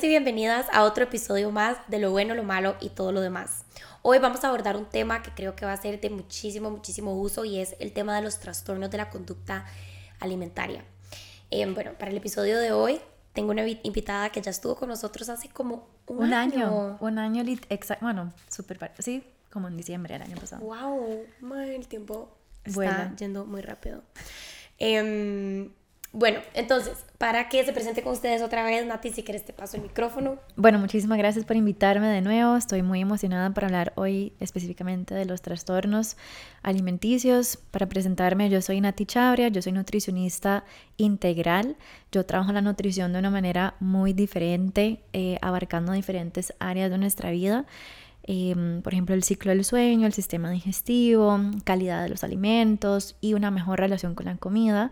y 0.00 0.08
bienvenidas 0.08 0.66
a 0.72 0.84
otro 0.84 1.04
episodio 1.04 1.50
más 1.50 1.76
de 1.86 1.98
lo 1.98 2.10
bueno, 2.10 2.34
lo 2.34 2.44
malo 2.44 2.76
y 2.80 2.88
todo 2.88 3.12
lo 3.12 3.20
demás. 3.20 3.66
Hoy 4.00 4.18
vamos 4.18 4.42
a 4.42 4.48
abordar 4.48 4.74
un 4.74 4.86
tema 4.86 5.22
que 5.22 5.30
creo 5.32 5.54
que 5.54 5.66
va 5.66 5.74
a 5.74 5.76
ser 5.76 6.00
de 6.00 6.08
muchísimo, 6.08 6.70
muchísimo 6.70 7.14
uso 7.14 7.44
y 7.44 7.58
es 7.58 7.76
el 7.78 7.92
tema 7.92 8.16
de 8.16 8.22
los 8.22 8.38
trastornos 8.38 8.90
de 8.90 8.96
la 8.96 9.10
conducta 9.10 9.66
alimentaria. 10.18 10.82
Eh, 11.50 11.66
bueno, 11.66 11.92
para 11.98 12.10
el 12.10 12.16
episodio 12.16 12.58
de 12.58 12.72
hoy 12.72 13.00
tengo 13.34 13.50
una 13.50 13.68
invitada 13.68 14.30
que 14.30 14.40
ya 14.40 14.50
estuvo 14.50 14.76
con 14.76 14.88
nosotros 14.88 15.28
hace 15.28 15.50
como 15.50 15.86
un, 16.06 16.32
año. 16.32 16.96
Un 16.98 17.18
año, 17.18 17.44
exacto, 17.68 18.02
bueno, 18.02 18.32
súper, 18.48 18.92
sí, 18.98 19.22
como 19.52 19.68
en 19.68 19.76
diciembre 19.76 20.14
del 20.14 20.22
año 20.22 20.36
pasado. 20.38 20.64
¡Wow! 20.64 21.26
el 21.58 21.86
tiempo 21.86 22.34
está 22.64 23.14
yendo 23.16 23.44
muy 23.44 23.60
rápido. 23.60 24.02
Eh, 24.78 25.70
bueno, 26.12 26.40
entonces, 26.52 27.06
para 27.16 27.48
que 27.48 27.64
se 27.64 27.72
presente 27.72 28.02
con 28.02 28.12
ustedes 28.12 28.42
otra 28.42 28.64
vez, 28.64 28.84
Nati, 28.84 29.10
si 29.10 29.22
quieres 29.22 29.46
te 29.46 29.54
paso 29.54 29.78
el 29.78 29.82
micrófono. 29.82 30.36
Bueno, 30.56 30.78
muchísimas 30.78 31.16
gracias 31.16 31.46
por 31.46 31.56
invitarme 31.56 32.06
de 32.08 32.20
nuevo. 32.20 32.54
Estoy 32.54 32.82
muy 32.82 33.00
emocionada 33.00 33.48
para 33.54 33.68
hablar 33.68 33.94
hoy 33.96 34.34
específicamente 34.38 35.14
de 35.14 35.24
los 35.24 35.40
trastornos 35.40 36.18
alimenticios. 36.62 37.56
Para 37.70 37.88
presentarme, 37.88 38.50
yo 38.50 38.60
soy 38.60 38.82
Nati 38.82 39.06
Chabria, 39.06 39.48
yo 39.48 39.62
soy 39.62 39.72
nutricionista 39.72 40.64
integral. 40.98 41.76
Yo 42.10 42.26
trabajo 42.26 42.52
la 42.52 42.60
nutrición 42.60 43.14
de 43.14 43.18
una 43.18 43.30
manera 43.30 43.76
muy 43.80 44.12
diferente, 44.12 45.00
eh, 45.14 45.38
abarcando 45.40 45.92
diferentes 45.92 46.52
áreas 46.58 46.90
de 46.90 46.98
nuestra 46.98 47.30
vida. 47.30 47.64
Em, 48.24 48.82
por 48.82 48.92
ejemplo, 48.92 49.14
el 49.14 49.24
ciclo 49.24 49.50
del 49.50 49.64
sueño, 49.64 50.06
el 50.06 50.12
sistema 50.12 50.50
digestivo, 50.50 51.40
calidad 51.64 52.02
de 52.02 52.10
los 52.10 52.22
alimentos 52.22 53.16
y 53.22 53.32
una 53.32 53.50
mejor 53.50 53.80
relación 53.80 54.14
con 54.14 54.26
la 54.26 54.36
comida. 54.36 54.90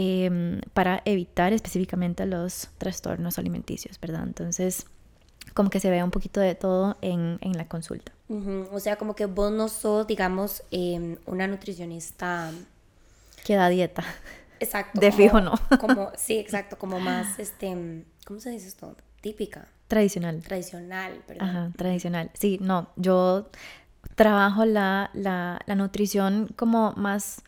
Em, 0.00 0.60
para 0.74 1.02
evitar 1.06 1.52
específicamente 1.52 2.24
los 2.24 2.68
trastornos 2.78 3.36
alimenticios, 3.36 3.98
¿verdad? 3.98 4.22
Entonces, 4.22 4.86
como 5.54 5.70
que 5.70 5.80
se 5.80 5.90
vea 5.90 6.04
un 6.04 6.12
poquito 6.12 6.38
de 6.38 6.54
todo 6.54 6.96
en, 7.00 7.38
en 7.40 7.58
la 7.58 7.66
consulta. 7.66 8.12
O 8.70 8.78
sea, 8.78 8.94
como 8.94 9.16
que 9.16 9.26
vos 9.26 9.50
no 9.50 9.66
sos, 9.66 10.06
digamos, 10.06 10.62
em, 10.70 11.16
una 11.26 11.48
nutricionista... 11.48 12.52
Que 13.44 13.56
da 13.56 13.68
dieta. 13.68 14.04
Exacto. 14.60 15.00
De 15.00 15.10
fijo 15.10 15.40
no. 15.40 15.54
Como, 15.80 16.12
sí, 16.16 16.38
exacto, 16.38 16.78
como 16.78 17.00
más, 17.00 17.40
este, 17.40 18.04
¿cómo 18.24 18.38
se 18.38 18.50
dice 18.50 18.68
esto? 18.68 18.94
Típica. 19.20 19.66
Tradicional. 19.88 20.42
Tradicional, 20.42 21.24
¿verdad? 21.26 21.48
Ajá, 21.48 21.72
tradicional. 21.76 22.30
Sí, 22.34 22.58
no, 22.60 22.88
yo 22.94 23.50
trabajo 24.14 24.64
la, 24.64 25.10
la, 25.12 25.58
la 25.66 25.74
nutrición 25.74 26.54
como 26.54 26.92
más 26.92 27.42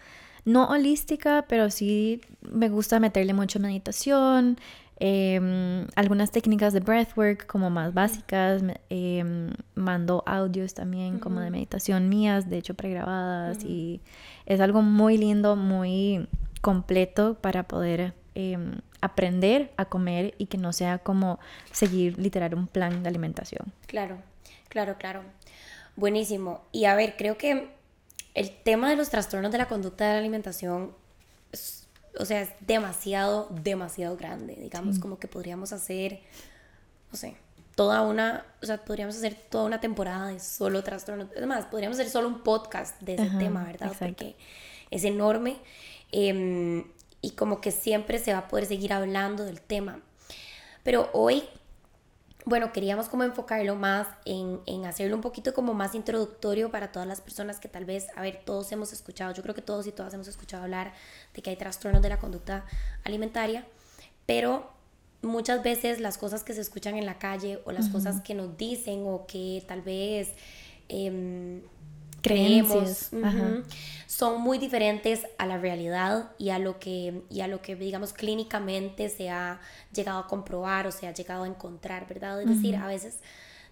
no 0.50 0.66
holística, 0.68 1.44
pero 1.48 1.70
sí 1.70 2.20
me 2.42 2.68
gusta 2.68 3.00
meterle 3.00 3.34
mucho 3.34 3.60
meditación, 3.60 4.58
em, 4.98 5.86
algunas 5.96 6.30
técnicas 6.30 6.72
de 6.72 6.80
breathwork 6.80 7.46
como 7.46 7.70
más 7.70 7.94
básicas, 7.94 8.62
em, 8.90 9.52
mando 9.74 10.22
audios 10.26 10.74
también 10.74 11.18
como 11.18 11.40
de 11.40 11.50
meditación 11.50 12.08
mías, 12.08 12.50
de 12.50 12.58
hecho 12.58 12.74
pregrabadas, 12.74 13.64
y 13.64 14.00
es 14.46 14.60
algo 14.60 14.82
muy 14.82 15.16
lindo, 15.16 15.56
muy 15.56 16.26
completo 16.60 17.34
para 17.40 17.62
poder 17.64 18.14
em, 18.36 18.80
aprender 19.00 19.72
a 19.76 19.86
comer 19.86 20.34
y 20.38 20.46
que 20.46 20.56
no 20.56 20.72
sea 20.72 20.98
como 20.98 21.40
seguir 21.72 22.16
literal 22.16 22.54
un 22.54 22.68
plan 22.68 23.02
de 23.02 23.08
alimentación. 23.08 23.72
Claro, 23.86 24.18
claro, 24.68 24.96
claro. 24.98 25.22
Buenísimo. 25.96 26.62
Y 26.70 26.84
a 26.84 26.94
ver, 26.94 27.16
creo 27.18 27.36
que 27.36 27.70
el 28.34 28.50
tema 28.62 28.91
de 28.91 28.97
los 28.97 29.11
trastornos 29.11 29.53
de 29.53 29.59
la 29.59 29.69
conducta 29.69 30.06
de 30.06 30.12
la 30.12 30.19
alimentación, 30.19 30.95
o 32.19 32.25
sea, 32.25 32.42
es 32.42 32.50
demasiado, 32.61 33.48
demasiado 33.50 34.17
grande. 34.17 34.56
Digamos, 34.61 34.98
como 34.98 35.19
que 35.19 35.28
podríamos 35.28 35.73
hacer, 35.73 36.20
no 37.11 37.19
sé, 37.19 37.36
toda 37.75 38.03
una, 38.03 38.45
o 38.62 38.67
sea, 38.67 38.84
podríamos 38.84 39.17
hacer 39.17 39.34
toda 39.48 39.64
una 39.64 39.81
temporada 39.81 40.28
de 40.28 40.41
solo 40.41 40.83
trastornos. 40.83 41.28
Es 41.34 41.47
más, 41.47 41.67
podríamos 41.67 41.98
hacer 41.98 42.11
solo 42.11 42.28
un 42.28 42.42
podcast 42.42 43.01
de 43.01 43.14
ese 43.14 43.31
tema, 43.39 43.64
¿verdad? 43.64 43.92
Porque 43.98 44.36
es 44.90 45.05
enorme. 45.05 45.57
Em, 46.13 46.85
y 47.23 47.30
como 47.33 47.61
que 47.61 47.70
siempre 47.70 48.19
se 48.19 48.33
va 48.33 48.40
a 48.40 48.48
poder 48.48 48.67
seguir 48.67 48.92
hablando 48.92 49.45
del 49.45 49.61
tema. 49.61 50.01
Pero 50.83 51.11
hoy 51.13 51.45
bueno, 52.45 52.73
queríamos 52.73 53.08
como 53.08 53.24
enfocarlo 53.24 53.77
más 53.77 54.06
en, 54.24 54.61
en, 54.67 54.86
hacerlo 54.86 55.17
un 55.17 55.23
poquito 55.23 55.52
como 55.55 55.74
más 55.74 55.95
introductorio 55.95 56.70
para 56.70 56.92
todas 56.92 57.06
las 57.06 57.20
personas 57.20 57.58
que 57.61 57.68
tal 57.68 57.84
vez, 57.84 58.08
a 58.17 58.23
ver, 58.23 58.42
todos 58.45 58.70
hemos 58.73 58.92
escuchado, 58.92 59.33
yo 59.34 59.42
creo 59.42 59.55
que 59.55 59.62
todos 59.62 59.86
y 59.86 59.92
todas 59.92 60.14
hemos 60.14 60.28
escuchado 60.28 60.62
hablar 60.62 60.92
de 61.34 61.42
que 61.42 61.51
hay 61.51 61.56
trastornos 61.56 62.02
de 62.02 62.08
la 62.08 62.18
conducta 62.18 62.64
alimentaria, 63.05 63.67
pero 64.27 64.70
muchas 65.23 65.62
veces 65.62 66.01
las 66.01 66.18
cosas 66.18 66.42
que 66.45 66.55
se 66.55 66.61
escuchan 66.61 66.96
en 66.96 67.06
la 67.06 67.18
calle 67.18 67.61
o 67.64 67.73
las 67.73 67.89
cosas 67.89 68.20
que 68.23 68.34
nos 68.34 68.57
dicen 68.57 69.05
o 69.07 69.27
que 69.27 69.64
tal 69.67 69.83
vez... 69.83 70.34
Eh, 70.89 71.62
creemos 72.23 73.11
son 74.07 74.41
muy 74.41 74.58
diferentes 74.58 75.27
a 75.39 75.47
la 75.47 75.58
realidad 75.58 76.33
y 76.39 76.51
a 76.51 76.58
lo 76.58 76.79
que 76.79 77.23
y 77.31 77.41
a 77.41 77.47
lo 77.47 77.63
que 77.63 77.77
digamos 77.77 78.13
clínicamente 78.13 79.08
se 79.08 79.31
ha 79.31 79.61
llegado 79.92 80.19
a 80.19 80.27
comprobar 80.27 80.86
o 80.86 80.92
se 80.92 81.07
ha 81.07 81.14
llegado 81.14 81.45
a 81.45 81.47
encontrar 81.47 82.08
verdad 82.08 82.41
es 82.41 82.48
decir 82.48 82.77
a 82.77 82.86
veces 82.86 83.19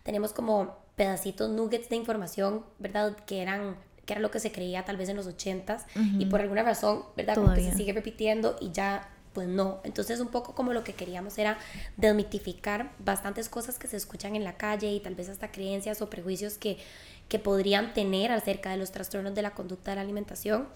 tenemos 0.02 0.32
como 0.32 0.76
pedacitos 0.96 1.50
nuggets 1.50 1.88
de 1.88 1.96
información 1.96 2.64
verdad 2.78 3.16
que 3.26 3.42
eran 3.42 3.76
que 4.06 4.14
era 4.14 4.22
lo 4.22 4.30
que 4.30 4.40
se 4.40 4.50
creía 4.50 4.84
tal 4.84 4.96
vez 4.96 5.08
en 5.08 5.16
los 5.16 5.26
ochentas 5.26 5.86
y 6.18 6.26
por 6.26 6.40
alguna 6.40 6.62
razón 6.62 7.04
verdad 7.16 7.36
se 7.56 7.74
sigue 7.74 7.92
repitiendo 7.92 8.56
y 8.60 8.70
ya 8.72 9.08
pues 9.38 9.46
no. 9.46 9.80
Entonces 9.84 10.18
un 10.18 10.28
poco 10.28 10.54
como 10.54 10.72
lo 10.72 10.82
que 10.82 10.94
queríamos 10.94 11.38
era 11.38 11.58
desmitificar 11.96 12.90
bastantes 12.98 13.48
cosas 13.48 13.78
que 13.78 13.86
se 13.86 13.96
escuchan 13.96 14.34
en 14.34 14.42
la 14.42 14.56
calle 14.56 14.90
y 14.90 14.98
tal 14.98 15.14
vez 15.14 15.28
hasta 15.28 15.52
creencias 15.52 16.02
o 16.02 16.10
prejuicios 16.10 16.58
que 16.58 16.78
que 17.28 17.38
podrían 17.38 17.92
tener 17.94 18.32
acerca 18.32 18.70
de 18.70 18.78
los 18.78 18.90
trastornos 18.90 19.34
de 19.34 19.42
la 19.42 19.50
conducta 19.50 19.92
de 19.92 19.96
la 19.96 20.00
alimentación. 20.02 20.68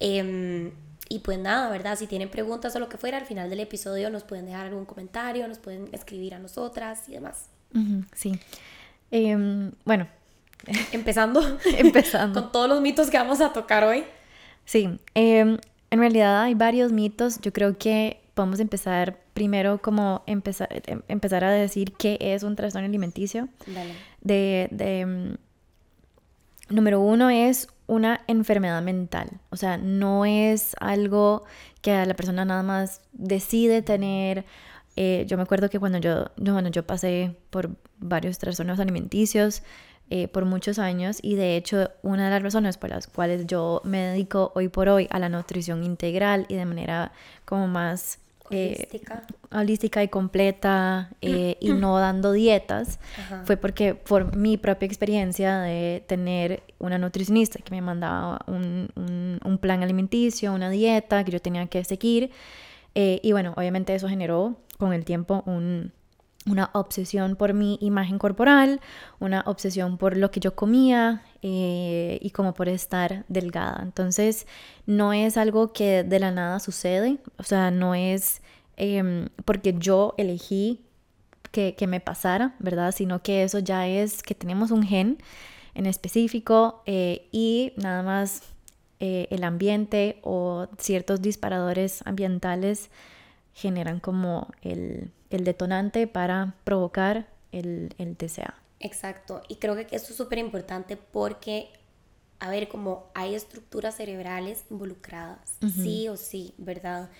Em, 0.00 0.72
y 1.08 1.18
pues 1.18 1.38
nada, 1.38 1.68
¿verdad? 1.70 1.98
Si 1.98 2.06
tienen 2.06 2.30
preguntas 2.30 2.74
o 2.76 2.78
lo 2.78 2.88
que 2.88 2.96
fuera, 2.96 3.18
al 3.18 3.26
final 3.26 3.50
del 3.50 3.60
episodio 3.60 4.10
nos 4.10 4.24
pueden 4.24 4.46
dejar 4.46 4.66
algún 4.66 4.86
comentario, 4.86 5.46
nos 5.46 5.58
pueden 5.58 5.88
escribir 5.92 6.34
a 6.34 6.38
nosotras 6.38 7.08
y 7.08 7.12
demás. 7.12 7.48
sí. 8.14 8.38
Em, 9.10 9.72
bueno. 9.84 10.06
Empezando. 10.92 11.42
Empezando. 11.78 12.42
con 12.42 12.52
todos 12.52 12.68
los 12.68 12.80
mitos 12.80 13.10
que 13.10 13.18
vamos 13.18 13.40
a 13.40 13.52
tocar 13.52 13.84
hoy. 13.84 14.04
Sí. 14.64 14.88
Em, 15.14 15.58
en 15.90 15.98
realidad 15.98 16.42
hay 16.42 16.54
varios 16.54 16.92
mitos. 16.92 17.40
Yo 17.40 17.52
creo 17.52 17.76
que 17.76 18.20
podemos 18.34 18.60
empezar 18.60 19.18
primero 19.34 19.82
como 19.82 20.22
empezar, 20.26 20.68
empezar 21.08 21.44
a 21.44 21.50
decir 21.50 21.92
qué 21.98 22.18
es 22.20 22.42
un 22.42 22.54
trastorno 22.56 22.86
alimenticio. 22.86 23.48
Dale. 23.66 23.94
De, 24.20 24.68
de 24.70 25.36
Número 26.70 27.00
uno 27.00 27.30
es 27.30 27.68
una 27.88 28.20
enfermedad 28.28 28.80
mental, 28.80 29.28
o 29.50 29.56
sea, 29.56 29.76
no 29.76 30.24
es 30.24 30.76
algo 30.78 31.44
que 31.82 32.06
la 32.06 32.14
persona 32.14 32.44
nada 32.44 32.62
más 32.62 33.02
decide 33.12 33.82
tener. 33.82 34.44
Eh, 34.94 35.24
yo 35.26 35.36
me 35.36 35.42
acuerdo 35.42 35.68
que 35.68 35.80
cuando 35.80 35.98
yo, 35.98 36.26
bueno, 36.36 36.68
yo 36.68 36.86
pasé 36.86 37.36
por 37.50 37.70
varios 37.98 38.38
trastornos 38.38 38.78
alimenticios 38.78 39.62
eh, 40.10 40.28
por 40.28 40.44
muchos 40.44 40.78
años 40.78 41.18
y 41.22 41.34
de 41.34 41.56
hecho 41.56 41.90
una 42.02 42.24
de 42.24 42.30
las 42.30 42.42
razones 42.42 42.76
por 42.78 42.90
las 42.90 43.06
cuales 43.08 43.46
yo 43.46 43.80
me 43.84 43.98
dedico 43.98 44.52
hoy 44.54 44.68
por 44.68 44.88
hoy 44.88 45.08
a 45.10 45.18
la 45.18 45.28
nutrición 45.28 45.82
integral 45.82 46.46
y 46.48 46.54
de 46.54 46.66
manera 46.66 47.12
como 47.44 47.66
más 47.66 48.18
eh, 48.50 48.88
holística. 49.50 50.02
y 50.02 50.08
completa 50.08 51.10
eh, 51.20 51.56
y 51.60 51.72
no 51.72 51.98
dando 51.98 52.32
dietas 52.32 52.98
fue 53.44 53.56
porque 53.56 53.94
por 53.94 54.36
mi 54.36 54.56
propia 54.56 54.86
experiencia 54.86 55.60
de 55.60 56.04
tener 56.06 56.62
una 56.78 56.98
nutricionista 56.98 57.60
que 57.60 57.70
me 57.70 57.80
mandaba 57.80 58.40
un, 58.46 58.88
un, 59.44 59.58
plan 59.58 59.82
alimenticio, 59.82 60.52
una 60.52 60.70
dieta 60.70 61.24
que 61.24 61.32
yo 61.32 61.40
tenía 61.40 61.66
que 61.66 61.84
seguir 61.84 62.30
eh, 62.94 63.20
y 63.22 63.32
bueno, 63.32 63.54
obviamente 63.56 63.94
eso 63.94 64.08
generó 64.08 64.56
con 64.78 64.92
el 64.92 65.04
tiempo 65.04 65.42
un, 65.46 65.92
una 66.46 66.70
obsesión 66.72 67.36
por 67.36 67.52
mi 67.52 67.78
imagen 67.80 68.18
corporal, 68.18 68.80
una 69.18 69.42
obsesión 69.46 69.98
por 69.98 70.16
lo 70.16 70.30
que 70.30 70.40
yo 70.40 70.54
comía 70.54 71.22
y 71.42 72.30
como 72.34 72.54
por 72.54 72.68
estar 72.68 73.24
delgada. 73.28 73.80
Entonces, 73.82 74.46
no 74.86 75.12
es 75.12 75.36
algo 75.36 75.72
que 75.72 76.02
de 76.02 76.18
la 76.18 76.30
nada 76.30 76.60
sucede, 76.60 77.18
o 77.38 77.42
sea, 77.42 77.70
no 77.70 77.94
es 77.94 78.40
Em, 78.82 79.28
porque 79.44 79.74
yo 79.78 80.14
elegí 80.16 80.80
que, 81.52 81.76
me 81.86 82.00
pasara, 82.00 82.54
¿verdad? 82.60 82.94
Sino 82.96 83.22
que 83.22 83.42
eso 83.42 83.58
ya 83.58 83.86
es 83.86 84.22
que 84.22 84.34
tenemos 84.34 84.70
un 84.70 84.82
gen 84.82 85.18
en 85.74 85.84
específico 85.84 86.82
eh, 86.86 87.28
y 87.30 87.74
nada 87.76 88.02
más 88.02 88.42
eh, 88.98 89.26
el 89.30 89.44
ambiente 89.44 90.18
o 90.22 90.66
ciertos 90.78 91.20
disparadores 91.20 92.00
ambientales 92.06 92.88
generan 93.52 94.00
como 94.00 94.48
el, 94.62 95.10
detonante 95.30 96.06
para 96.06 96.54
provocar 96.64 97.28
el, 97.52 97.94
el 97.98 98.16
TCA. 98.16 98.54
Exacto, 98.80 99.42
y 99.48 99.56
creo 99.56 99.74
que 99.74 99.94
esto 99.94 100.10
es 100.10 100.16
súper 100.16 100.38
importante 100.38 100.96
porque, 100.96 101.68
a 102.38 102.50
ver, 102.50 102.68
como 102.68 103.06
hay 103.14 103.34
estructuras 103.34 103.96
cerebrales 103.96 104.64
involucradas, 104.70 105.56
sí 105.60 106.08
o 106.08 106.16
sí, 106.16 106.54
¿verdad? 106.58 107.10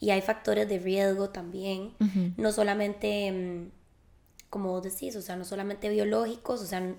y 0.00 0.10
hay 0.10 0.22
factores 0.22 0.68
de 0.68 0.78
riesgo 0.78 1.28
también, 1.28 1.92
no 2.38 2.52
solamente, 2.52 3.30
mm, 3.30 3.70
como 4.48 4.70
vos 4.70 4.82
decís, 4.82 5.14
o 5.14 5.20
sea, 5.20 5.36
no 5.36 5.44
solamente 5.44 5.90
biológicos, 5.90 6.62
o 6.62 6.66
sea, 6.66 6.96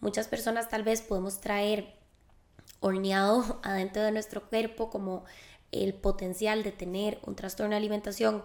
muchas 0.00 0.28
personas 0.28 0.68
tal 0.68 0.84
vez 0.84 1.02
podemos 1.02 1.40
traer 1.40 1.96
horneado 2.78 3.60
adentro 3.64 4.02
de 4.02 4.12
nuestro 4.12 4.48
cuerpo 4.48 4.90
como 4.90 5.24
el 5.72 5.92
potencial 5.92 6.62
de 6.62 6.70
tener 6.70 7.18
un 7.26 7.34
trastorno 7.34 7.70
de 7.70 7.78
alimentación, 7.78 8.42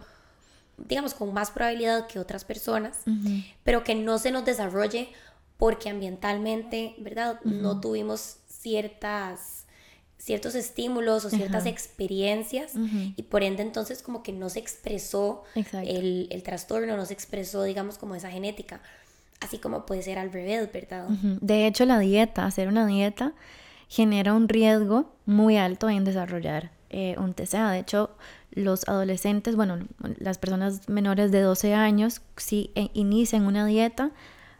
digamos, 0.77 1.13
con 1.13 1.33
más 1.33 1.51
probabilidad 1.51 2.07
que 2.07 2.19
otras 2.19 2.43
personas, 2.43 3.01
pero 3.63 3.83
que 3.83 3.95
no 3.95 4.17
se 4.17 4.31
nos 4.31 4.45
desarrolle 4.45 5.09
porque 5.57 5.89
ambientalmente, 5.89 6.95
¿verdad? 6.97 7.39
No 7.43 7.79
tuvimos 7.79 8.37
ciertas 8.47 9.65
ciertos 10.17 10.53
estímulos 10.53 11.25
o 11.25 11.31
ciertas 11.31 11.65
experiencias 11.65 12.73
y 13.15 13.23
por 13.23 13.41
ende 13.41 13.63
entonces 13.63 14.03
como 14.03 14.21
que 14.21 14.31
no 14.31 14.49
se 14.49 14.59
expresó 14.59 15.43
el, 15.55 16.27
el, 16.29 16.43
trastorno, 16.43 16.95
no 16.95 17.07
se 17.07 17.13
expresó 17.13 17.63
digamos 17.63 17.97
como 17.97 18.13
esa 18.13 18.29
genética, 18.29 18.81
así 19.39 19.57
como 19.57 19.87
puede 19.87 20.03
ser 20.03 20.19
al 20.19 20.31
revés, 20.31 20.71
¿verdad? 20.71 21.07
De 21.09 21.65
hecho 21.65 21.85
la 21.85 21.97
dieta, 21.97 22.45
hacer 22.45 22.67
una 22.67 22.85
dieta 22.85 23.33
genera 23.91 24.33
un 24.33 24.47
riesgo 24.47 25.11
muy 25.25 25.57
alto 25.57 25.89
en 25.89 26.05
desarrollar 26.05 26.71
eh, 26.89 27.15
un 27.17 27.33
TCA. 27.33 27.71
De 27.71 27.79
hecho, 27.79 28.11
los 28.51 28.87
adolescentes, 28.87 29.55
bueno, 29.55 29.79
las 30.17 30.37
personas 30.37 30.87
menores 30.89 31.31
de 31.31 31.41
12 31.41 31.73
años, 31.73 32.21
si 32.37 32.71
eh, 32.75 32.89
inician 32.93 33.45
una 33.45 33.65
dieta 33.65 34.11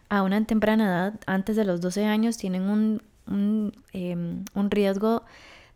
a 0.10 0.24
una 0.24 0.44
temprana 0.46 0.86
edad, 0.86 1.20
antes 1.26 1.56
de 1.56 1.66
los 1.66 1.82
12 1.82 2.06
años, 2.06 2.38
tienen 2.38 2.64
un, 2.64 3.02
un, 3.28 3.74
em, 3.94 4.46
un 4.54 4.72
riesgo 4.72 5.24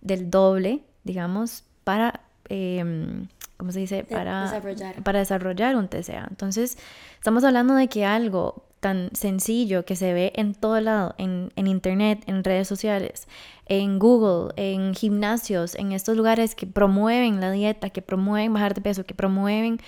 del 0.01 0.29
doble, 0.29 0.83
digamos, 1.03 1.63
para, 1.83 2.21
eh, 2.49 3.25
¿cómo 3.57 3.71
se 3.71 3.79
dice? 3.79 4.03
Para 4.03 4.43
desarrollar. 4.43 5.03
para 5.03 5.19
desarrollar 5.19 5.75
un 5.75 5.87
TCA. 5.87 6.27
Entonces, 6.29 6.77
estamos 7.17 7.43
hablando 7.43 7.75
de 7.75 7.87
que 7.87 8.05
algo 8.05 8.65
tan 8.85 9.09
sencillo 9.15 9.83
que 9.83 9.95
se 9.95 10.13
ve 10.13 10.31
en 10.35 10.53
todo 10.53 10.79
lado, 10.79 11.15
en, 11.17 11.51
en, 11.55 11.65
internet, 11.65 12.21
en 12.27 12.43
redes 12.43 12.67
sociales, 12.67 13.27
en 13.65 13.97
Google, 13.97 14.53
en 14.57 14.93
gimnasios, 14.93 15.73
en 15.73 15.91
estos 15.91 16.15
lugares 16.15 16.53
que 16.53 16.67
promueven 16.67 17.41
la 17.41 17.49
dieta, 17.49 17.89
que 17.89 18.03
promueven 18.03 18.53
bajar 18.53 18.75
de 18.75 18.81
peso, 18.81 19.03
que 19.03 19.15
promueven 19.15 19.79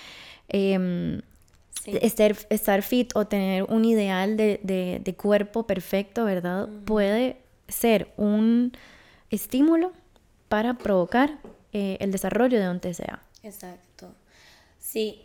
eh, 0.48 1.20
estar, 1.86 2.34
estar, 2.50 2.82
fit 2.82 3.12
o 3.14 3.24
tener 3.24 3.62
un 3.68 3.84
ideal 3.84 4.36
de, 4.36 4.58
de, 4.64 5.00
de 5.04 5.14
cuerpo 5.14 5.64
perfecto, 5.64 6.24
¿verdad? 6.24 6.68
Puede 6.84 7.36
ser 7.68 8.12
un 8.16 8.72
estímulo 9.30 9.92
para 10.48 10.74
provocar 10.74 11.38
eh, 11.72 11.98
el 12.00 12.10
desarrollo 12.10 12.58
de 12.58 12.68
un 12.68 12.80
TCA. 12.80 13.22
Exacto. 13.44 14.12
Sí, 14.80 15.22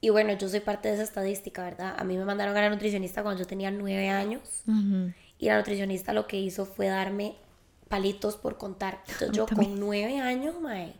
y 0.00 0.10
bueno, 0.10 0.32
yo 0.34 0.48
soy 0.48 0.60
parte 0.60 0.88
de 0.88 0.94
esa 0.94 1.02
estadística, 1.02 1.62
¿verdad? 1.64 1.94
A 1.98 2.04
mí 2.04 2.16
me 2.16 2.24
mandaron 2.24 2.56
a 2.56 2.60
la 2.60 2.70
nutricionista 2.70 3.22
cuando 3.22 3.40
yo 3.42 3.46
tenía 3.46 3.70
nueve 3.70 4.08
años 4.08 4.62
y 5.38 5.46
la 5.46 5.58
nutricionista 5.58 6.12
lo 6.12 6.26
que 6.26 6.38
hizo 6.38 6.66
fue 6.66 6.86
darme 6.88 7.36
palitos 7.88 8.36
por 8.36 8.58
contar. 8.58 9.02
Entonces 9.08 9.36
yo 9.36 9.46
con 9.46 9.78
nueve 9.80 10.18
años, 10.18 10.60
mae, 10.60 10.94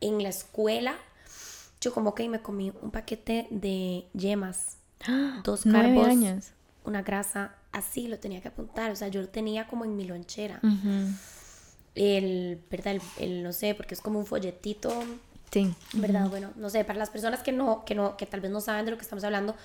en 0.00 0.22
la 0.22 0.28
escuela, 0.28 0.94
yo 1.80 1.92
como 1.92 2.14
que 2.14 2.28
me 2.28 2.40
comí 2.40 2.72
un 2.82 2.90
paquete 2.90 3.46
de 3.50 4.06
yemas, 4.14 4.78
dos 5.44 5.62
carbos, 5.64 6.06
años. 6.06 6.52
una 6.84 7.02
grasa, 7.02 7.54
así 7.72 8.08
lo 8.08 8.18
tenía 8.18 8.40
que 8.40 8.48
apuntar, 8.48 8.90
o 8.90 8.96
sea, 8.96 9.08
yo 9.08 9.20
lo 9.20 9.28
tenía 9.28 9.66
como 9.66 9.84
en 9.84 9.96
mi 9.96 10.04
lonchera 10.04 10.60
el, 11.94 12.62
¿verdad? 12.70 13.00
El, 13.18 13.42
no 13.42 13.52
sé, 13.52 13.74
porque 13.74 13.94
es 13.94 14.00
como 14.00 14.18
un 14.18 14.26
folletito. 14.26 14.90
Sí. 15.50 15.74
¿Verdad? 15.94 16.28
Bueno, 16.28 16.50
no 16.56 16.70
sé, 16.70 16.84
para 16.84 16.98
las 16.98 17.10
personas 17.10 17.40
que 17.42 17.52
no, 17.52 17.84
que 17.84 17.94
no, 17.94 18.16
que 18.16 18.26
tal 18.26 18.40
vez 18.40 18.50
no 18.50 18.60
saben 18.60 18.84
de 18.84 18.92
lo 18.92 18.96
que 18.96 19.02
estamos 19.02 19.24
hablando, 19.24 19.56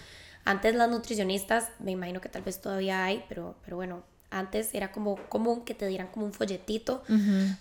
antes 0.44 0.76
las 0.76 0.90
nutricionistas, 0.90 1.70
me 1.80 1.92
imagino 1.92 2.22
que 2.22 2.30
tal 2.30 2.44
vez 2.44 2.62
todavía 2.62 3.04
hay, 3.04 3.24
pero, 3.28 3.56
pero 3.64 3.78
bueno, 3.78 4.04
antes 4.30 4.74
era 4.74 4.92
como 4.92 5.16
común 5.30 5.64
que 5.64 5.74
te 5.74 5.88
dieran 5.88 6.08
como 6.08 6.26
un 6.26 6.34
folletito, 6.34 7.04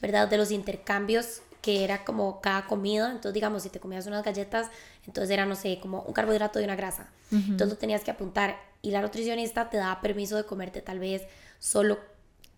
¿verdad? 0.00 0.29
De 0.29 0.37
los 0.37 0.50
intercambios 0.50 1.41
que 1.62 1.82
era 1.82 2.05
como 2.05 2.43
cada 2.43 2.67
comida, 2.67 3.06
entonces 3.06 3.32
digamos, 3.32 3.62
si 3.62 3.71
te 3.71 3.81
comías 3.81 4.06
unas 4.06 4.23
galletas, 4.23 4.69
entonces 5.06 5.31
era, 5.31 5.47
no 5.47 5.56
sé, 5.56 5.79
como 5.81 6.03
un 6.03 6.12
carbohidrato 6.12 6.61
y 6.61 6.65
una 6.65 6.77
grasa, 6.77 7.09
entonces 7.31 7.69
lo 7.69 7.77
tenías 7.77 8.03
que 8.05 8.11
apuntar 8.11 8.59
y 8.82 8.91
la 8.91 9.00
nutricionista 9.00 9.70
te 9.70 9.79
daba 9.79 10.03
permiso 10.03 10.37
de 10.37 10.44
comerte 10.44 10.82
tal 10.82 10.99
vez 10.99 11.23
solo 11.59 11.99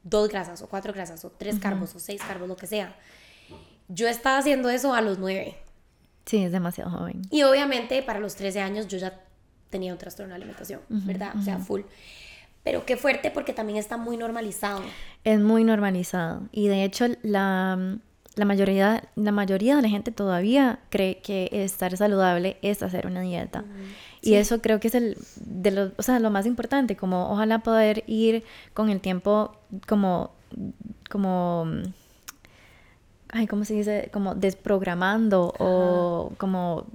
dos 0.02 0.28
grasas 0.28 0.60
o 0.62 0.68
cuatro 0.68 0.92
grasas 0.92 1.24
o 1.24 1.30
tres 1.30 1.60
carbos 1.60 1.94
o 1.94 2.00
seis 2.00 2.20
carbos, 2.20 2.48
lo 2.48 2.56
que 2.56 2.66
sea. 2.66 2.96
Yo 3.88 4.08
estaba 4.08 4.38
haciendo 4.38 4.68
eso 4.70 4.94
a 4.94 5.00
los 5.00 5.18
nueve. 5.18 5.56
Sí, 6.24 6.42
es 6.42 6.52
demasiado 6.52 6.90
joven. 6.90 7.22
Y 7.30 7.44
obviamente 7.44 8.02
para 8.02 8.18
los 8.18 8.34
13 8.34 8.60
años 8.60 8.88
yo 8.88 8.98
ya 8.98 9.20
tenía 9.70 9.92
un 9.92 9.98
trastorno 9.98 10.30
de 10.30 10.36
alimentación, 10.36 10.80
¿verdad? 10.88 11.34
O 11.38 11.42
sea, 11.42 11.58
full. 11.58 11.82
Pero 12.64 12.84
qué 12.84 12.96
fuerte 12.96 13.30
porque 13.30 13.52
también 13.52 13.78
está 13.78 13.96
muy 13.96 14.16
normalizado. 14.16 14.82
Es 15.22 15.38
muy 15.38 15.62
normalizado. 15.62 16.42
Y 16.50 16.66
de 16.66 16.82
hecho 16.82 17.06
la, 17.22 17.98
la, 18.34 18.44
mayoría, 18.44 19.08
la 19.14 19.30
mayoría 19.30 19.76
de 19.76 19.82
la 19.82 19.88
gente 19.88 20.10
todavía 20.10 20.80
cree 20.90 21.18
que 21.18 21.48
estar 21.52 21.96
saludable 21.96 22.56
es 22.62 22.82
hacer 22.82 23.06
una 23.06 23.20
dieta. 23.20 23.64
Y 24.20 24.34
eso 24.34 24.60
creo 24.60 24.80
que 24.80 24.88
es 24.88 24.96
el 24.96 25.16
de 25.44 25.70
lo, 25.70 25.92
o 25.96 26.02
sea, 26.02 26.18
lo 26.18 26.30
más 26.30 26.44
importante, 26.46 26.96
como 26.96 27.30
ojalá 27.30 27.60
poder 27.60 28.02
ir 28.08 28.42
con 28.74 28.90
el 28.90 29.00
tiempo 29.00 29.56
como 29.86 30.32
como 31.08 31.66
ay, 33.28 33.46
¿cómo 33.46 33.64
se 33.64 33.74
dice? 33.74 34.10
como 34.12 34.34
desprogramando 34.34 35.54
o 35.58 36.32
como 36.38 36.86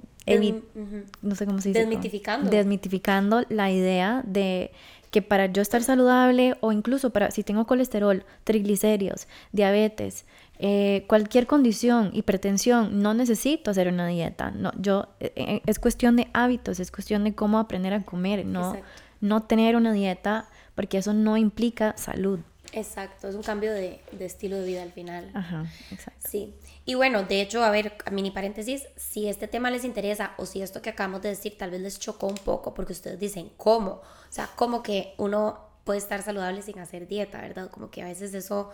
no 1.22 1.34
sé 1.34 1.46
cómo 1.46 1.60
se 1.60 1.70
dice. 1.70 1.80
Desmitificando. 1.80 2.50
desmitificando 2.50 3.42
la 3.48 3.70
idea 3.70 4.22
de 4.24 4.70
que 5.10 5.20
para 5.20 5.46
yo 5.46 5.60
estar 5.60 5.82
saludable 5.82 6.56
o 6.60 6.72
incluso 6.72 7.10
para 7.10 7.30
si 7.30 7.42
tengo 7.42 7.66
colesterol, 7.66 8.24
triglicéridos, 8.44 9.28
diabetes, 9.52 10.24
eh, 10.58 11.04
cualquier 11.06 11.46
condición, 11.46 12.10
hipertensión, 12.14 13.02
no 13.02 13.12
necesito 13.12 13.70
hacer 13.70 13.88
una 13.88 14.06
dieta. 14.06 14.52
No, 14.52 14.72
yo, 14.78 15.08
eh, 15.20 15.32
eh, 15.36 15.62
es 15.66 15.78
cuestión 15.78 16.16
de 16.16 16.28
hábitos, 16.32 16.80
es 16.80 16.90
cuestión 16.90 17.24
de 17.24 17.34
cómo 17.34 17.58
aprender 17.58 17.92
a 17.92 18.02
comer, 18.04 18.46
no, 18.46 18.76
no 19.20 19.42
tener 19.42 19.76
una 19.76 19.92
dieta, 19.92 20.48
porque 20.74 20.98
eso 20.98 21.12
no 21.12 21.36
implica 21.36 21.94
salud. 21.98 22.40
Exacto, 22.72 23.28
es 23.28 23.34
un 23.34 23.42
cambio 23.42 23.72
de, 23.72 24.00
de, 24.12 24.24
estilo 24.24 24.56
de 24.56 24.66
vida 24.66 24.82
al 24.82 24.92
final. 24.92 25.30
Ajá, 25.34 25.66
exacto. 25.90 26.28
Sí. 26.28 26.54
Y 26.84 26.94
bueno, 26.94 27.22
de 27.22 27.40
hecho, 27.40 27.62
a 27.62 27.70
ver, 27.70 27.96
mini 28.10 28.30
paréntesis, 28.30 28.84
si 28.96 29.28
este 29.28 29.46
tema 29.46 29.70
les 29.70 29.84
interesa 29.84 30.32
o 30.38 30.46
si 30.46 30.62
esto 30.62 30.80
que 30.82 30.90
acabamos 30.90 31.22
de 31.22 31.30
decir 31.30 31.56
tal 31.58 31.70
vez 31.70 31.80
les 31.80 31.98
chocó 31.98 32.26
un 32.26 32.36
poco, 32.36 32.74
porque 32.74 32.92
ustedes 32.92 33.20
dicen, 33.20 33.50
¿cómo? 33.56 33.90
O 33.90 34.02
sea, 34.30 34.48
¿cómo 34.56 34.82
que 34.82 35.14
uno 35.18 35.60
puede 35.84 35.98
estar 35.98 36.22
saludable 36.22 36.62
sin 36.62 36.78
hacer 36.78 37.06
dieta, 37.06 37.40
verdad? 37.40 37.70
Como 37.70 37.90
que 37.90 38.02
a 38.02 38.06
veces 38.06 38.34
eso... 38.34 38.70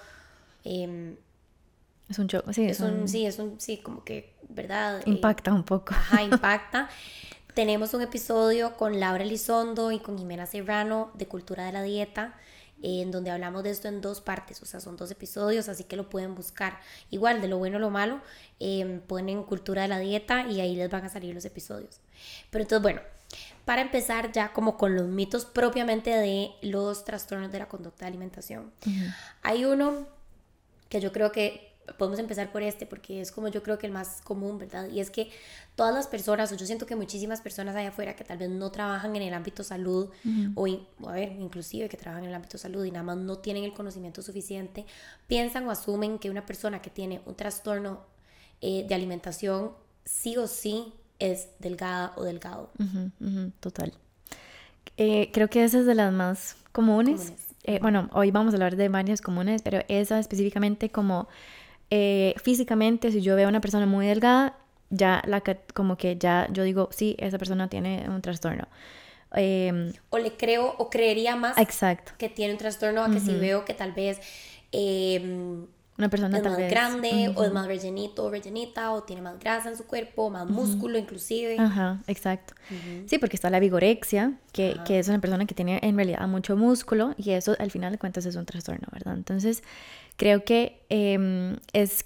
Eh, 0.64 1.16
es 2.08 2.18
un 2.18 2.28
choque, 2.28 2.52
sí. 2.54 2.64
Es, 2.64 2.80
un, 2.80 3.06
sí, 3.06 3.26
es 3.26 3.38
un, 3.38 3.61
sí, 3.61 3.78
como 3.78 4.02
que, 4.02 4.34
¿verdad? 4.49 5.00
Eh, 5.00 5.02
impacta 5.06 5.52
un 5.52 5.64
poco. 5.64 5.92
Ajá, 5.92 6.22
impacta. 6.22 6.88
Tenemos 7.54 7.92
un 7.92 8.02
episodio 8.02 8.76
con 8.76 8.99
Laura 8.99 9.22
Elizondo 9.22 9.92
y 9.92 9.99
con 9.99 10.16
Jimena 10.16 10.46
Serrano 10.46 11.11
de 11.14 11.26
Cultura 11.26 11.66
de 11.66 11.72
la 11.72 11.82
Dieta, 11.82 12.34
en 12.82 13.11
donde 13.11 13.30
hablamos 13.30 13.62
de 13.64 13.70
esto 13.70 13.88
en 13.88 14.00
dos 14.00 14.20
partes, 14.20 14.62
o 14.62 14.66
sea, 14.66 14.80
son 14.80 14.97
dos 14.97 15.11
episodios, 15.11 15.68
así 15.68 15.85
que 15.85 15.97
lo 15.97 16.08
pueden 16.08 16.35
buscar. 16.35 16.80
Igual, 17.11 17.40
de 17.40 17.49
lo 17.49 17.58
bueno 17.58 17.78
o 17.78 17.80
lo 17.80 17.90
malo, 17.90 18.20
eh, 18.61 19.00
ponen 19.06 19.42
Cultura 19.42 19.82
de 19.82 19.88
la 19.88 19.99
Dieta 19.99 20.47
y 20.49 20.61
ahí 20.61 20.76
les 20.76 20.90
van 20.90 21.04
a 21.04 21.08
salir 21.08 21.35
los 21.35 21.44
episodios. 21.44 22.00
Pero 22.50 22.62
entonces, 22.62 22.82
bueno, 22.82 23.00
para 23.64 23.82
empezar 23.82 24.32
ya 24.32 24.52
como 24.52 24.76
con 24.76 24.94
los 24.94 25.06
mitos 25.06 25.44
propiamente 25.44 26.11
de 26.11 26.52
los 26.62 27.04
trastornos 27.04 27.52
de 27.52 27.58
la 27.58 27.68
conducta 27.68 28.04
de 28.04 28.08
alimentación. 28.08 28.73
Hay 29.42 29.64
uno 29.64 30.06
que 30.88 31.00
yo 31.00 31.12
creo 31.12 31.32
que 31.32 31.67
podemos 31.97 32.18
empezar 32.18 32.52
por 32.52 32.62
este 32.62 32.87
porque 32.87 33.21
es 33.21 33.33
como 33.33 33.49
yo 33.49 33.62
creo 33.62 33.78
que 33.78 33.87
el 33.87 33.92
más 33.92 34.21
común, 34.23 34.59
¿verdad? 34.59 34.88
Y 34.90 35.00
es 35.00 35.11
que 35.11 35.30
todas 35.76 35.95
las 35.95 36.07
personas, 36.07 36.50
o 36.52 36.57
yo 36.57 36.66
siento 36.66 36.87
que 36.87 36.97
muchísimas 36.97 37.40
personas 37.40 37.76
allá 37.76 37.88
afuera 37.88 38.16
que 38.16 38.25
tal 38.25 38.38
vez 38.38 38.50
no 38.50 38.71
trabajan 38.71 39.14
en 39.16 39.23
el 39.23 39.35
ámbito 39.35 39.62
salud, 39.62 40.11
o, 40.54 40.66
a 41.07 41.12
ver, 41.12 41.33
inclusive 41.38 41.88
que 41.88 41.97
trabajan 41.97 42.25
en 42.25 42.30
el 42.30 42.35
ámbito 42.35 42.59
salud 42.59 42.85
y 42.85 42.90
nada 42.90 43.04
más 43.04 43.16
no 43.16 43.38
tienen 43.38 43.64
el 43.64 43.73
conocimiento 43.73 44.21
suficiente, 44.21 44.85
piensan 45.26 45.66
o 45.66 45.71
asumen 45.71 46.18
que 46.18 46.30
una 46.30 46.45
persona 46.45 46.83
que 46.83 46.90
tiene 46.90 47.21
un 47.26 47.35
trastorno 47.35 48.00
eh, 48.61 48.85
de 48.88 48.95
alimentación 48.95 49.73
sí 50.04 50.37
o 50.37 50.47
sí 50.47 50.92
es 51.18 51.49
delgada 51.59 52.12
o 52.16 52.25
delgado. 52.25 52.71
total. 53.61 53.92
Eh, 54.97 55.30
creo 55.33 55.49
que 55.49 55.62
esa 55.62 55.78
es 55.78 55.87
de 55.87 55.95
las 55.95 56.12
más 56.12 56.57
comunes. 56.73 57.33
Eh, 57.62 57.78
bueno, 57.80 58.09
hoy 58.12 58.30
vamos 58.30 58.54
a 58.54 58.57
hablar 58.57 58.76
de 58.76 58.88
varias 58.88 59.21
comunes, 59.21 59.62
pero 59.62 59.83
esa 59.88 60.18
específicamente 60.18 60.90
como 60.90 61.28
eh, 61.90 62.35
físicamente, 62.42 63.11
si 63.12 63.21
yo 63.21 63.37
veo 63.37 63.47
a 63.47 63.49
una 63.49 63.61
persona 63.61 63.87
muy 63.87 64.07
delgada, 64.07 64.57
ya 64.90 65.23
la 65.26 65.42
como 65.75 65.97
que 65.97 66.16
ya 66.16 66.49
yo 66.50 66.62
digo, 66.62 66.88
sí, 66.92 67.14
esa 67.18 67.38
persona 67.38 67.68
tiene 67.68 68.09
un 68.09 68.23
trastorno. 68.23 68.66
Em, 69.33 69.92
o 70.09 70.18
le 70.18 70.37
creo 70.37 70.75
o 70.78 70.88
creería 70.88 71.37
más 71.37 71.59
exacto. 71.59 72.12
que 72.16 72.30
tiene 72.30 72.52
un 72.54 72.59
trastorno 72.59 73.02
a 73.04 73.11
que 73.11 73.21
si 73.21 73.35
veo 73.35 73.66
que 73.66 73.75
tal 73.75 73.92
vez 73.92 74.18
em, 74.73 75.66
Una 75.99 76.09
persona 76.09 76.37
es 76.38 76.42
tal 76.42 76.52
más 76.52 76.59
vez- 76.61 76.71
grande, 76.71 77.33
o 77.37 77.45
es 77.45 77.52
más 77.52 77.66
rellenito 77.66 78.25
o 78.25 78.30
rellenita, 78.30 78.92
o 78.92 79.02
tiene 79.02 79.21
más 79.21 79.38
grasa 79.38 79.68
en 79.68 79.76
su 79.76 79.85
cuerpo, 79.87 80.30
más 80.30 80.47
músculo 80.49 80.97
inclusive. 80.97 81.57
Ajá, 81.59 82.00
exacto. 82.07 82.54
Sí, 83.07 83.18
porque 83.18 83.37
está 83.37 83.50
la 83.50 83.61
vigorexia, 83.61 84.33
que, 84.52 84.76
que 84.87 84.99
es 84.99 85.09
una 85.09 85.21
persona 85.21 85.45
que 85.45 85.54
tiene 85.54 85.78
en 85.83 85.97
realidad 85.97 86.26
mucho 86.28 86.57
músculo 86.57 87.14
y 87.18 87.33
eso 87.33 87.54
al 87.59 87.71
final 87.71 87.92
de 87.92 87.99
cuentas 87.99 88.25
es 88.26 88.37
un 88.37 88.47
trastorno, 88.47 88.87
¿verdad? 88.92 89.14
Entonces, 89.14 89.62
creo 90.18 90.44
que 90.44 90.82
em, 90.90 91.56
es 91.72 92.04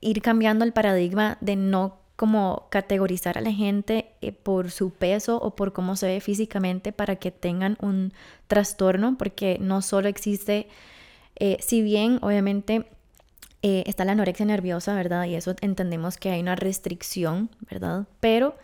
ir 0.00 0.20
cambiando 0.22 0.64
el 0.64 0.72
paradigma 0.72 1.38
de 1.40 1.54
no 1.54 1.98
como 2.16 2.68
categorizar 2.70 3.38
a 3.38 3.40
la 3.40 3.52
gente 3.52 4.06
eh, 4.20 4.32
por 4.32 4.70
su 4.70 4.90
peso 4.90 5.36
o 5.40 5.54
por 5.54 5.72
cómo 5.72 5.94
se 5.94 6.06
ve 6.06 6.20
físicamente 6.20 6.92
para 6.92 7.16
que 7.16 7.30
tengan 7.30 7.76
un 7.80 8.12
trastorno, 8.46 9.16
porque 9.18 9.58
no 9.60 9.82
solo 9.82 10.08
existe, 10.08 10.68
eh, 11.36 11.58
si 11.60 11.82
bien 11.82 12.18
obviamente 12.22 12.86
eh, 13.62 13.82
está 13.86 14.04
la 14.04 14.12
anorexia 14.12 14.46
nerviosa, 14.46 14.94
¿verdad? 14.94 15.24
Y 15.26 15.34
eso 15.34 15.54
entendemos 15.60 16.16
que 16.16 16.30
hay 16.30 16.40
una 16.40 16.54
restricción, 16.56 17.50
¿verdad? 17.70 18.06
Pero, 18.20 18.56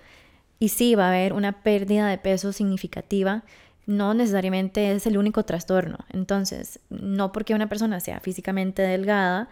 y 0.58 0.68
sí, 0.68 0.94
va 0.94 1.06
a 1.06 1.08
haber 1.08 1.32
una 1.32 1.62
pérdida 1.62 2.08
de 2.08 2.18
peso 2.18 2.52
significativa, 2.52 3.42
no 3.86 4.14
necesariamente 4.14 4.92
es 4.92 5.06
el 5.06 5.18
único 5.18 5.44
trastorno. 5.44 5.98
Entonces, 6.10 6.80
no 6.90 7.32
porque 7.32 7.54
una 7.54 7.68
persona 7.68 8.00
sea 8.00 8.20
físicamente 8.20 8.82
delgada, 8.82 9.48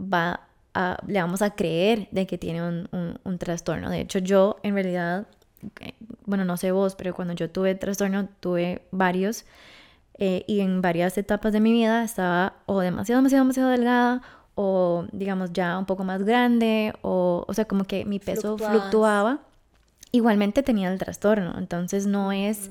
va 0.00 0.40
a, 0.74 0.98
le 1.06 1.20
vamos 1.20 1.42
a 1.42 1.50
creer 1.54 2.08
de 2.10 2.26
que 2.26 2.36
tiene 2.38 2.62
un, 2.66 2.88
un- 2.92 3.18
un 3.24 3.38
trastorno. 3.38 3.88
De 3.90 4.00
hecho, 4.00 4.18
yo 4.18 4.56
en 4.62 4.74
realidad, 4.74 5.26
eh, 5.80 5.94
bueno, 6.26 6.44
no 6.44 6.56
sé 6.56 6.72
vos, 6.72 6.94
pero 6.96 7.14
cuando 7.14 7.34
yo 7.34 7.48
tuve 7.50 7.74
trastorno, 7.74 8.28
tuve 8.40 8.82
varios. 8.90 9.44
eh, 10.18 10.44
y 10.46 10.60
en 10.60 10.80
varias 10.80 11.18
etapas 11.18 11.52
de 11.52 11.60
mi 11.60 11.72
vida 11.72 12.02
estaba 12.02 12.54
o 12.66 12.80
demasiado, 12.80 13.18
demasiado, 13.20 13.44
demasiado 13.44 13.68
delgada 13.70 14.22
o 14.54 15.04
digamos 15.12 15.52
ya 15.52 15.78
un 15.78 15.84
poco 15.84 16.04
más 16.04 16.22
grande 16.24 16.94
o, 17.02 17.44
o 17.46 17.52
sea, 17.54 17.66
como 17.66 17.84
que 17.84 18.06
mi 18.06 18.18
peso 18.18 18.56
Fluctuabas. 18.56 18.80
fluctuaba. 18.80 19.38
Igualmente 20.12 20.62
tenía 20.62 20.90
el 20.90 20.98
trastorno, 20.98 21.54
entonces 21.58 22.06
no 22.06 22.32
es... 22.32 22.70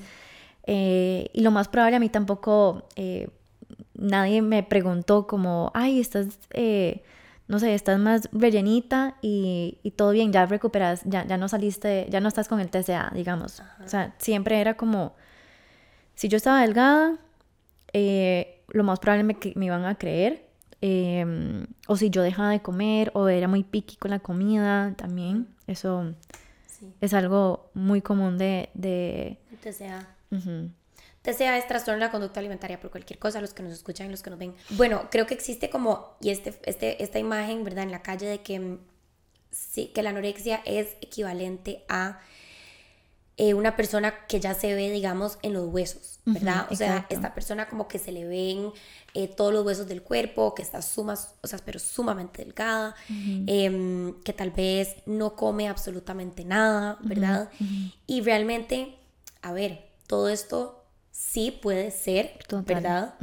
eh, 0.65 1.29
y 1.33 1.41
lo 1.41 1.51
más 1.51 1.67
probable 1.67 1.97
a 1.97 1.99
mí 1.99 2.09
tampoco... 2.09 2.87
eh, 2.95 3.29
nadie 3.93 4.41
me 4.41 4.63
preguntó 4.63 5.25
como, 5.27 5.71
ay, 5.73 5.99
estás... 5.99 6.39
eh, 6.53 7.03
no 7.47 7.59
sé, 7.59 7.75
estás 7.75 7.99
más 7.99 8.27
rellenita 8.31 9.17
y, 9.21 9.77
y 9.83 9.91
todo 9.91 10.11
bien, 10.11 10.31
ya 10.33 10.45
recuperas, 10.47 11.01
ya, 11.05 11.25
ya 11.27 11.37
no 11.37 11.47
saliste, 11.47 12.07
ya 12.09 12.19
no 12.19 12.27
estás 12.27 12.47
con 12.47 12.59
el 12.59 12.69
TCA, 12.69 13.11
digamos. 13.13 13.61
O 13.83 13.87
sea, 13.87 14.15
siempre 14.17 14.59
era 14.59 14.75
como, 14.77 15.15
si 16.15 16.27
yo 16.27 16.37
estaba 16.37 16.61
delgada, 16.61 17.17
eh, 17.93 18.63
lo 18.69 18.83
más 18.83 18.99
probable 18.99 19.23
me, 19.23 19.37
me 19.55 19.65
iban 19.67 19.85
a 19.85 19.95
creer. 19.95 20.47
eh, 20.81 21.65
o 21.87 21.95
si 21.97 22.09
yo 22.09 22.21
dejaba 22.23 22.49
de 22.51 22.61
comer 22.61 23.11
o 23.13 23.27
era 23.29 23.47
muy 23.47 23.63
picky 23.63 23.95
con 23.97 24.11
la 24.11 24.19
comida 24.19 24.93
también. 24.97 25.47
Eso 25.67 26.13
Sí, 26.65 26.93
es 26.99 27.13
algo 27.13 27.69
muy 27.73 28.01
común 28.01 28.37
de... 28.37 28.69
de 28.73 29.39
TCA. 29.61 30.14
Ujú. 30.31 30.71
TCA 31.25 31.57
es 31.57 31.67
trastorno 31.67 31.99
de 31.99 32.05
la 32.05 32.11
conducta 32.11 32.39
alimentaria 32.39 32.79
por 32.79 32.91
cualquier 32.91 33.17
cosa, 33.17 33.41
los 33.41 33.53
que 33.53 33.63
nos 33.63 33.73
escuchan 33.73 34.07
y 34.07 34.11
los 34.11 34.21
que 34.21 34.29
nos 34.29 34.37
ven. 34.37 34.53
Bueno, 34.71 35.07
creo 35.09 35.25
que 35.25 35.33
existe 35.33 35.69
como, 35.69 36.15
y 36.21 36.29
este, 36.29 36.59
este, 36.63 37.03
esta 37.03 37.17
imagen, 37.17 37.63
¿verdad? 37.63 37.83
En 37.83 37.91
la 37.91 38.03
calle 38.03 38.27
de 38.27 38.41
que, 38.41 38.59
mm, 38.59 38.79
sí, 39.51 39.87
que 39.87 40.03
la 40.03 40.11
anorexia 40.11 40.61
es 40.65 40.89
equivalente 41.01 41.83
a 41.89 42.19
eh, 43.37 43.53
una 43.53 43.75
persona 43.75 44.25
que 44.27 44.39
ya 44.39 44.53
se 44.53 44.73
ve, 44.75 44.89
digamos, 44.91 45.39
en 45.41 45.53
los 45.53 45.67
huesos, 45.67 46.19
¿verdad? 46.25 46.67
O 46.69 46.75
sea, 46.75 46.95
exacto. 46.95 47.15
esta 47.15 47.33
persona 47.33 47.67
como 47.67 47.87
que 47.87 47.99
se 47.99 48.13
le 48.13 48.25
ven 48.25 48.71
eh, 49.13 49.27
todos 49.27 49.51
los 49.51 49.65
huesos 49.65 49.87
del 49.87 50.03
cuerpo, 50.03 50.55
que 50.55 50.61
está 50.61 50.81
sumas, 50.81 51.35
o 51.41 51.47
sea, 51.47 51.59
pero 51.65 51.79
sumamente 51.79 52.45
delgada, 52.45 52.95
em, 53.09 54.13
que 54.21 54.31
tal 54.31 54.51
vez 54.51 54.95
no 55.05 55.35
come 55.35 55.67
absolutamente 55.67 56.45
nada, 56.45 56.97
¿verdad? 57.01 57.49
Y 58.07 58.21
realmente, 58.21 58.95
a 59.41 59.51
ver, 59.51 59.84
todo 60.07 60.29
esto 60.29 60.83
sí 61.11 61.51
puede 61.51 61.91
ser, 61.91 62.37
Total. 62.47 62.63
¿verdad? 62.75 63.15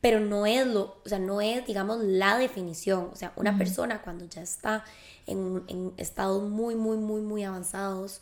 Pero 0.00 0.20
no 0.20 0.46
es 0.46 0.64
lo, 0.66 1.00
o 1.04 1.08
sea, 1.08 1.18
no 1.18 1.40
es, 1.40 1.66
digamos, 1.66 1.98
la 2.02 2.38
definición. 2.38 3.10
O 3.12 3.16
sea, 3.16 3.32
una 3.36 3.58
persona 3.58 4.00
cuando 4.02 4.24
ya 4.26 4.42
está 4.42 4.84
en, 5.26 5.64
en 5.66 5.92
estados 5.96 6.42
muy, 6.48 6.76
muy, 6.76 6.96
muy, 6.96 7.20
muy 7.20 7.42
avanzados, 7.42 8.20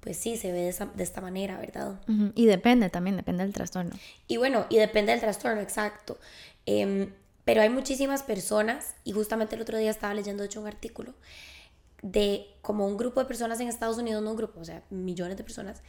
pues 0.00 0.16
sí, 0.16 0.36
se 0.36 0.50
ve 0.50 0.58
de, 0.62 0.68
esa- 0.70 0.86
de 0.94 1.02
esta 1.04 1.20
manera, 1.20 1.58
¿verdad? 1.58 2.00
Y 2.34 2.46
depende 2.46 2.90
también, 2.90 3.16
depende 3.16 3.44
del 3.44 3.52
trastorno. 3.52 3.92
Y 4.26 4.38
bueno, 4.38 4.66
y 4.68 4.76
depende 4.78 5.12
del 5.12 5.20
trastorno, 5.20 5.60
exacto. 5.60 6.18
Em, 6.66 7.12
pero 7.44 7.62
hay 7.62 7.68
muchísimas 7.70 8.22
personas, 8.24 8.94
y 9.04 9.12
justamente 9.12 9.54
el 9.54 9.62
otro 9.62 9.78
día 9.78 9.90
estaba 9.92 10.14
leyendo, 10.14 10.42
de 10.42 10.48
hecho, 10.48 10.60
un 10.60 10.66
artículo 10.66 11.14
de 12.02 12.46
como 12.60 12.86
un 12.86 12.96
grupo 12.96 13.20
de 13.20 13.26
personas 13.26 13.60
en 13.60 13.68
Estados 13.68 13.96
Unidos, 13.98 14.22
no 14.22 14.30
un 14.32 14.36
grupo, 14.36 14.60
o 14.60 14.64
sea, 14.64 14.82
millones 14.90 15.36
de 15.38 15.44
personas, 15.44 15.80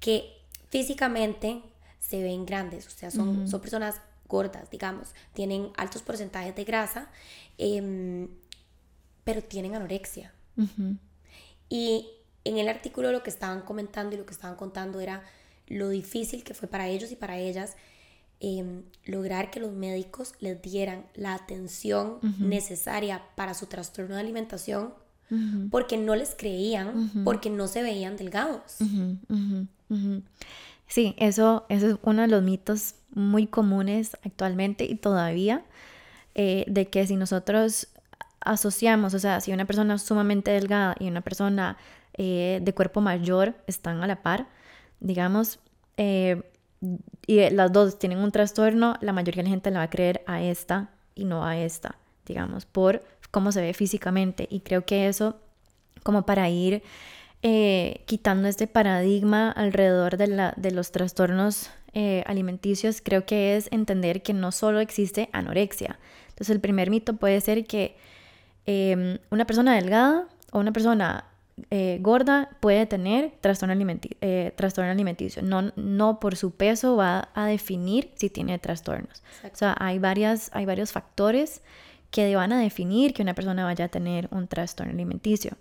que 0.00 0.32
físicamente 0.72 1.62
se 2.00 2.22
ven 2.22 2.46
grandes, 2.46 2.86
o 2.86 2.90
sea, 2.90 3.10
son, 3.10 3.46
son 3.46 3.60
personas 3.60 4.00
gordas, 4.26 4.70
digamos, 4.70 5.14
tienen 5.34 5.70
altos 5.76 6.00
porcentajes 6.00 6.56
de 6.56 6.64
grasa, 6.64 7.10
em, 7.58 8.28
pero 9.22 9.42
tienen 9.42 9.74
anorexia. 9.74 10.32
Ujú. 10.56 10.96
Y 11.68 12.08
en 12.44 12.56
el 12.56 12.68
artículo 12.68 13.12
lo 13.12 13.22
que 13.22 13.28
estaban 13.28 13.60
comentando 13.60 14.16
y 14.16 14.18
lo 14.18 14.24
que 14.24 14.32
estaban 14.32 14.56
contando 14.56 14.98
era 14.98 15.22
lo 15.66 15.90
difícil 15.90 16.42
que 16.42 16.54
fue 16.54 16.68
para 16.68 16.88
ellos 16.88 17.12
y 17.12 17.16
para 17.16 17.36
ellas 17.38 17.76
em, 18.40 18.82
lograr 19.04 19.50
que 19.50 19.60
los 19.60 19.72
médicos 19.72 20.32
les 20.40 20.60
dieran 20.62 21.04
la 21.14 21.34
atención 21.34 22.18
necesaria 22.38 23.22
para 23.36 23.52
su 23.52 23.66
trastorno 23.66 24.14
de 24.14 24.22
alimentación 24.22 24.94
Ujú. 25.32 25.70
porque 25.70 25.96
no 25.96 26.14
les 26.14 26.34
creían, 26.34 27.22
porque 27.24 27.48
no 27.48 27.66
se 27.66 27.82
veían 27.82 28.16
delgados. 28.18 28.76
Sí, 30.86 31.14
eso, 31.16 31.64
eso 31.70 31.88
es 31.88 31.96
uno 32.02 32.20
de 32.20 32.28
los 32.28 32.42
mitos 32.42 32.96
muy 33.14 33.46
comunes 33.46 34.14
actualmente 34.24 34.84
y 34.84 34.94
todavía, 34.94 35.64
eh, 36.34 36.64
de 36.68 36.88
que 36.88 37.06
si 37.06 37.16
nosotros 37.16 37.88
asociamos, 38.40 39.14
o 39.14 39.18
sea, 39.18 39.40
si 39.40 39.52
una 39.52 39.64
persona 39.64 39.96
sumamente 39.96 40.50
delgada 40.50 40.96
y 40.98 41.08
una 41.08 41.22
persona 41.22 41.78
eh, 42.14 42.60
de 42.62 42.74
cuerpo 42.74 43.00
mayor 43.00 43.54
están 43.66 44.02
a 44.02 44.06
la 44.06 44.22
par, 44.22 44.48
digamos, 45.00 45.60
eh, 45.96 46.42
y 47.26 47.48
las 47.50 47.72
dos 47.72 47.98
tienen 47.98 48.18
un 48.18 48.32
trastorno, 48.32 48.96
la 49.00 49.14
mayoría 49.14 49.42
de 49.42 49.48
la 49.48 49.50
gente 49.50 49.70
le 49.70 49.78
va 49.78 49.84
a 49.84 49.90
creer 49.90 50.22
a 50.26 50.42
esta 50.42 50.90
y 51.14 51.24
no 51.24 51.46
a 51.46 51.56
esta, 51.56 51.96
digamos, 52.26 52.66
por 52.66 53.02
cómo 53.32 53.50
se 53.50 53.60
ve 53.60 53.74
físicamente. 53.74 54.46
Y 54.48 54.60
creo 54.60 54.84
que 54.86 55.08
eso, 55.08 55.40
como 56.04 56.24
para 56.24 56.48
ir 56.48 56.84
eh, 57.42 58.02
quitando 58.06 58.46
este 58.46 58.68
paradigma 58.68 59.50
alrededor 59.50 60.16
de, 60.16 60.28
la, 60.28 60.54
de 60.56 60.70
los 60.70 60.92
trastornos 60.92 61.70
eh, 61.94 62.22
alimenticios, 62.26 63.00
creo 63.02 63.26
que 63.26 63.56
es 63.56 63.68
entender 63.72 64.22
que 64.22 64.32
no 64.32 64.52
solo 64.52 64.78
existe 64.78 65.28
anorexia. 65.32 65.98
Entonces 66.28 66.50
el 66.50 66.60
primer 66.60 66.90
mito 66.90 67.14
puede 67.16 67.40
ser 67.40 67.66
que 67.66 67.96
eh, 68.66 69.18
una 69.30 69.44
persona 69.44 69.74
delgada 69.74 70.28
o 70.52 70.60
una 70.60 70.72
persona 70.72 71.24
eh, 71.70 71.98
gorda 72.00 72.48
puede 72.60 72.86
tener 72.86 73.32
trastorno, 73.40 73.74
alimenti- 73.74 74.16
eh, 74.20 74.52
trastorno 74.56 74.90
alimenticio. 74.90 75.42
No, 75.42 75.72
no 75.76 76.20
por 76.20 76.36
su 76.36 76.52
peso 76.52 76.96
va 76.96 77.28
a 77.34 77.46
definir 77.46 78.10
si 78.14 78.30
tiene 78.30 78.58
trastornos. 78.58 79.22
O 79.44 79.56
sea, 79.56 79.76
hay, 79.78 79.98
varias, 79.98 80.50
hay 80.54 80.64
varios 80.64 80.92
factores 80.92 81.62
que 82.12 82.36
van 82.36 82.52
a 82.52 82.60
definir 82.60 83.14
que 83.14 83.22
una 83.22 83.34
persona 83.34 83.64
vaya 83.64 83.86
a 83.86 83.88
tener 83.88 84.28
un 84.30 84.46
trastorno 84.46 84.92
alimenticio. 84.92 85.56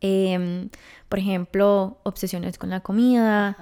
Em, 0.00 0.68
por 1.08 1.18
ejemplo, 1.18 1.98
obsesiones 2.04 2.58
con 2.58 2.70
la 2.70 2.80
comida, 2.80 3.56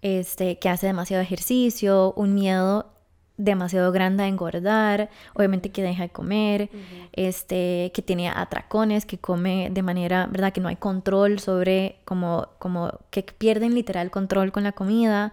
este, 0.00 0.58
que 0.58 0.68
hace 0.68 0.86
demasiado 0.86 1.22
ejercicio, 1.22 2.14
un 2.16 2.34
miedo 2.34 2.95
demasiado 3.36 3.92
grande 3.92 4.22
a 4.22 4.28
engordar, 4.28 5.10
obviamente 5.34 5.70
que 5.70 5.82
deja 5.82 6.04
de 6.04 6.08
comer, 6.08 6.70
este, 7.12 7.92
que 7.94 8.02
tiene 8.02 8.28
atracones, 8.28 9.04
que 9.04 9.18
come 9.18 9.68
de 9.70 9.82
manera, 9.82 10.26
¿verdad? 10.26 10.52
Que 10.52 10.60
no 10.60 10.68
hay 10.68 10.76
control 10.76 11.38
sobre, 11.38 11.96
como, 12.04 12.48
como 12.58 12.98
que 13.10 13.22
pierden 13.22 13.74
literal 13.74 14.10
control 14.10 14.52
con 14.52 14.62
la 14.62 14.72
comida 14.72 15.32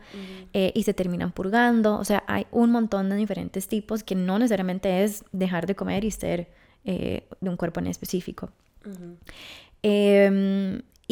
eh, 0.54 0.72
y 0.76 0.84
se 0.84 0.94
terminan 0.94 1.32
purgando. 1.32 1.98
O 1.98 2.06
sea, 2.06 2.24
hay 2.28 2.46
un 2.52 2.72
montón 2.72 3.10
de 3.10 3.16
diferentes 3.16 3.68
tipos 3.68 4.04
que 4.04 4.16
no 4.16 4.38
necesariamente 4.38 5.04
es 5.04 5.24
dejar 5.32 5.66
de 5.66 5.76
comer 5.76 6.04
y 6.04 6.12
ser 6.12 6.50
eh, 6.86 7.24
de 7.40 7.50
un 7.50 7.58
cuerpo 7.58 7.80
en 7.80 7.88
específico. 7.88 8.50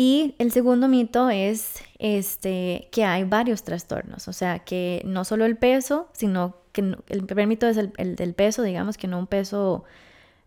Y 0.03 0.35
el 0.39 0.51
segundo 0.51 0.87
mito 0.87 1.29
es 1.29 1.75
este, 1.99 2.87
que 2.91 3.03
hay 3.05 3.23
varios 3.23 3.61
trastornos, 3.63 4.27
o 4.27 4.33
sea, 4.33 4.59
que 4.59 5.01
no 5.05 5.23
solo 5.25 5.45
el 5.45 5.57
peso, 5.57 6.09
sino 6.13 6.55
que 6.71 6.81
no- 6.81 6.97
el 7.09 7.23
primer 7.25 7.45
mito 7.47 7.67
es 7.67 7.77
el, 7.77 7.91
el 7.97 8.15
del 8.15 8.33
peso, 8.33 8.63
digamos, 8.63 8.97
que 8.97 9.07
no 9.07 9.19
un 9.19 9.27
peso, 9.27 9.83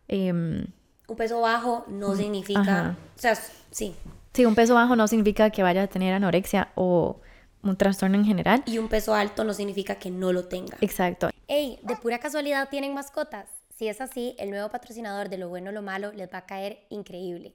em, 0.08 0.66
Un 1.06 1.16
peso 1.16 1.40
bajo 1.40 1.84
no 1.88 2.16
significa, 2.16 2.60
ajá. 2.60 2.96
o 3.16 3.20
sea, 3.20 3.34
sí, 3.70 3.94
sí, 4.32 4.44
un 4.44 4.54
peso 4.54 4.74
bajo 4.74 4.96
no 4.96 5.06
significa 5.06 5.50
que 5.50 5.62
vaya 5.62 5.82
a 5.82 5.86
tener 5.86 6.14
anorexia 6.14 6.70
o 6.74 7.20
un 7.62 7.76
trastorno 7.76 8.16
en 8.16 8.24
general. 8.24 8.62
y 8.66 8.78
un 8.78 8.88
peso 8.88 9.14
alto 9.14 9.44
no 9.44 9.54
significa 9.54 9.94
que 9.96 10.10
no 10.10 10.32
lo 10.32 10.44
tenga. 10.46 10.76
Exacto. 10.80 11.30
Hey, 11.46 11.78
¿de 11.82 11.96
pura 11.96 12.18
casualidad 12.18 12.68
tienen 12.70 12.92
mascotas? 12.94 13.46
Si 13.76 13.88
es 13.88 14.00
así, 14.00 14.34
el 14.38 14.50
nuevo 14.50 14.68
patrocinador 14.68 15.28
de 15.28 15.36
Lo 15.38 15.48
Bueno 15.48 15.72
Lo 15.72 15.82
Malo 15.82 16.12
les 16.12 16.28
va 16.32 16.38
a 16.38 16.46
caer 16.46 16.86
increíble. 16.90 17.54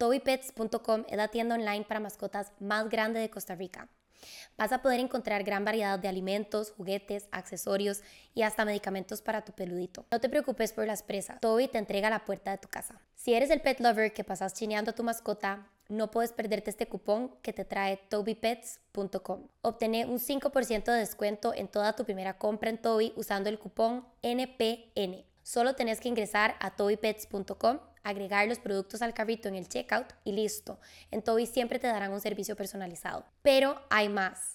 TobyPets.com 0.00 1.04
es 1.10 1.16
la 1.18 1.28
tienda 1.28 1.56
online 1.56 1.84
para 1.84 2.00
mascotas 2.00 2.52
más 2.58 2.88
grande 2.88 3.20
de 3.20 3.28
Costa 3.28 3.54
Rica. 3.54 3.86
Vas 4.56 4.72
a 4.72 4.80
poder 4.80 4.98
encontrar 4.98 5.44
gran 5.44 5.62
variedad 5.62 5.98
de 5.98 6.08
alimentos, 6.08 6.72
juguetes, 6.74 7.28
accesorios 7.32 8.00
y 8.34 8.40
hasta 8.40 8.64
medicamentos 8.64 9.20
para 9.20 9.44
tu 9.44 9.52
peludito. 9.52 10.06
No 10.10 10.18
te 10.18 10.30
preocupes 10.30 10.72
por 10.72 10.86
las 10.86 11.02
presas, 11.02 11.38
Toby 11.40 11.68
te 11.68 11.76
entrega 11.76 12.08
a 12.08 12.10
la 12.10 12.24
puerta 12.24 12.50
de 12.50 12.56
tu 12.56 12.68
casa. 12.68 12.98
Si 13.14 13.34
eres 13.34 13.50
el 13.50 13.60
pet 13.60 13.78
lover 13.80 14.14
que 14.14 14.24
pasas 14.24 14.54
chineando 14.54 14.92
a 14.92 14.94
tu 14.94 15.02
mascota, 15.02 15.68
no 15.90 16.10
puedes 16.10 16.32
perderte 16.32 16.70
este 16.70 16.88
cupón 16.88 17.36
que 17.42 17.52
te 17.52 17.66
trae 17.66 17.98
tobypets.com. 18.08 19.48
Obtener 19.60 20.06
un 20.06 20.18
5% 20.18 20.84
de 20.84 20.98
descuento 20.98 21.52
en 21.52 21.68
toda 21.68 21.94
tu 21.94 22.06
primera 22.06 22.38
compra 22.38 22.70
en 22.70 22.78
Toby 22.78 23.12
usando 23.16 23.50
el 23.50 23.58
cupón 23.58 24.06
NPN. 24.22 25.26
Solo 25.42 25.74
tenés 25.74 26.00
que 26.00 26.08
ingresar 26.08 26.56
a 26.60 26.70
tobypets.com, 26.76 27.80
agregar 28.02 28.46
los 28.48 28.58
productos 28.58 29.02
al 29.02 29.14
carrito 29.14 29.48
en 29.48 29.54
el 29.54 29.68
checkout 29.68 30.12
y 30.24 30.32
listo. 30.32 30.78
En 31.10 31.22
Toby 31.22 31.46
siempre 31.46 31.78
te 31.78 31.86
darán 31.86 32.12
un 32.12 32.20
servicio 32.20 32.56
personalizado. 32.56 33.24
Pero 33.42 33.80
hay 33.90 34.08
más. 34.08 34.54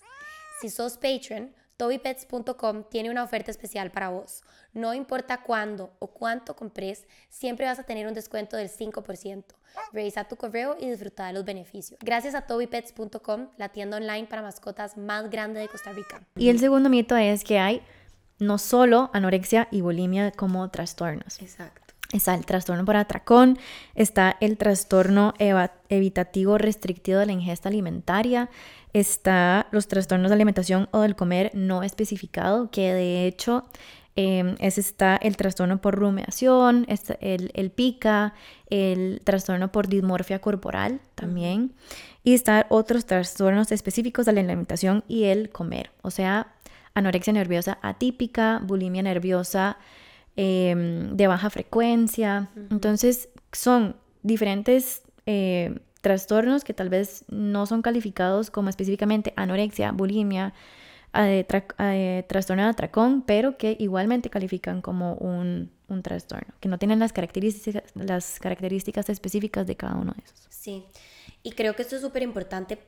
Si 0.62 0.70
sos 0.70 0.98
patron, 0.98 1.54
TobyPets.com 1.78 2.86
tiene 2.90 3.10
una 3.10 3.24
oferta 3.24 3.52
especial 3.52 3.92
para 3.92 4.10
vos. 4.10 4.44
No 4.74 4.94
importa 4.94 5.42
cuándo 5.42 5.94
o 6.00 6.08
cuánto 6.08 6.56
compres, 6.56 7.06
siempre 7.30 7.66
vas 7.66 7.80
a 7.80 7.84
tener 7.84 8.08
un 8.08 8.14
descuento 8.14 8.56
del 8.56 8.70
5%. 8.70 9.44
Revisa 9.92 10.24
tu 10.24 10.38
correo 10.38 10.78
y 10.80 10.90
disfruta 10.90 11.28
de 11.28 11.34
los 11.34 11.44
beneficios. 11.44 12.00
Gracias 12.02 12.34
a 12.34 12.42
TobyPets.com, 12.48 13.50
la 13.58 13.70
tienda 13.70 13.98
online 13.98 14.28
para 14.28 14.42
mascotas 14.42 14.96
más 14.96 15.30
grande 15.30 15.60
de 15.60 15.68
Costa 15.68 15.92
Rica. 15.92 16.22
Y 16.38 16.50
el 16.50 16.60
segundo 16.60 16.90
mito 16.90 17.18
es 17.18 17.44
que 17.44 17.60
hay 17.60 17.82
no 18.40 18.58
solo 18.58 19.10
anorexia 19.14 19.68
y 19.72 19.82
bulimia 19.82 20.32
como 20.32 20.70
trastornos. 20.70 21.42
Exacto. 21.42 21.85
Está 22.14 22.36
el 22.36 22.46
trastorno 22.46 22.86
por 22.86 22.96
atracón, 22.96 23.58
está 23.96 24.38
el 24.40 24.58
trastorno 24.58 25.34
evitativo 25.90 26.58
restrictivo 26.58 27.20
de 27.20 27.26
la 27.26 27.32
ingesta 27.32 27.70
alimentaria, 27.70 28.50
está 28.94 29.68
los 29.72 29.88
trastornos 29.88 30.30
de 30.30 30.36
alimentación 30.36 30.88
o 30.92 31.02
del 31.02 31.16
comer 31.16 31.52
no 31.54 31.84
especificado, 31.84 32.70
que 32.70 32.94
de 32.94 33.26
hecho 33.26 33.66
es 34.16 34.78
está 34.78 35.18
el 35.18 35.36
trastorno 35.36 35.82
por 35.82 35.96
rumiación, 35.96 36.86
el, 37.20 37.52
el, 37.54 37.72
pica, 37.72 38.34
el 38.70 39.22
trastorno 39.26 39.72
por 39.72 39.88
dismorfia 39.88 40.40
corporal 40.40 41.02
también, 41.16 41.74
y 42.24 42.34
están 42.34 42.66
otros 42.70 43.06
trastornos 43.06 43.72
específicos 43.74 44.26
de 44.26 44.34
la 44.34 44.40
alimentación 44.40 45.04
y 45.08 45.26
el 45.26 45.50
comer, 45.50 45.92
o 46.02 46.12
sea, 46.12 46.54
anorexia 46.94 47.34
nerviosa 47.34 47.78
atípica, 47.82 48.62
bulimia 48.64 49.04
nerviosa 49.04 49.78
em, 50.36 51.16
de 51.16 51.28
baja 51.28 51.50
frecuencia. 51.50 52.50
Entonces, 52.70 53.30
son 53.52 53.96
diferentes 54.24 55.04
eh, 55.26 55.80
trastornos 56.02 56.64
que 56.64 56.74
tal 56.74 56.90
vez 56.90 57.26
no 57.30 57.66
son 57.66 57.82
calificados 57.82 58.52
como 58.52 58.70
específicamente 58.70 59.34
anorexia, 59.36 59.92
bulimia, 59.92 60.54
eh, 61.14 61.46
eh, 61.80 62.26
trastorno 62.28 62.64
de 62.64 62.70
atracón, 62.70 63.22
pero 63.22 63.58
que 63.58 63.78
igualmente 63.80 64.30
califican 64.30 64.82
como 64.82 65.14
un, 65.16 65.72
un, 65.88 66.04
trastorno, 66.04 66.54
que 66.60 66.68
no 66.68 66.78
tienen 66.78 67.00
las 67.00 67.14
características, 67.14 67.84
las 67.96 68.40
características 68.40 69.10
específicas 69.10 69.66
de 69.66 69.78
cada 69.78 69.96
uno 69.96 70.14
de 70.14 70.24
esos. 70.24 70.46
Sí, 70.50 70.86
y 71.42 71.52
creo 71.54 71.76
que 71.76 71.84
esto 71.84 71.96
es 71.96 72.02
súper 72.02 72.22
importante, 72.24 72.80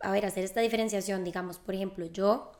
a 0.00 0.12
ver, 0.12 0.26
hacer 0.26 0.44
esta 0.44 0.60
diferenciación, 0.60 1.24
digamos, 1.24 1.58
por 1.58 1.74
ejemplo, 1.74 2.06
yo 2.06 2.52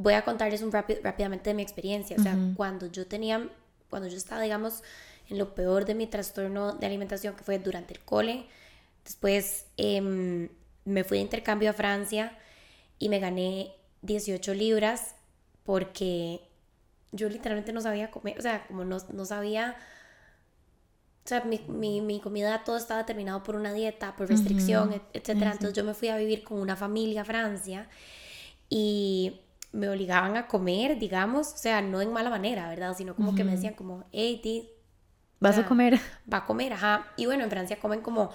voy 0.00 0.14
a 0.14 0.24
contarles 0.24 0.62
un 0.62 0.72
rápidamente 0.72 1.50
de 1.50 1.54
mi 1.54 1.62
experiencia. 1.62 2.16
O 2.18 2.22
sea, 2.22 2.36
cuando 2.56 2.86
yo 2.86 3.06
tenía, 3.06 3.48
cuando 3.90 4.08
yo 4.08 4.16
estaba, 4.16 4.40
digamos, 4.40 4.82
en 5.28 5.38
lo 5.38 5.54
peor 5.54 5.84
de 5.84 5.94
mi 5.94 6.06
trastorno 6.06 6.72
de 6.72 6.86
alimentación, 6.86 7.36
que 7.36 7.44
fue 7.44 7.58
durante 7.58 7.92
el 7.92 8.00
cole, 8.00 8.46
después 9.04 9.66
em, 9.76 10.48
me 10.84 11.04
fui 11.04 11.18
de 11.18 11.22
intercambio 11.22 11.70
a 11.70 11.72
Francia 11.72 12.36
y 12.98 13.08
me 13.08 13.18
gané 13.18 13.74
18 14.02 14.54
libras 14.54 15.14
porque 15.64 16.40
yo 17.12 17.28
literalmente 17.28 17.72
no 17.72 17.80
sabía 17.80 18.10
comer, 18.10 18.38
o 18.38 18.42
sea, 18.42 18.66
como 18.66 18.84
no, 18.84 18.98
no 19.12 19.24
sabía... 19.24 19.76
O 21.22 21.28
sea, 21.30 21.44
mi, 21.44 21.60
mi, 21.68 22.00
mi, 22.00 22.18
comida 22.18 22.64
todo 22.64 22.76
estaba 22.78 23.00
determinado 23.00 23.42
por 23.42 23.54
una 23.54 23.72
dieta, 23.72 24.16
por 24.16 24.28
restricción, 24.28 25.00
etc. 25.12 25.28
Entonces 25.28 25.74
yo 25.74 25.84
me 25.84 25.94
fui 25.94 26.08
a 26.08 26.16
vivir 26.16 26.42
con 26.42 26.58
una 26.58 26.76
familia 26.76 27.22
a 27.22 27.24
Francia 27.24 27.88
y 28.70 29.40
me 29.72 29.88
obligaban 29.88 30.36
a 30.36 30.46
comer, 30.46 30.98
digamos, 30.98 31.52
o 31.54 31.56
sea, 31.56 31.80
no 31.80 32.00
en 32.00 32.12
mala 32.12 32.30
manera, 32.30 32.68
¿verdad? 32.68 32.94
Sino 32.96 33.14
como 33.14 33.34
que 33.34 33.44
me 33.44 33.52
decían 33.52 33.74
como, 33.74 34.04
hey, 34.12 34.40
ti, 34.42 34.70
vas 35.38 35.58
a 35.58 35.66
comer. 35.66 36.00
Va 36.32 36.38
a 36.38 36.46
comer, 36.46 36.72
ajá. 36.72 37.06
Y 37.16 37.26
bueno, 37.26 37.44
en 37.44 37.50
Francia 37.50 37.78
comen 37.78 38.00
como 38.00 38.30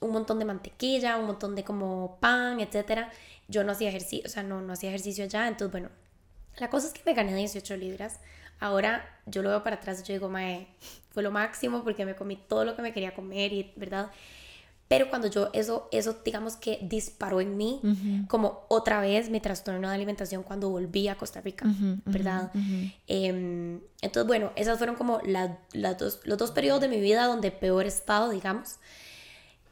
un 0.00 0.12
montón 0.12 0.38
de 0.38 0.44
mantequilla, 0.44 1.16
un 1.16 1.26
montón 1.26 1.54
de 1.54 1.64
como 1.64 2.18
pan, 2.20 2.60
etcétera. 2.60 3.10
Yo 3.48 3.64
no 3.64 3.72
hacía 3.72 3.88
ejercicio, 3.88 4.26
o 4.26 4.30
sea, 4.30 4.42
no, 4.42 4.60
no 4.60 4.72
hacía 4.72 4.90
ejercicio 4.90 5.24
allá, 5.24 5.48
entonces 5.48 5.72
bueno, 5.72 5.88
la 6.56 6.70
cosa 6.70 6.86
es 6.86 6.92
que 6.92 7.02
me 7.04 7.14
gané 7.14 7.34
18 7.34 7.76
libras. 7.76 8.20
Ahora 8.60 9.04
yo 9.26 9.42
lo 9.42 9.50
veo 9.50 9.62
para 9.62 9.76
atrás 9.76 10.00
y 10.00 10.04
yo 10.04 10.14
digo, 10.14 10.28
mae, 10.28 10.68
fue 11.10 11.22
lo 11.22 11.30
máximo 11.30 11.82
porque 11.82 12.04
me 12.04 12.14
comí 12.14 12.36
todo 12.36 12.64
lo 12.64 12.76
que 12.76 12.82
me 12.82 12.92
quería 12.92 13.14
comer 13.14 13.52
y, 13.52 13.72
¿verdad? 13.76 14.10
Pero 14.90 15.08
cuando 15.08 15.28
yo, 15.28 15.50
eso, 15.52 15.88
eso 15.92 16.16
digamos 16.24 16.56
que 16.56 16.80
disparó 16.82 17.40
en 17.40 17.56
mí, 17.56 17.80
como 18.26 18.64
otra 18.66 19.00
vez 19.00 19.30
mi 19.30 19.38
trastorno 19.38 19.88
de 19.88 19.94
alimentación 19.94 20.42
cuando 20.42 20.68
volví 20.68 21.06
a 21.06 21.14
Costa 21.14 21.40
Rica, 21.40 21.64
¿verdad? 22.06 22.50
Em, 23.06 23.78
entonces, 24.02 24.26
bueno, 24.26 24.50
esas 24.56 24.78
fueron 24.78 24.96
como 24.96 25.20
las 25.22 25.96
dos, 25.96 26.18
los 26.24 26.36
dos 26.38 26.50
periodos 26.50 26.80
de 26.80 26.88
mi 26.88 27.00
vida 27.00 27.26
donde 27.26 27.52
peor 27.52 27.84
he 27.84 27.88
estado, 27.88 28.30
digamos. 28.30 28.80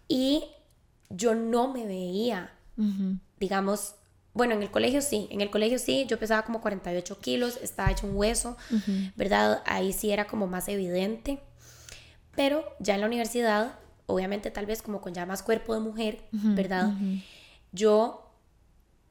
Y 0.06 0.44
yo 1.10 1.34
no 1.34 1.72
me 1.72 1.84
veía, 1.84 2.52
digamos, 3.40 3.96
bueno, 4.34 4.54
en 4.54 4.62
el 4.62 4.70
colegio 4.70 5.02
sí, 5.02 5.26
en 5.32 5.40
el 5.40 5.50
colegio 5.50 5.80
sí, 5.80 6.06
yo 6.08 6.20
pesaba 6.20 6.44
como 6.44 6.60
48 6.60 7.18
kilos, 7.18 7.58
estaba 7.60 7.90
hecho 7.90 8.06
un 8.06 8.14
hueso, 8.14 8.56
¿verdad? 9.16 9.64
Ahí 9.66 9.92
sí 9.92 10.12
era 10.12 10.28
como 10.28 10.46
más 10.46 10.68
evidente. 10.68 11.40
Pero 12.36 12.62
ya 12.78 12.94
en 12.94 13.00
la 13.00 13.08
universidad 13.08 13.80
obviamente 14.08 14.50
tal 14.50 14.66
vez 14.66 14.82
como 14.82 15.00
con 15.00 15.14
ya 15.14 15.26
más 15.26 15.42
cuerpo 15.42 15.74
de 15.74 15.80
mujer, 15.80 16.24
¿verdad? 16.32 16.92
Yo 17.72 18.32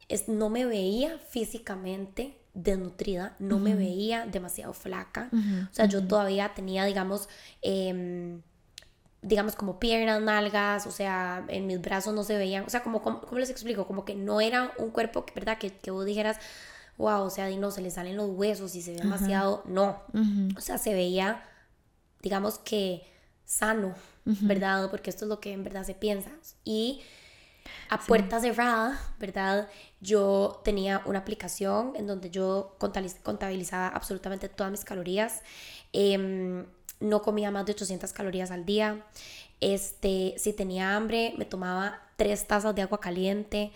es, 0.10 0.28
no 0.28 0.50
me 0.50 0.66
veía 0.66 1.20
físicamente 1.30 2.38
desnutrida, 2.54 3.36
no 3.38 3.60
me 3.60 3.76
veía 3.76 4.26
demasiado 4.26 4.74
flaca, 4.74 5.30
o 5.72 5.74
sea, 5.74 5.86
yo 5.86 6.06
todavía 6.06 6.54
tenía, 6.56 6.86
digamos, 6.86 7.30
em, 7.62 8.42
digamos 9.22 9.56
como 9.56 9.80
piernas, 9.80 10.20
nalgas, 10.22 10.88
o 10.88 10.92
sea, 10.92 11.46
en 11.48 11.68
mis 11.68 11.80
brazos 11.80 12.16
no 12.16 12.24
se 12.24 12.36
veían, 12.36 12.66
o 12.66 12.70
sea, 12.70 12.82
como, 12.82 13.04
¿cómo 13.04 13.38
les 13.38 13.52
explico? 13.52 13.86
Como 13.86 14.04
que 14.04 14.16
no 14.16 14.42
era 14.42 14.74
un 14.80 14.90
cuerpo, 14.90 15.26
¿verdad? 15.36 15.60
Que, 15.60 15.70
que 15.72 15.92
vos 15.92 16.06
dijeras, 16.06 16.38
wow, 16.98 17.22
o 17.22 17.30
sea, 17.30 17.48
no, 17.52 17.70
se 17.70 17.82
le 17.82 17.92
salen 17.92 18.18
los 18.18 18.32
huesos 18.32 18.74
y 18.74 18.82
se 18.82 18.94
ve 18.94 18.98
demasiado, 18.98 19.62
no, 19.68 20.02
o 20.58 20.62
sea, 20.62 20.80
se 20.80 20.96
veía, 20.96 21.44
digamos 22.24 22.58
que 22.58 23.04
sano, 23.48 23.96
¿verdad? 24.26 24.92
Porque 24.92 25.10
esto 25.10 25.26
es 25.26 25.30
lo 25.30 25.40
que 25.40 25.54
en 25.54 25.64
verdad 25.64 25.84
se 25.84 25.96
piensa. 25.96 26.30
Y 26.64 27.02
a 27.90 27.98
puerta 27.98 28.40
cerrada, 28.40 29.00
¿verdad? 29.20 29.70
Yo 30.02 30.62
tenía 30.64 31.02
una 31.06 31.20
aplicación 31.20 31.94
en 31.96 32.06
donde 32.06 32.30
yo 32.30 32.76
contabilizaba 32.78 33.88
absolutamente 33.88 34.50
todas 34.50 34.72
mis 34.72 34.84
calorías. 34.84 35.42
Em, 35.94 36.66
no 37.00 37.22
comía 37.22 37.50
más 37.50 37.66
de 37.66 37.72
800 37.72 38.12
calorías 38.14 38.52
al 38.52 38.66
día. 38.66 39.06
Este, 39.62 40.36
si 40.38 40.54
tenía 40.54 40.96
hambre, 40.96 41.34
me 41.38 41.46
tomaba 41.46 42.02
tres 42.18 42.46
tazas 42.48 42.76
de 42.76 42.82
agua 42.82 43.00
caliente 43.00 43.72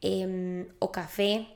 em, 0.00 0.68
o 0.78 0.92
café 0.92 1.48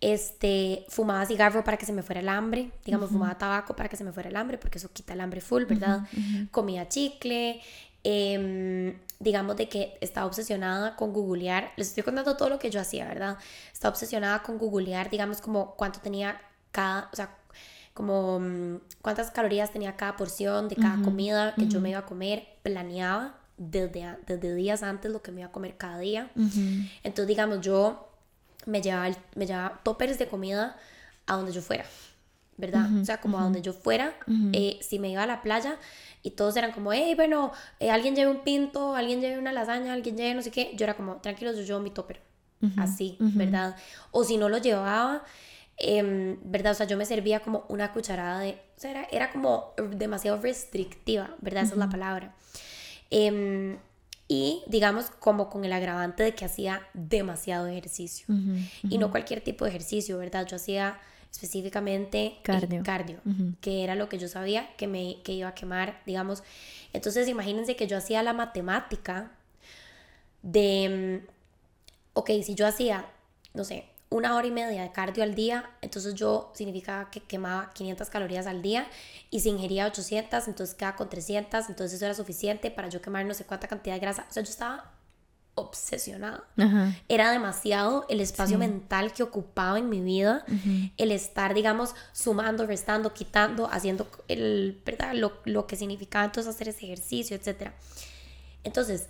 este, 0.00 0.86
fumaba 0.88 1.26
cigarro 1.26 1.64
para 1.64 1.76
que 1.76 1.86
se 1.86 1.92
me 1.92 2.02
fuera 2.02 2.20
el 2.20 2.28
hambre, 2.28 2.70
digamos, 2.84 3.10
fumaba 3.10 3.36
tabaco 3.36 3.74
para 3.74 3.88
que 3.88 3.96
se 3.96 4.04
me 4.04 4.12
fuera 4.12 4.28
el 4.28 4.36
hambre, 4.36 4.58
porque 4.58 4.78
eso 4.78 4.90
quita 4.92 5.14
el 5.14 5.20
hambre 5.20 5.40
full, 5.40 5.64
¿verdad? 5.64 6.02
Comía 6.50 6.88
chicle, 6.88 7.60
em, 8.04 8.96
digamos 9.18 9.56
de 9.56 9.68
que 9.68 9.98
estaba 10.00 10.26
obsesionada 10.26 10.94
con 10.94 11.12
googlear, 11.12 11.72
les 11.76 11.88
estoy 11.88 12.04
contando 12.04 12.36
todo 12.36 12.48
lo 12.48 12.58
que 12.58 12.70
yo 12.70 12.80
hacía, 12.80 13.08
¿verdad? 13.08 13.38
Estaba 13.72 13.90
obsesionada 13.92 14.42
con 14.42 14.58
googlear, 14.58 15.10
digamos, 15.10 15.40
como 15.40 15.74
cuánto 15.74 16.00
tenía 16.00 16.40
cada, 16.70 17.08
o 17.12 17.16
sea, 17.16 17.36
como 17.92 18.38
mm, 18.38 18.76
cuántas 19.02 19.32
calorías 19.32 19.72
tenía 19.72 19.96
cada 19.96 20.16
porción 20.16 20.68
de 20.68 20.76
cada 20.76 21.02
comida 21.02 21.54
que 21.56 21.66
yo 21.66 21.80
me 21.80 21.90
iba 21.90 21.98
a 21.98 22.06
comer, 22.06 22.46
planeaba 22.62 23.34
desde, 23.56 24.16
desde 24.24 24.54
días 24.54 24.84
antes 24.84 25.10
lo 25.10 25.20
que 25.20 25.32
me 25.32 25.40
iba 25.40 25.48
a 25.48 25.52
comer 25.52 25.76
cada 25.76 25.98
día. 25.98 26.30
Entonces, 27.02 27.26
digamos, 27.26 27.60
yo 27.60 28.07
me 28.66 28.82
llevaba, 28.82 29.14
me 29.34 29.46
llevaba 29.46 29.80
toppers 29.82 30.18
de 30.18 30.28
comida 30.28 30.76
a 31.26 31.36
donde 31.36 31.52
yo 31.52 31.62
fuera, 31.62 31.84
¿verdad? 32.56 32.88
o 33.00 33.04
sea, 33.04 33.20
como 33.20 33.38
a 33.38 33.42
donde 33.42 33.62
yo 33.62 33.72
fuera, 33.72 34.14
eh, 34.52 34.78
si 34.82 34.98
me 34.98 35.10
iba 35.10 35.22
a 35.22 35.26
la 35.26 35.42
playa 35.42 35.76
y 36.22 36.32
todos 36.32 36.56
eran 36.56 36.72
como, 36.72 36.92
hey, 36.92 37.14
bueno, 37.14 37.52
eh, 37.80 37.90
alguien 37.90 38.16
lleve 38.16 38.30
un 38.30 38.42
pinto, 38.42 38.94
alguien 38.94 39.20
lleve 39.20 39.38
una 39.38 39.52
lasaña, 39.52 39.92
alguien 39.92 40.16
lleve 40.16 40.34
no 40.34 40.42
sé 40.42 40.50
qué, 40.50 40.72
yo 40.74 40.84
era 40.84 40.96
como, 40.96 41.16
tranquilos, 41.16 41.56
yo 41.56 41.62
llevo 41.62 41.80
mi 41.80 41.90
topper, 41.90 42.20
así, 42.76 43.16
¿verdad? 43.20 43.76
O 44.10 44.24
si 44.24 44.36
no 44.36 44.48
lo 44.48 44.58
llevaba, 44.58 45.22
Em, 45.80 46.38
¿verdad? 46.42 46.72
O 46.72 46.74
sea, 46.74 46.86
yo 46.86 46.96
me 46.96 47.06
servía 47.06 47.40
como 47.40 47.64
una 47.68 47.92
cucharada 47.92 48.40
de... 48.40 48.60
O 48.76 48.80
sea, 48.80 48.90
era, 48.90 49.04
era 49.12 49.30
como 49.30 49.74
demasiado 49.92 50.40
restrictiva, 50.40 51.36
¿verdad? 51.40 51.62
Esa 51.62 51.74
es 51.74 51.78
la 51.78 51.88
palabra. 51.88 52.34
Y 54.28 54.62
digamos 54.66 55.06
como 55.10 55.48
con 55.48 55.64
el 55.64 55.72
agravante 55.72 56.22
de 56.22 56.34
que 56.34 56.44
hacía 56.44 56.82
demasiado 56.92 57.66
ejercicio. 57.66 58.26
Y 58.82 58.98
no 58.98 59.10
cualquier 59.10 59.40
tipo 59.40 59.64
de 59.64 59.70
ejercicio, 59.70 60.18
¿verdad? 60.18 60.46
Yo 60.46 60.56
hacía 60.56 60.98
específicamente 61.30 62.38
cardio, 62.42 62.82
cardio 62.82 63.20
que 63.60 63.84
era 63.84 63.94
lo 63.94 64.08
que 64.08 64.18
yo 64.18 64.28
sabía 64.28 64.68
que 64.76 64.86
me 64.86 65.22
que 65.22 65.32
iba 65.32 65.48
a 65.48 65.54
quemar, 65.54 66.02
digamos. 66.06 66.42
Entonces 66.92 67.28
imagínense 67.28 67.76
que 67.76 67.86
yo 67.86 67.96
hacía 67.96 68.22
la 68.22 68.32
matemática 68.32 69.30
de, 70.42 71.22
mm, 71.24 71.28
ok, 72.14 72.30
si 72.42 72.54
yo 72.54 72.66
hacía, 72.66 73.06
no 73.54 73.64
sé, 73.64 73.86
una 74.10 74.36
hora 74.36 74.46
y 74.46 74.50
media 74.50 74.82
de 74.82 74.92
cardio 74.92 75.22
al 75.22 75.34
día, 75.34 75.70
entonces 75.82 76.14
yo 76.14 76.50
significaba 76.54 77.10
que 77.10 77.20
quemaba 77.20 77.70
500 77.74 78.08
calorías 78.08 78.46
al 78.46 78.62
día 78.62 78.86
y 79.30 79.40
si 79.40 79.50
ingería 79.50 79.86
800, 79.86 80.48
entonces 80.48 80.74
quedaba 80.74 80.96
con 80.96 81.08
300, 81.10 81.68
entonces 81.68 81.96
eso 81.96 82.04
era 82.06 82.14
suficiente 82.14 82.70
para 82.70 82.88
yo 82.88 83.02
quemar 83.02 83.26
no 83.26 83.34
sé 83.34 83.44
cuánta 83.44 83.68
cantidad 83.68 83.94
de 83.94 84.00
grasa. 84.00 84.26
O 84.28 84.32
sea, 84.32 84.42
yo 84.42 84.50
estaba 84.50 84.92
obsesionada. 85.54 86.44
Era 87.08 87.32
demasiado 87.32 88.06
el 88.08 88.20
espacio 88.20 88.58
mental 88.58 89.12
que 89.12 89.24
ocupaba 89.24 89.78
en 89.78 89.88
mi 89.88 90.00
vida, 90.00 90.44
el 90.96 91.10
estar, 91.10 91.52
digamos, 91.52 91.94
sumando, 92.12 92.64
restando, 92.64 93.12
quitando, 93.12 93.68
haciendo 93.70 94.08
el, 94.28 94.80
¿verdad? 94.86 95.14
Lo, 95.14 95.40
lo 95.44 95.66
que 95.66 95.76
significaba 95.76 96.24
entonces 96.24 96.54
hacer 96.54 96.68
ese 96.68 96.84
ejercicio, 96.84 97.36
etc. 97.36 97.72
Entonces, 98.62 99.08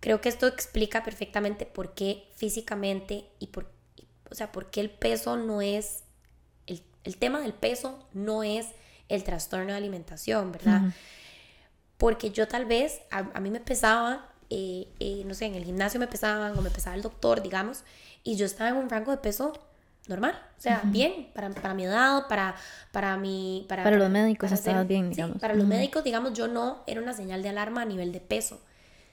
creo 0.00 0.20
que 0.20 0.28
esto 0.28 0.46
explica 0.46 1.02
perfectamente 1.02 1.64
por 1.64 1.94
qué 1.94 2.28
físicamente 2.36 3.24
y 3.38 3.46
por 3.46 3.75
o 4.30 4.34
sea, 4.34 4.52
porque 4.52 4.80
el 4.80 4.90
peso 4.90 5.36
no 5.36 5.62
es, 5.62 6.04
el, 6.66 6.82
el 7.04 7.16
tema 7.16 7.40
del 7.40 7.52
peso 7.52 8.06
no 8.12 8.42
es 8.42 8.68
el 9.08 9.24
trastorno 9.24 9.66
de 9.66 9.74
alimentación, 9.74 10.52
¿verdad? 10.52 10.82
Porque 11.96 12.30
yo 12.30 12.46
tal 12.48 12.66
vez, 12.66 13.00
a, 13.10 13.40
mí 13.40 13.50
me 13.50 13.60
pesaba, 13.60 14.28
eh, 14.50 14.88
eh, 15.00 15.22
no 15.26 15.34
sé, 15.34 15.46
en 15.46 15.54
el 15.54 15.64
gimnasio 15.64 15.98
me 15.98 16.06
pesaban 16.06 16.58
o 16.58 16.62
me 16.62 16.70
pesaba 16.70 16.96
el 16.96 17.02
doctor, 17.02 17.42
digamos, 17.42 17.84
y 18.22 18.36
yo 18.36 18.46
estaba 18.46 18.70
en 18.70 18.76
un 18.76 18.90
rango 18.90 19.12
de 19.12 19.18
peso 19.18 19.52
normal, 20.08 20.40
o 20.56 20.60
sea, 20.60 20.82
bien, 20.84 21.30
para, 21.34 21.50
para, 21.50 21.74
mi 21.74 21.84
edad, 21.84 22.28
para, 22.28 22.54
para 22.92 23.16
mi... 23.16 23.64
Para, 23.68 23.82
para 23.82 23.96
los 23.96 24.10
médicos 24.10 24.52
estabas 24.52 24.86
bien, 24.86 25.10
digamos. 25.10 25.38
para 25.38 25.54
los 25.54 25.66
médicos, 25.66 26.04
digamos, 26.04 26.32
yo 26.32 26.46
no 26.48 26.82
era 26.86 27.00
una 27.00 27.12
señal 27.12 27.42
de 27.42 27.48
alarma 27.48 27.82
a 27.82 27.84
nivel 27.84 28.12
de 28.12 28.20
peso. 28.20 28.60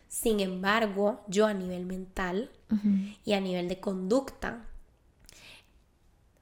Sin 0.08 0.40
embargo, 0.40 1.24
yo 1.28 1.48
a 1.48 1.54
nivel 1.56 1.86
mental 1.86 2.52
y 3.24 3.34
a 3.34 3.40
nivel 3.40 3.68
de 3.70 3.80
conducta, 3.80 4.66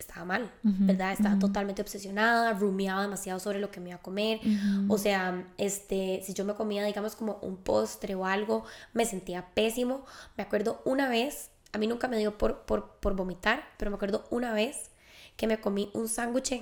estaba 0.02 0.26
mal, 0.26 0.52
¿verdad? 0.64 1.14
Estaba 1.14 1.40
totalmente 1.40 1.82
obsesionada, 1.82 2.54
rumiaba 2.54 3.02
demasiado 3.02 3.40
sobre 3.40 3.60
lo 3.60 3.72
que 3.72 3.80
me 3.80 3.90
iba 3.90 3.98
a 3.98 4.02
comer. 4.02 4.40
O 4.88 4.98
sea, 4.98 5.48
este, 5.58 6.22
si 6.24 6.34
yo 6.34 6.46
me 6.46 6.54
comía, 6.54 6.84
digamos, 6.84 7.16
como 7.16 7.40
un 7.42 7.58
postre 7.58 8.16
o 8.16 8.26
algo, 8.26 8.64
me 8.94 9.06
sentía 9.06 9.48
pésimo. 9.54 10.06
Me 10.38 10.44
acuerdo 10.44 10.82
una 10.86 11.10
vez, 11.10 11.52
a 11.72 11.78
mí 11.78 11.88
nunca 11.88 12.08
me 12.08 12.18
dio 12.18 12.38
por, 12.38 12.62
por, 12.62 12.98
por 13.00 13.16
vomitar, 13.16 13.64
pero 13.78 13.92
me 13.92 13.96
acuerdo 13.96 14.26
una 14.30 14.54
vez 14.54 14.92
que 15.38 15.48
me 15.48 15.60
comí 15.60 15.90
un 15.94 16.08
sándwich. 16.08 16.62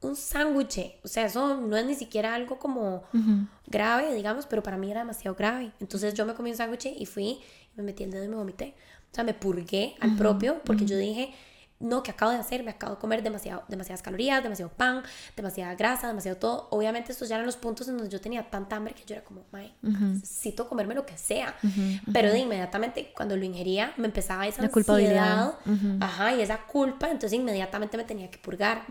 Un 0.00 0.16
sándwich. 0.16 0.96
O 1.04 1.08
sea, 1.08 1.26
eso 1.26 1.60
no 1.60 1.76
es 1.76 1.86
ni 1.86 1.94
siquiera 1.94 2.34
algo 2.34 2.58
como 2.58 3.04
grave, 3.66 4.14
digamos, 4.14 4.46
pero 4.46 4.62
para 4.62 4.76
mí 4.76 4.90
era 4.90 5.00
demasiado 5.00 5.36
grave. 5.36 5.72
Entonces 5.80 6.14
yo 6.14 6.26
me 6.26 6.34
comí 6.34 6.50
un 6.50 6.56
sándwich 6.56 6.86
y 6.86 7.06
fui, 7.06 7.40
me 7.76 7.82
metí 7.82 8.02
el 8.02 8.10
dedo 8.10 8.24
y 8.24 8.28
me 8.28 8.36
vomité. 8.36 8.74
O 9.10 9.14
sea, 9.14 9.24
me 9.24 9.34
purgué 9.34 9.94
al 10.00 10.16
propio 10.16 10.62
porque 10.64 10.86
yo 10.86 10.96
dije 10.96 11.34
no, 11.82 12.02
¿qué 12.02 12.12
acabo 12.12 12.30
de 12.30 12.38
hacer? 12.38 12.62
Me 12.62 12.70
acabo 12.70 12.94
de 12.94 13.00
comer 13.00 13.22
demasiado, 13.22 13.64
demasiadas 13.68 14.02
calorías, 14.02 14.42
demasiado 14.42 14.70
pan, 14.72 15.02
demasiada 15.36 15.74
grasa, 15.74 16.06
demasiado 16.06 16.38
todo. 16.38 16.68
Obviamente 16.70 17.12
estos 17.12 17.28
ya 17.28 17.34
eran 17.34 17.46
los 17.46 17.56
puntos 17.56 17.88
en 17.88 17.98
donde 17.98 18.10
yo 18.10 18.20
tenía 18.20 18.48
tanta 18.48 18.76
hambre 18.76 18.94
que 18.94 19.04
yo 19.04 19.16
era 19.16 19.24
como, 19.24 19.44
necesito 19.82 20.68
comerme 20.68 20.94
lo 20.94 21.04
que 21.04 21.18
sea. 21.18 21.56
Pero 22.12 22.30
de 22.32 22.38
inmediatamente 22.38 23.12
cuando 23.14 23.36
lo 23.36 23.44
ingería 23.44 23.92
me 23.96 24.06
empezaba 24.06 24.46
esa 24.46 24.62
La 24.62 24.68
ansiedad, 24.68 25.54
ajá, 26.00 26.34
y 26.34 26.40
esa 26.40 26.58
culpa, 26.66 27.10
entonces 27.10 27.38
inmediatamente 27.38 27.96
me 27.96 28.04
tenía 28.04 28.30
que 28.30 28.38
purgar. 28.38 28.86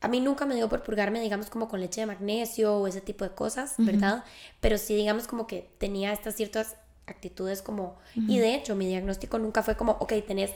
A 0.00 0.08
mí 0.08 0.20
nunca 0.20 0.46
me 0.46 0.54
dio 0.54 0.68
por 0.68 0.82
purgarme, 0.82 1.20
digamos, 1.20 1.50
como 1.50 1.68
con 1.68 1.80
leche 1.80 2.00
de 2.00 2.06
magnesio 2.06 2.76
o 2.76 2.86
ese 2.86 3.00
tipo 3.00 3.24
de 3.24 3.30
cosas, 3.30 3.74
¿verdad? 3.78 4.24
Pero 4.60 4.78
sí, 4.78 4.94
digamos, 4.94 5.26
como 5.26 5.46
que 5.46 5.70
tenía 5.78 6.12
estas 6.12 6.34
ciertas 6.34 6.76
actitudes 7.06 7.62
como... 7.62 7.96
Y 8.14 8.38
de 8.38 8.54
hecho, 8.54 8.74
mi 8.74 8.86
diagnóstico 8.86 9.38
nunca 9.38 9.62
fue 9.62 9.76
como, 9.76 9.92
ok, 9.92 10.12
tenés 10.26 10.52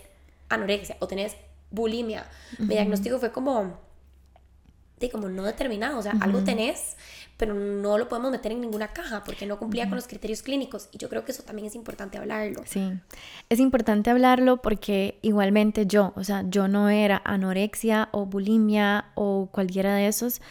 anorexia 0.49 0.97
o 1.01 1.07
tenés 1.07 1.37
bulimia. 1.71 2.27
Mi 2.59 2.75
diagnóstico 2.75 3.19
fue 3.19 3.33
como, 3.33 3.79
de 4.99 5.11
como 5.11 5.29
no 5.29 5.45
determinado, 5.45 5.99
o 5.99 6.03
sea, 6.03 6.15
algo 6.21 6.43
tenés, 6.45 6.97
pero 7.37 7.55
no 7.55 7.97
lo 7.97 8.09
podemos 8.09 8.31
meter 8.31 8.53
en 8.53 8.61
ninguna 8.61 8.89
caja 8.89 9.25
porque 9.25 9.47
no 9.47 9.59
cumplía 9.59 9.89
con 9.89 9.97
los 9.97 10.07
criterios 10.07 10.43
clínicos. 10.43 10.89
Y 10.93 10.99
yo 10.99 11.09
creo 11.09 11.25
que 11.25 11.33
eso 11.33 11.43
también 11.43 11.67
es 11.67 11.75
importante 11.75 12.19
hablarlo. 12.19 12.63
Sí, 12.67 12.93
es 13.49 13.61
importante 13.61 14.11
hablarlo 14.11 14.59
porque 14.59 15.19
igualmente 15.23 15.87
yo, 15.87 16.13
o 16.17 16.25
sea, 16.25 16.45
yo 16.49 16.69
no 16.69 16.91
era 16.91 17.23
anorexia 17.25 18.11
o 18.13 18.27
bulimia 18.27 19.07
o 19.15 19.49
cualquiera 19.51 19.95
de 19.95 20.09
esos. 20.09 20.43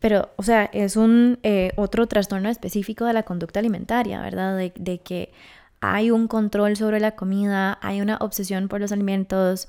Pero, 0.00 0.30
o 0.34 0.42
sea, 0.42 0.64
es 0.72 0.96
un 0.96 1.38
eh, 1.44 1.70
otro 1.76 2.08
trastorno 2.08 2.48
específico 2.48 3.04
de 3.04 3.12
la 3.12 3.22
conducta 3.22 3.60
alimentaria, 3.60 4.20
¿verdad? 4.20 4.56
De, 4.56 4.72
de 4.74 4.98
que 4.98 5.32
hay 5.80 6.10
un 6.10 6.26
control 6.26 6.76
sobre 6.76 6.98
la 6.98 7.12
comida, 7.12 7.78
hay 7.82 8.00
una 8.00 8.16
obsesión 8.16 8.66
por 8.66 8.80
los 8.80 8.90
alimentos, 8.90 9.68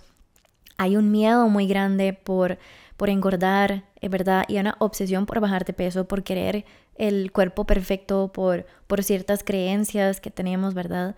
hay 0.77 0.95
un 0.97 1.11
miedo 1.11 1.47
muy 1.49 1.67
grande 1.67 2.13
por, 2.13 2.57
por 2.97 3.09
engordar, 3.09 3.83
es 4.01 4.09
verdad, 4.09 4.45
y 4.47 4.57
una 4.57 4.75
obsesión 4.79 5.25
por 5.25 5.39
bajar 5.39 5.65
de 5.65 5.73
peso, 5.73 6.07
por 6.07 6.23
querer 6.23 6.65
el 6.95 7.31
cuerpo 7.31 7.65
perfecto, 7.65 8.31
por, 8.33 8.65
por 8.87 9.03
ciertas 9.03 9.43
creencias 9.43 10.21
que 10.21 10.31
tenemos, 10.31 10.73
¿verdad? 10.73 11.15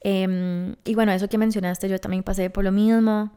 Em, 0.00 0.76
y 0.84 0.94
bueno, 0.94 1.12
eso 1.12 1.28
que 1.28 1.38
mencionaste, 1.38 1.88
yo 1.88 1.98
también 1.98 2.22
pasé 2.22 2.50
por 2.50 2.64
lo 2.64 2.72
mismo, 2.72 3.30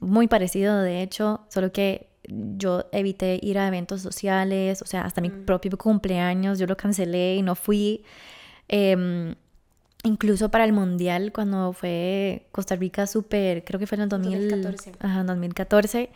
muy 0.00 0.26
parecido 0.26 0.80
de 0.80 1.02
hecho, 1.02 1.46
solo 1.48 1.72
que 1.72 2.08
yo 2.24 2.84
evité 2.92 3.38
ir 3.42 3.58
a 3.58 3.68
eventos 3.68 4.02
sociales, 4.02 4.82
o 4.82 4.86
sea, 4.86 5.02
hasta 5.02 5.20
mi 5.20 5.30
mm. 5.30 5.44
propio 5.44 5.76
cumpleaños 5.78 6.58
yo 6.58 6.66
lo 6.66 6.76
cancelé 6.76 7.36
y 7.36 7.42
no 7.42 7.54
fui. 7.54 8.04
Em, 8.68 9.34
incluso 10.04 10.50
para 10.50 10.64
el 10.64 10.72
mundial 10.72 11.32
cuando 11.32 11.72
fue 11.72 12.46
Costa 12.52 12.76
Rica 12.76 13.06
súper, 13.06 13.64
creo 13.64 13.78
que 13.78 13.86
fue 13.86 13.96
en 13.96 14.02
el 14.02 14.08
2014, 14.08 14.92
ajá, 15.00 15.24
2014 15.24 16.10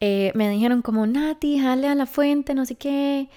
eh, 0.00 0.32
me 0.34 0.48
dijeron 0.50 0.82
como 0.82 1.06
Nati, 1.06 1.58
jale 1.58 1.88
a 1.88 1.94
la 1.94 2.06
fuente, 2.06 2.54
no 2.54 2.66
sé 2.66 2.74
qué, 2.74 3.28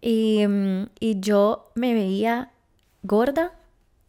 y, 0.00 0.46
mm, 0.46 0.88
y 0.98 1.20
yo 1.20 1.70
me 1.74 1.94
veía 1.94 2.50
gorda 3.02 3.52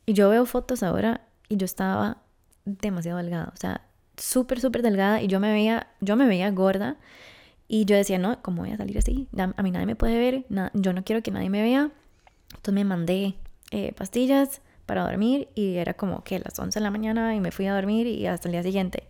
y 0.06 0.14
yo 0.14 0.30
veo 0.30 0.46
fotos 0.46 0.84
ahora 0.84 1.22
y 1.48 1.58
yo 1.58 1.66
estaba 1.66 2.18
demasiado 2.66 3.18
delgada, 3.18 3.52
o 3.54 3.58
sea, 3.58 3.86
súper, 4.18 4.60
súper 4.60 4.82
delgada 4.82 5.22
y 5.22 5.28
yo 5.28 5.40
me 5.40 5.52
veía, 5.52 5.88
yo 6.00 6.16
me 6.16 6.26
veía 6.26 6.50
gorda 6.52 6.98
y 7.68 7.86
yo 7.86 7.96
decía, 7.96 8.18
no, 8.18 8.42
¿cómo 8.42 8.64
voy 8.64 8.72
a 8.72 8.78
salir 8.78 8.98
así? 8.98 9.30
A 9.38 9.64
mí 9.64 9.72
nadie 9.72 9.86
me 9.86 9.96
puede 9.96 10.18
ver, 10.18 10.46
yo 10.74 10.94
no 10.94 11.04
quiero 11.06 11.24
que 11.24 11.32
nadie 11.32 11.50
me 11.50 11.62
vea. 11.62 11.90
Entonces 12.50 12.74
me 12.74 12.84
mandé 12.84 13.36
eh, 13.72 13.94
pastillas, 13.94 14.62
para 14.92 15.06
dormir 15.06 15.48
y 15.56 15.78
era 15.78 15.94
como 15.94 16.22
que 16.22 16.38
las 16.40 16.60
11 16.60 16.78
de 16.78 16.84
la 16.84 16.92
mañana 16.92 17.34
y 17.34 17.40
me 17.40 17.52
fui 17.52 17.66
a 17.66 17.74
dormir 17.74 18.08
y 18.08 18.28
hasta 18.28 18.50
el 18.50 18.52
día 18.52 18.62
siguiente. 18.62 19.04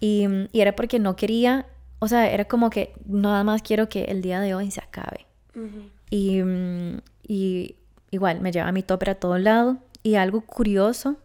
Y, 0.00 0.24
y 0.50 0.60
era 0.62 0.74
porque 0.74 0.98
no 0.98 1.14
quería, 1.14 1.66
o 1.98 2.08
sea, 2.08 2.30
era 2.30 2.46
como 2.46 2.70
que 2.70 2.94
nada 3.04 3.44
más 3.44 3.60
quiero 3.60 3.90
que 3.90 4.04
el 4.04 4.22
día 4.22 4.40
de 4.40 4.54
hoy 4.54 4.70
se 4.70 4.80
acabe. 4.80 5.26
y, 6.08 6.40
y, 7.26 7.76
igual 8.10 8.40
me 8.40 8.50
llevaba 8.50 8.72
mi 8.72 8.82
topper 8.82 9.10
a 9.10 9.14
todo 9.16 9.36
lado 9.36 9.76
y 10.02 10.14
algo 10.14 10.40
curioso 10.40 11.18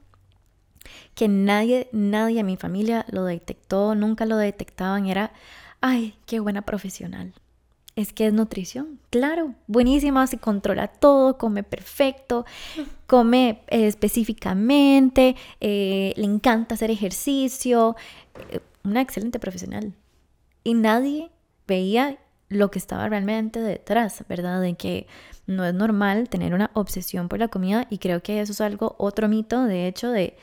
que 1.15 1.30
nadie, 1.30 1.88
nadie 1.93 2.41
en 2.41 2.45
mi 2.45 2.58
familia 2.58 3.06
lo 3.12 3.23
detectó, 3.23 3.95
nunca 3.95 4.26
lo 4.26 4.36
detectaban, 4.36 5.06
era, 5.06 5.32
ay, 5.80 6.15
qué 6.26 6.41
buena 6.41 6.63
profesional 6.63 7.32
es 7.95 8.13
que 8.13 8.27
es 8.27 8.34
nutrición. 8.34 8.99
Claro, 9.10 9.53
buenísima, 9.67 10.25
se 10.27 10.38
controla 10.38 10.88
todo, 10.88 11.38
come 11.38 11.63
perfecto, 11.63 12.45
come 13.08 13.62
eh, 13.67 13.88
específicamente, 13.88 15.36
eh, 15.60 16.13
le 16.15 16.25
encanta 16.25 16.75
hacer 16.75 16.91
ejercicio, 16.91 17.95
eh, 18.49 18.60
una 18.84 19.01
excelente 19.01 19.39
profesional. 19.39 19.93
Y 20.63 20.73
nadie 20.73 21.32
veía 21.67 22.17
lo 22.49 22.71
que 22.71 22.79
estaba 22.79 23.08
realmente 23.10 23.60
detrás, 23.60 24.23
¿verdad? 24.27 24.62
De 24.62 24.75
que 24.75 25.08
no 25.47 25.65
es 25.65 25.73
normal 25.73 26.29
tener 26.29 26.53
una 26.53 26.71
obsesión 26.73 27.27
por 27.27 27.39
la 27.39 27.47
comida 27.47 27.88
y 27.89 27.97
creo 27.97 28.21
que 28.21 28.39
eso 28.39 28.53
es 28.53 28.62
algo, 28.62 28.95
otro 28.97 29.27
mito, 29.27 29.63
de 29.63 29.88
hecho, 29.88 30.10
de, 30.12 30.38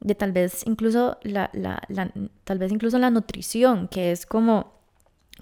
de 0.00 0.14
tal 0.14 0.32
vez 0.32 0.66
incluso 0.66 1.18
la, 1.22 1.50
la, 1.52 1.82
la, 1.88 2.10
tal 2.44 2.58
vez 2.58 2.72
incluso 2.72 2.98
la 2.98 3.10
nutrición, 3.10 3.88
que 3.88 4.10
es 4.10 4.26
como 4.26 4.79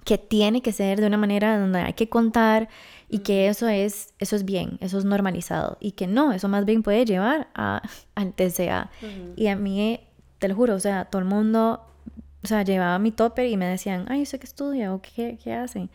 que 0.08 0.16
tiene 0.16 0.62
que 0.62 0.72
ser 0.72 1.00
de 1.00 1.06
una 1.06 1.18
manera 1.18 1.60
donde 1.60 1.80
hay 1.80 1.92
que 1.92 2.08
contar 2.08 2.70
y 3.10 3.18
que 3.18 3.48
eso 3.48 3.68
es, 3.68 4.14
eso 4.18 4.36
es 4.36 4.46
bien, 4.46 4.78
eso 4.80 4.96
es 4.96 5.04
normalizado 5.04 5.76
y 5.80 5.92
que 5.92 6.06
no, 6.06 6.32
eso 6.32 6.48
más 6.48 6.64
bien 6.64 6.82
puede 6.82 7.04
llevar 7.04 7.48
a, 7.54 7.82
al 8.14 8.32
TCA. 8.32 8.90
Y 9.36 9.48
a 9.48 9.56
mí, 9.56 10.00
te 10.38 10.48
lo 10.48 10.54
juro, 10.54 10.74
o 10.74 10.80
sea, 10.80 11.04
todo 11.04 11.20
el 11.20 11.28
mundo 11.28 11.84
sea, 12.48 12.62
llevaba 12.62 12.98
mi 12.98 13.12
topper 13.12 13.46
y 13.46 13.56
me 13.56 13.66
decían, 13.66 14.06
ay, 14.08 14.22
¿usted 14.22 14.40
qué 14.40 14.46
estudia 14.46 14.92
o 14.92 15.00
qué, 15.00 15.38
qué 15.42 15.52
hace? 15.52 15.88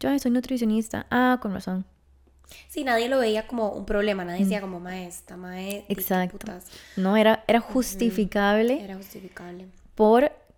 Yo, 0.00 0.16
soy 0.18 0.30
nutricionista. 0.30 1.06
Ah, 1.10 1.38
con 1.42 1.52
razón. 1.52 1.84
Sí, 2.68 2.84
nadie 2.84 3.08
lo 3.08 3.18
veía 3.18 3.46
como 3.46 3.70
un 3.72 3.84
problema, 3.84 4.24
nadie 4.24 4.44
decía 4.44 4.62
como 4.62 4.80
maestra, 4.80 5.36
maestra. 5.36 5.92
Exacto. 5.92 6.46
No, 6.96 7.16
era, 7.16 7.44
era 7.46 7.60
justificable. 7.60 8.82
Era 8.82 8.96
justificable. 8.96 9.66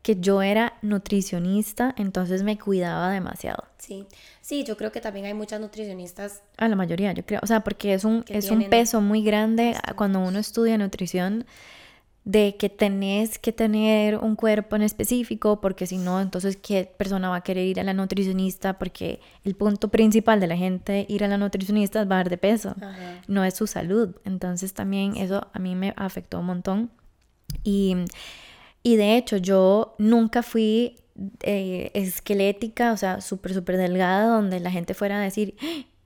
Porque 0.01 0.19
yo 0.19 0.41
era 0.41 0.79
nutricionista, 0.81 1.95
entonces 1.99 2.43
me 2.43 2.59
cuidaba 2.59 3.11
demasiado. 3.11 3.65
Sí, 3.77 4.07
sí, 4.41 4.65
yo 4.65 4.79
creo 4.79 4.91
que 4.93 5.03
también 5.03 5.27
hay 5.27 5.35
muchas 5.35 5.61
nutricionistas. 5.61 6.43
A 6.57 6.69
la 6.69 6.77
mayoría, 6.77 7.13
yo 7.13 7.27
creo. 7.27 7.41
O 7.43 7.47
sea, 7.47 7.61
porque 7.61 7.93
es 7.93 8.05
un, 8.07 8.25
es 8.29 8.51
un 8.51 8.71
peso 8.71 9.03
muy 9.03 9.23
grande 9.23 9.77
cuando 9.97 10.21
uno 10.21 10.39
estudia 10.39 10.79
nutrición 10.79 11.45
de 12.25 12.57
que 12.57 12.71
tenés 12.71 13.39
que 13.39 13.53
tener 13.53 14.17
un 14.17 14.37
cuerpo 14.37 14.75
en 14.77 14.83
específico, 14.83 15.61
porque 15.61 15.87
si 15.87 15.99
no, 15.99 16.21
entonces, 16.21 16.57
¿qué 16.57 16.91
persona 16.97 17.29
va 17.29 17.37
a 17.37 17.41
querer 17.43 17.67
ir 17.67 17.81
a 17.81 17.85
la 17.85 17.93
nutricionista? 17.93 18.79
Porque 18.79 19.21
el 19.45 19.55
punto 19.55 19.89
principal 19.89 20.41
de 20.41 20.47
la 20.47 20.57
gente 20.57 21.05
ir 21.11 21.25
a 21.25 21.29
la 21.29 21.37
nutricionista 21.37 22.01
es 22.01 22.09
bajar 22.09 22.31
de 22.31 22.39
peso, 22.39 22.75
no 23.29 23.45
es 23.45 23.55
su 23.55 23.67
salud. 23.67 24.17
Entonces, 24.25 24.73
también 24.73 25.19
eso 25.19 25.49
a 25.53 25.59
mí 25.59 25.75
me 25.75 25.93
afectó 25.97 26.41
un 26.41 26.47
montón. 26.47 26.91
Y, 27.65 27.97
y 28.83 28.97
de 28.97 29.17
hecho, 29.17 29.37
yo 29.37 29.95
nunca 29.99 30.43
fui 30.43 30.97
eh, 31.43 31.91
esquelética, 31.95 32.93
o 32.93 32.97
sea, 32.97 33.21
súper, 33.21 33.55
súper 33.55 33.77
delgada, 33.77 34.35
donde 34.35 34.61
la 34.61 34.71
gente 34.71 34.95
fuera 34.95 35.19
a 35.19 35.21
decir, 35.21 35.57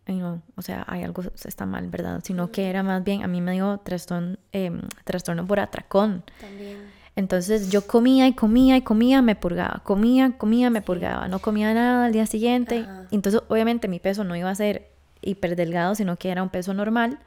ay 0.06 0.16
no, 0.16 0.42
o 0.56 0.62
sea, 0.62 0.84
hay 0.88 1.02
algo 1.02 1.22
está 1.22 1.66
mal, 1.66 1.88
¿verdad? 1.88 2.20
Sino 2.24 2.50
que 2.50 2.68
era 2.68 2.82
más 2.82 3.04
bien, 3.04 3.22
a 3.22 3.28
mí 3.28 3.40
me 3.40 3.52
dio 3.52 3.78
trastorno, 3.78 4.37
em, 4.52 4.82
trastorno 5.04 5.46
por 5.46 5.60
atracón. 5.60 6.24
También. 6.40 6.78
Entonces 7.16 7.70
yo 7.70 7.87
comía 7.87 8.26
y 8.26 8.32
comía 8.32 8.76
y 8.76 8.82
comía, 8.82 9.22
me 9.22 9.37
purgaba, 9.37 9.82
comía, 9.84 10.37
comía, 10.37 10.68
me 10.70 10.82
purgaba, 10.82 11.28
no 11.28 11.38
comía 11.38 11.72
nada 11.72 12.06
al 12.06 12.12
día 12.12 12.26
siguiente. 12.26 12.87
Entonces 13.12 13.40
obviamente 13.48 13.87
mi 13.87 14.00
peso 14.00 14.24
no 14.24 14.34
iba 14.34 14.50
a 14.50 14.54
ser 14.54 14.90
hiper 15.22 15.54
delgado, 15.54 15.94
sino 15.94 16.16
que 16.16 16.30
era 16.30 16.42
un 16.42 16.48
peso 16.48 16.74
normal 16.74 17.20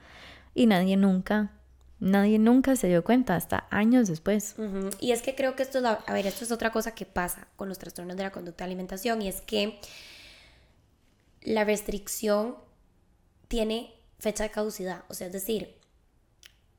y 0.54 0.66
nadie 0.66 0.98
nunca, 0.98 1.52
nadie 2.00 2.40
nunca 2.40 2.76
se 2.76 2.88
dio 2.88 3.04
cuenta 3.04 3.36
hasta 3.36 3.68
años 3.70 4.08
después. 4.08 4.56
Y 5.00 5.12
es 5.12 5.22
que 5.22 5.36
creo 5.36 5.56
que 5.56 5.64
esto 5.64 5.80
es, 5.80 5.86
a 5.86 6.14
ver, 6.14 6.28
esto 6.28 6.44
es 6.44 6.52
otra 6.52 6.72
cosa 6.72 6.94
que 6.94 7.06
pasa 7.06 7.48
con 7.56 7.70
los 7.70 7.80
trastornos 7.80 8.18
de 8.18 8.24
la 8.24 8.32
conducta 8.32 8.64
de 8.64 8.70
alimentación 8.70 9.22
y 9.22 9.28
es 9.28 9.42
que 9.42 9.80
la 11.42 11.64
restricción 11.64 12.56
tiene 13.48 13.94
fecha 14.20 14.44
de 14.44 14.52
caducidad. 14.52 15.04
O 15.08 15.14
sea, 15.14 15.28
es 15.28 15.34
decir, 15.34 15.76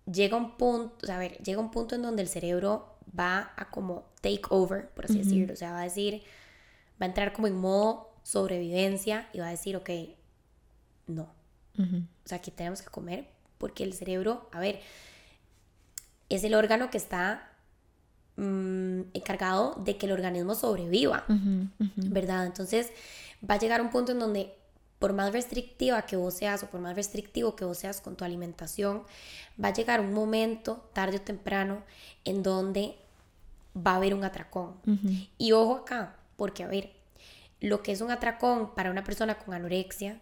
llega 0.07 0.37
un 0.37 0.57
punto, 0.57 1.11
a 1.13 1.19
ver, 1.19 1.39
llega 1.39 1.61
un 1.61 1.71
punto 1.71 1.95
en 1.95 2.03
donde 2.03 2.23
el 2.23 2.29
cerebro 2.29 2.99
va 3.19 3.53
a 3.57 3.71
como 3.71 4.11
take 4.21 4.43
over, 4.51 4.91
por 4.91 5.07
así 5.07 5.19
decirlo. 5.19 5.55
O 5.55 5.57
sea, 5.57 5.73
va 5.73 5.81
a 5.81 5.85
decir, 5.85 6.23
va 7.01 7.07
a 7.07 7.09
entrar 7.09 7.33
como 7.33 7.47
en 7.47 7.57
modo 7.57 8.15
sobrevivencia 8.23 9.29
y 9.33 9.39
va 9.39 9.49
a 9.49 9.51
decir, 9.51 9.77
ok, 9.77 9.91
no. 11.07 11.35
O 11.79 12.29
sea, 12.29 12.39
aquí 12.39 12.51
tenemos 12.51 12.83
que 12.83 12.89
comer 12.89 13.38
porque 13.59 13.85
el 13.85 13.93
cerebro, 13.93 14.49
a 14.53 14.61
ver, 14.61 14.81
es 16.29 16.45
el 16.45 16.55
órgano 16.55 16.91
que 16.91 16.99
está 16.99 17.51
mm, 18.37 19.01
encargado 19.15 19.75
de 19.85 19.97
que 19.97 20.07
el 20.07 20.13
organismo 20.13 20.55
sobreviva, 20.55 21.25
¿verdad? 21.97 22.47
Entonces 22.47 22.91
va 23.49 23.55
a 23.55 23.59
llegar 23.59 23.81
un 23.81 23.91
punto 23.91 24.13
en 24.13 24.19
donde 24.19 24.55
por 24.99 25.13
más 25.13 25.33
restrictiva 25.33 26.03
que 26.03 26.17
vos 26.17 26.35
seas 26.35 26.63
o 26.63 26.67
por 26.67 26.81
más 26.81 26.97
restrictivo 26.97 27.55
que 27.55 27.65
vos 27.65 27.79
seas 27.79 28.01
con 28.01 28.17
tu 28.17 28.25
alimentación, 28.25 29.05
va 29.63 29.69
a 29.69 29.73
llegar 29.73 30.01
un 30.01 30.13
momento, 30.13 30.89
tarde 30.93 31.19
o 31.19 31.21
temprano, 31.21 31.83
en 32.25 32.43
donde 32.43 32.97
va 33.77 33.93
a 33.93 33.97
haber 33.97 34.15
un 34.15 34.25
atracón. 34.25 34.75
Y 35.39 35.53
ojo 35.53 35.77
acá, 35.77 36.17
porque 36.37 36.65
a 36.65 36.67
ver, 36.67 36.93
lo 37.61 37.83
que 37.83 37.93
es 37.93 38.01
un 38.01 38.11
atracón 38.11 38.75
para 38.75 38.91
una 38.91 39.05
persona 39.05 39.39
con 39.39 39.55
anorexia 39.55 40.21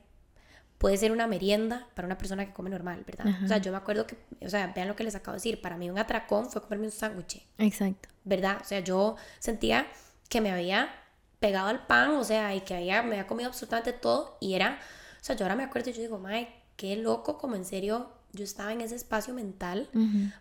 puede 0.78 0.96
ser 0.96 1.12
una 1.12 1.26
merienda 1.26 1.86
para 1.94 2.06
una 2.06 2.18
persona 2.18 2.44
que 2.46 2.52
come 2.52 2.70
normal, 2.70 3.02
¿verdad? 3.06 3.26
O 3.42 3.48
sea, 3.48 3.58
yo 3.58 3.70
me 3.70 3.78
acuerdo 3.78 4.06
que, 4.06 4.16
o 4.44 4.50
sea, 4.50 4.66
vean 4.68 4.88
lo 4.88 4.96
que 4.96 5.04
les 5.04 5.14
acabo 5.14 5.32
de 5.32 5.38
decir, 5.38 5.60
para 5.60 5.76
mí 5.76 5.88
un 5.88 5.98
atracón 5.98 6.50
fue 6.50 6.60
comerme 6.62 6.86
un 6.86 6.92
sándwich. 6.92 7.46
Exacto. 7.58 8.08
¿Verdad? 8.24 8.58
O 8.60 8.64
sea, 8.64 8.80
yo 8.80 9.16
sentía 9.38 9.86
que 10.28 10.40
me 10.40 10.50
había 10.50 10.90
pegado 11.38 11.68
al 11.68 11.86
pan, 11.86 12.10
o 12.10 12.24
sea, 12.24 12.54
y 12.54 12.60
que 12.60 12.74
había, 12.74 13.02
me 13.02 13.10
había 13.10 13.26
comido 13.26 13.48
absolutamente 13.48 13.92
todo 13.92 14.36
y 14.40 14.54
era, 14.54 14.78
o 15.20 15.24
sea, 15.24 15.36
yo 15.36 15.44
ahora 15.44 15.56
me 15.56 15.64
acuerdo 15.64 15.90
y 15.90 15.92
yo 15.92 16.02
digo, 16.02 16.18
mae, 16.18 16.48
qué 16.76 16.96
loco, 16.96 17.38
como 17.38 17.56
en 17.56 17.64
serio, 17.64 18.10
yo 18.32 18.44
estaba 18.44 18.72
en 18.72 18.80
ese 18.80 18.96
espacio 18.96 19.32
mental 19.32 19.88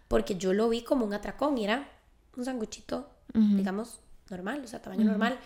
porque 0.07 0.35
yo 0.35 0.53
lo 0.53 0.67
vi 0.67 0.83
como 0.83 1.05
un 1.05 1.13
atracón 1.13 1.57
y 1.57 1.63
era 1.63 1.89
un 2.35 2.43
sanguchito, 2.43 3.09
digamos, 3.33 4.01
normal, 4.29 4.61
o 4.63 4.67
sea, 4.67 4.81
tamaño 4.81 5.05
normal. 5.05 5.37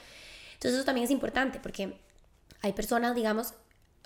Entonces 0.53 0.77
eso 0.77 0.85
también 0.85 1.05
es 1.05 1.11
importante 1.11 1.59
porque 1.59 1.99
hay 2.61 2.73
personas, 2.73 3.15
digamos, 3.15 3.53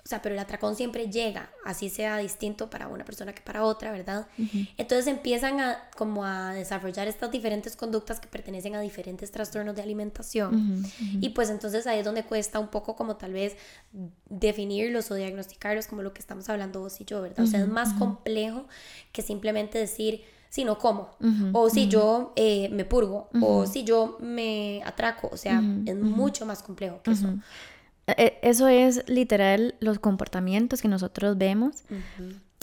o 0.04 0.08
sea, 0.08 0.20
pero 0.20 0.34
el 0.34 0.38
atracón 0.38 0.76
siempre 0.76 1.10
llega, 1.10 1.48
así 1.64 1.88
sea 1.88 2.18
distinto 2.18 2.68
para 2.68 2.88
una 2.88 3.06
persona 3.06 3.32
que 3.32 3.40
para 3.40 3.64
otra, 3.64 3.90
¿verdad? 3.90 4.26
Entonces 4.76 5.06
empiezan 5.06 5.60
a 5.60 5.88
como 5.96 6.26
a 6.26 6.52
desarrollar 6.52 7.08
estas 7.08 7.30
diferentes 7.30 7.74
conductas 7.74 8.20
que 8.20 8.28
pertenecen 8.28 8.74
a 8.74 8.82
diferentes 8.82 9.30
trastornos 9.30 9.74
de 9.74 9.80
alimentación. 9.80 10.84
Y 11.22 11.30
pues 11.30 11.48
entonces 11.48 11.86
ahí 11.86 12.00
es 12.00 12.04
donde 12.04 12.22
cuesta 12.22 12.58
un 12.58 12.68
poco 12.68 12.96
como 12.96 13.16
tal 13.16 13.32
vez 13.32 13.56
definirlos 14.28 15.10
o 15.10 15.14
diagnosticarlos 15.14 15.86
como 15.86 16.02
lo 16.02 16.12
que 16.12 16.20
estamos 16.20 16.50
hablando 16.50 16.80
vos 16.80 17.00
y 17.00 17.06
yo, 17.06 17.22
¿verdad? 17.22 17.46
O 17.46 17.48
sea, 17.48 17.60
es 17.60 17.68
más 17.68 17.94
complejo 17.94 18.66
que 19.10 19.22
simplemente 19.22 19.78
decir, 19.78 20.22
si 20.50 20.64
no 20.64 20.76
como, 20.76 21.08
o 21.54 21.70
si 21.70 21.88
yo 21.88 22.34
eh, 22.36 22.68
me 22.68 22.84
purgo, 22.84 23.30
o 23.40 23.66
si 23.66 23.84
yo 23.84 24.18
me 24.20 24.82
atraco, 24.84 25.30
o 25.32 25.38
sea, 25.38 25.62
es 25.86 25.96
mucho 25.96 26.44
más 26.44 26.62
complejo 26.62 27.00
que 27.02 27.12
eso. 27.12 27.28
E, 28.06 28.38
eso 28.42 28.68
es 28.68 29.08
literal 29.08 29.74
los 29.80 29.98
comportamientos 29.98 30.82
que 30.82 30.88
nosotros 30.88 31.38
vemos 31.38 31.84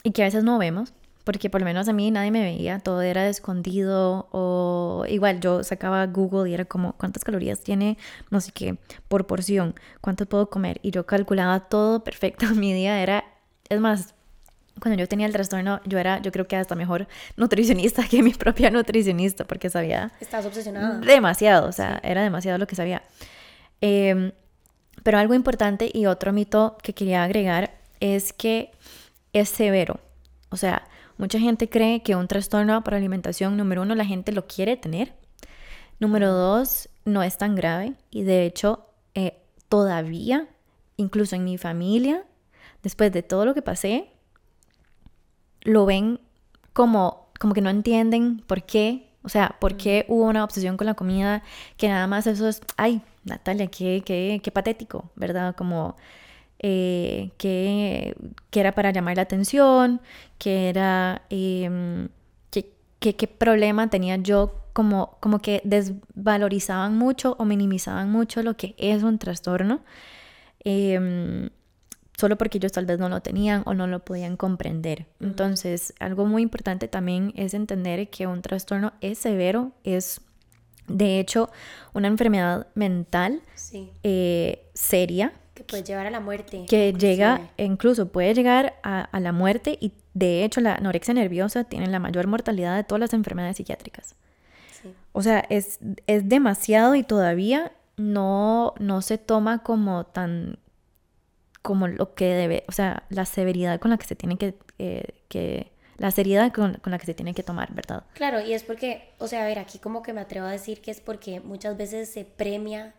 y 0.03 0.11
que 0.11 0.21
a 0.21 0.25
veces 0.25 0.43
no 0.43 0.57
vemos, 0.57 0.93
porque 1.23 1.49
por 1.49 1.61
lo 1.61 1.65
menos 1.65 1.87
a 1.87 1.93
mí 1.93 2.11
nadie 2.11 2.31
me 2.31 2.41
veía, 2.41 2.79
todo 2.79 3.01
era 3.01 3.27
escondido 3.27 4.27
o 4.31 5.05
igual 5.07 5.39
yo 5.39 5.63
sacaba 5.63 6.05
Google 6.07 6.49
y 6.49 6.53
era 6.53 6.65
como 6.65 6.93
cuántas 6.93 7.23
calorías 7.23 7.61
tiene, 7.61 7.97
no 8.29 8.41
sé 8.41 8.51
qué, 8.51 8.77
por 9.07 9.27
porción, 9.27 9.75
cuánto 9.99 10.25
puedo 10.25 10.49
comer 10.49 10.79
y 10.83 10.91
yo 10.91 11.05
calculaba 11.05 11.59
todo 11.61 12.03
perfecto, 12.03 12.45
mi 12.55 12.73
día 12.73 13.01
era, 13.01 13.23
es 13.69 13.79
más, 13.79 14.13
cuando 14.79 14.99
yo 14.99 15.07
tenía 15.07 15.27
el 15.27 15.33
trastorno, 15.33 15.81
yo 15.85 15.99
era, 15.99 16.21
yo 16.21 16.31
creo 16.31 16.47
que 16.47 16.55
hasta 16.55 16.75
mejor 16.75 17.07
nutricionista 17.35 18.03
que 18.09 18.23
mi 18.23 18.33
propia 18.33 18.69
nutricionista, 18.69 19.45
porque 19.45 19.69
sabía... 19.69 20.11
Estás 20.19 20.45
obsesionada. 20.45 20.99
Demasiado, 20.99 21.67
o 21.67 21.71
sea, 21.71 21.99
era 22.03 22.23
demasiado 22.23 22.57
lo 22.57 22.67
que 22.67 22.75
sabía. 22.75 23.03
Eh, 23.81 24.33
pero 25.03 25.17
algo 25.17 25.33
importante 25.33 25.89
y 25.93 26.05
otro 26.05 26.33
mito 26.33 26.77
que 26.83 26.93
quería 26.93 27.23
agregar 27.23 27.77
es 27.99 28.33
que 28.33 28.71
es 29.33 29.49
severo. 29.49 29.99
O 30.49 30.57
sea, 30.57 30.87
mucha 31.17 31.39
gente 31.39 31.69
cree 31.69 32.03
que 32.03 32.15
un 32.15 32.27
trastorno 32.27 32.83
por 32.83 32.93
alimentación, 32.93 33.57
número 33.57 33.81
uno, 33.81 33.95
la 33.95 34.05
gente 34.05 34.31
lo 34.31 34.47
quiere 34.47 34.77
tener. 34.77 35.13
Número 35.99 36.31
dos, 36.33 36.89
no 37.05 37.23
es 37.23 37.37
tan 37.37 37.55
grave. 37.55 37.93
Y 38.09 38.23
de 38.23 38.45
hecho, 38.45 38.87
eh, 39.15 39.41
todavía, 39.69 40.47
incluso 40.97 41.35
en 41.35 41.43
mi 41.43 41.57
familia, 41.57 42.25
después 42.83 43.11
de 43.11 43.23
todo 43.23 43.45
lo 43.45 43.53
que 43.53 43.61
pasé, 43.61 44.09
lo 45.61 45.85
ven 45.85 46.19
como, 46.73 47.29
como 47.39 47.53
que 47.53 47.61
no 47.61 47.69
entienden 47.69 48.43
por 48.47 48.63
qué. 48.63 49.07
O 49.23 49.29
sea, 49.29 49.57
por 49.59 49.77
qué 49.77 50.05
hubo 50.07 50.25
una 50.25 50.43
obsesión 50.43 50.77
con 50.77 50.87
la 50.87 50.95
comida 50.95 51.43
que 51.77 51.87
nada 51.87 52.07
más 52.07 52.25
eso 52.25 52.47
es, 52.47 52.61
ay, 52.77 53.03
Natalia, 53.23 53.67
qué, 53.67 54.03
qué, 54.05 54.39
qué 54.43 54.51
patético, 54.51 55.11
¿verdad? 55.15 55.55
Como 55.55 55.95
eh, 56.59 57.31
que, 57.37 58.15
que, 58.49 58.59
era 58.59 58.73
para 58.73 58.91
llamar 58.91 59.15
la 59.17 59.23
atención, 59.23 60.01
que 60.37 60.69
era, 60.69 61.23
eh, 61.29 62.07
qué 62.99 63.27
problema 63.27 63.89
tenía 63.89 64.17
yo, 64.17 64.61
como, 64.73 65.17
como 65.19 65.39
que 65.39 65.61
desvalorizaban 65.63 66.97
mucho 66.97 67.35
o 67.39 67.45
minimizaban 67.45 68.11
mucho 68.11 68.43
lo 68.43 68.55
que 68.55 68.75
es 68.77 69.03
un 69.03 69.17
trastorno, 69.17 69.81
em, 70.63 71.49
solo 72.17 72.37
porque 72.37 72.57
ellos 72.59 72.71
tal 72.71 72.85
vez 72.85 72.99
no 72.99 73.09
lo 73.09 73.21
tenían 73.21 73.63
o 73.65 73.73
no 73.73 73.87
lo 73.87 74.05
podían 74.05 74.37
comprender. 74.37 75.07
Entonces, 75.19 75.93
algo 75.99 76.25
muy 76.25 76.43
importante 76.43 76.87
también 76.87 77.33
es 77.35 77.53
entender 77.53 78.09
que 78.09 78.27
un 78.27 78.41
trastorno 78.41 78.93
es 79.01 79.17
severo, 79.17 79.71
es 79.83 80.21
de 80.87 81.19
hecho, 81.19 81.49
una 81.93 82.07
enfermedad 82.07 82.67
mental 82.75 83.41
eh, 84.03 84.69
seria. 84.73 85.33
Que 85.53 85.63
puede 85.63 85.83
llevar 85.83 86.07
a 86.07 86.11
la 86.11 86.19
muerte. 86.19 86.65
Que 86.69 86.93
llega, 86.93 87.49
incluso 87.57 88.07
puede 88.11 88.33
llegar 88.33 88.79
a, 88.83 89.07
la 89.19 89.31
muerte 89.31 89.77
y 89.79 89.93
de 90.13 90.43
hecho 90.43 90.61
la 90.61 90.75
anorexia 90.75 91.13
nerviosa 91.13 91.63
tiene 91.63 91.87
la 91.87 91.99
mayor 91.99 92.27
mortalidad 92.27 92.75
de 92.75 92.83
todas 92.83 92.99
las 92.99 93.13
enfermedades 93.13 93.57
psiquiátricas. 93.57 94.15
O 95.13 95.21
sea, 95.21 95.45
es, 95.49 95.79
es, 96.07 96.29
demasiado 96.29 96.95
y 96.95 97.03
todavía 97.03 97.73
no, 97.97 98.73
no 98.79 99.01
se 99.01 99.17
toma 99.17 99.61
como 99.61 100.05
tan 100.05 100.57
como 101.61 101.87
lo 101.87 102.15
que 102.15 102.25
debe, 102.25 102.63
o 102.67 102.71
sea, 102.71 103.03
la 103.09 103.25
severidad 103.25 103.79
con 103.79 103.91
la 103.91 103.97
que 103.97 104.07
se 104.07 104.15
tiene 104.15 104.37
que, 104.37 104.55
eh, 104.79 105.13
que 105.27 105.71
la 106.01 106.09
seriedad 106.09 106.51
con, 106.51 106.73
con, 106.75 106.89
la 106.91 106.97
que 106.97 107.05
se 107.05 107.13
tiene 107.13 107.35
que 107.35 107.43
tomar, 107.43 107.71
¿verdad? 107.75 108.03
Claro, 108.15 108.41
y 108.41 108.53
es 108.53 108.63
porque, 108.63 109.13
o 109.19 109.27
sea, 109.27 109.43
a 109.43 109.45
ver, 109.45 109.59
aquí 109.59 109.77
como 109.77 110.01
que 110.01 110.13
me 110.13 110.21
atrevo 110.21 110.47
a 110.47 110.51
decir 110.51 110.81
que 110.81 110.89
es 110.89 110.99
porque 110.99 111.41
muchas 111.41 111.77
veces 111.77 112.11
se 112.11 112.25
premia 112.25 112.95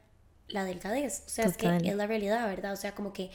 la 0.47 0.65
delgadez, 0.65 1.25
o 1.27 1.29
sea, 1.29 1.47
es 1.47 1.57
que 1.57 1.67
es 1.83 1.97
la 1.97 2.07
realidad, 2.07 2.47
¿verdad? 2.47 2.73
O 2.73 2.77
sea, 2.77 2.95
como 2.95 3.13
que 3.13 3.31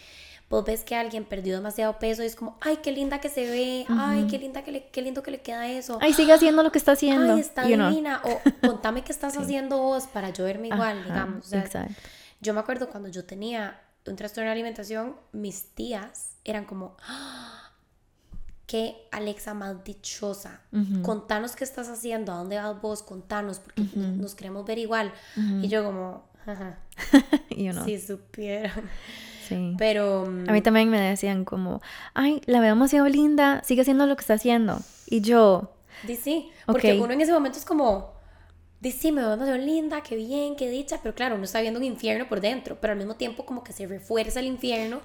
vos 0.49 0.63
ves 0.63 0.85
que 0.85 0.95
alguien 0.95 1.25
perdió 1.25 1.53
demasiado 1.55 1.99
peso 1.99 2.23
y 2.23 2.27
es 2.27 2.37
como, 2.37 2.57
ay, 2.61 2.77
qué 2.77 2.93
linda 2.93 3.19
que 3.19 3.27
se 3.27 3.45
ve, 3.45 3.85
ay, 3.89 4.25
qué 4.29 4.39
linda 4.39 4.63
que 4.63 4.71
le, 4.71 4.87
qué 4.87 5.01
lindo 5.01 5.21
que 5.21 5.31
le 5.31 5.41
queda 5.41 5.67
eso. 5.67 5.99
Ay, 6.01 6.13
sigue 6.13 6.31
haciendo 6.31 6.63
lo 6.63 6.71
que 6.71 6.77
está 6.77 6.93
haciendo. 6.93 7.33
Ay, 7.33 7.41
está 7.41 7.63
divina. 7.63 8.21
O 8.23 8.39
contame 8.65 9.03
qué 9.03 9.11
estás 9.11 9.37
haciendo 9.37 9.79
vos 9.79 10.07
para 10.07 10.29
yo 10.29 10.45
verme 10.45 10.69
igual, 10.69 11.03
digamos. 11.03 11.51
exacto. 11.51 11.93
Yo 12.39 12.53
me 12.53 12.61
acuerdo 12.61 12.89
cuando 12.89 13.09
yo 13.09 13.25
tenía 13.25 13.81
un 14.05 14.15
trastorno 14.15 14.47
de 14.47 14.53
alimentación, 14.53 15.17
mis 15.33 15.75
tías 15.75 16.37
eran 16.45 16.63
como, 16.63 16.95
¡Ah! 17.05 17.66
Qué 18.67 19.07
Alexa 19.11 19.55
más 19.55 19.83
dichosa. 19.83 20.61
Contanos 21.01 21.55
qué 21.55 21.63
estás 21.63 21.89
haciendo, 21.89 22.31
a 22.33 22.35
dónde 22.35 22.57
vas 22.57 22.79
vos, 22.79 23.01
contanos, 23.01 23.59
porque 23.59 23.81
nos 23.95 24.35
queremos 24.35 24.65
ver 24.65 24.77
igual. 24.77 25.11
Y 25.61 25.69
yo 25.69 25.83
como, 25.83 26.27
Ajá. 26.45 26.77
you 27.49 27.71
know. 27.71 27.83
Si 27.83 27.99
supieran. 27.99 28.89
Sí. 29.47 29.75
Pero... 29.77 30.25
A 30.25 30.51
mí 30.51 30.59
mm, 30.59 30.63
también 30.63 30.89
me 30.89 30.99
decían 30.99 31.45
como, 31.45 31.81
ay, 32.13 32.41
la 32.45 32.59
veo 32.59 32.69
demasiado 32.69 33.07
linda, 33.07 33.61
sigue 33.63 33.81
haciendo 33.81 34.05
lo 34.05 34.15
que 34.15 34.21
está 34.21 34.33
haciendo. 34.33 34.79
Y 35.07 35.21
yo... 35.21 35.73
Sí, 36.21 36.51
porque 36.65 36.99
uno 36.99 37.13
en 37.13 37.21
ese 37.21 37.31
momento 37.31 37.57
es 37.57 37.65
como, 37.65 38.13
sí, 38.83 39.11
me 39.11 39.21
veo 39.21 39.31
demasiado 39.31 39.57
linda, 39.57 40.01
qué 40.01 40.15
bien, 40.15 40.55
qué 40.55 40.69
dicha, 40.69 40.99
pero 41.01 41.15
claro, 41.15 41.35
uno 41.35 41.45
está 41.45 41.61
viendo 41.61 41.79
un 41.79 41.85
infierno 41.85 42.27
por 42.27 42.41
dentro, 42.41 42.77
pero 42.79 42.93
al 42.93 42.97
mismo 42.97 43.15
tiempo 43.15 43.45
como 43.45 43.63
que 43.63 43.73
se 43.73 43.87
refuerza 43.87 44.39
el 44.39 44.45
infierno, 44.45 45.01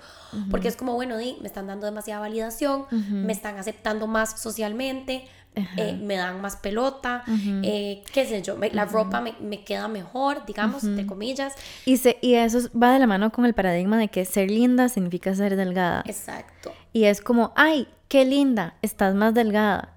porque 0.51 0.69
es 0.69 0.77
como, 0.77 0.95
bueno, 0.95 1.17
di, 1.17 1.37
me 1.41 1.47
están 1.47 1.67
dando 1.67 1.87
demasiada 1.87 2.21
validación, 2.21 2.87
me 2.91 3.33
están 3.33 3.59
aceptando 3.59 4.07
más 4.07 4.41
socialmente, 4.41 5.25
eh, 5.55 5.99
me 6.01 6.17
dan 6.17 6.41
más 6.41 6.57
pelota, 6.57 7.25
eh, 7.63 8.03
qué 8.13 8.25
sé 8.25 8.43
yo, 8.43 8.57
la 8.73 8.85
ropa 8.87 9.21
me, 9.21 9.35
me, 9.41 9.65
queda 9.65 9.89
mejor, 9.89 10.47
digamos, 10.47 10.85
entre 10.85 11.07
comillas. 11.07 11.55
Y, 11.85 11.99
se, 11.99 12.19
y 12.23 12.35
eso 12.35 12.59
va 12.79 12.93
de 12.93 12.99
la 12.99 13.07
mano 13.07 13.31
con 13.33 13.45
el 13.45 13.53
paradigma 13.53 13.99
de 13.99 14.09
que 14.09 14.25
ser 14.25 14.51
linda 14.51 14.89
significa 14.89 15.35
ser 15.35 15.57
delgada. 15.57 16.05
Exacto. 16.07 16.73
Y 16.93 17.05
es 17.05 17.21
como, 17.21 17.53
ay, 17.55 17.87
qué 18.09 18.25
linda, 18.25 18.77
estás 18.83 19.15
más 19.15 19.35
delgada. 19.35 19.95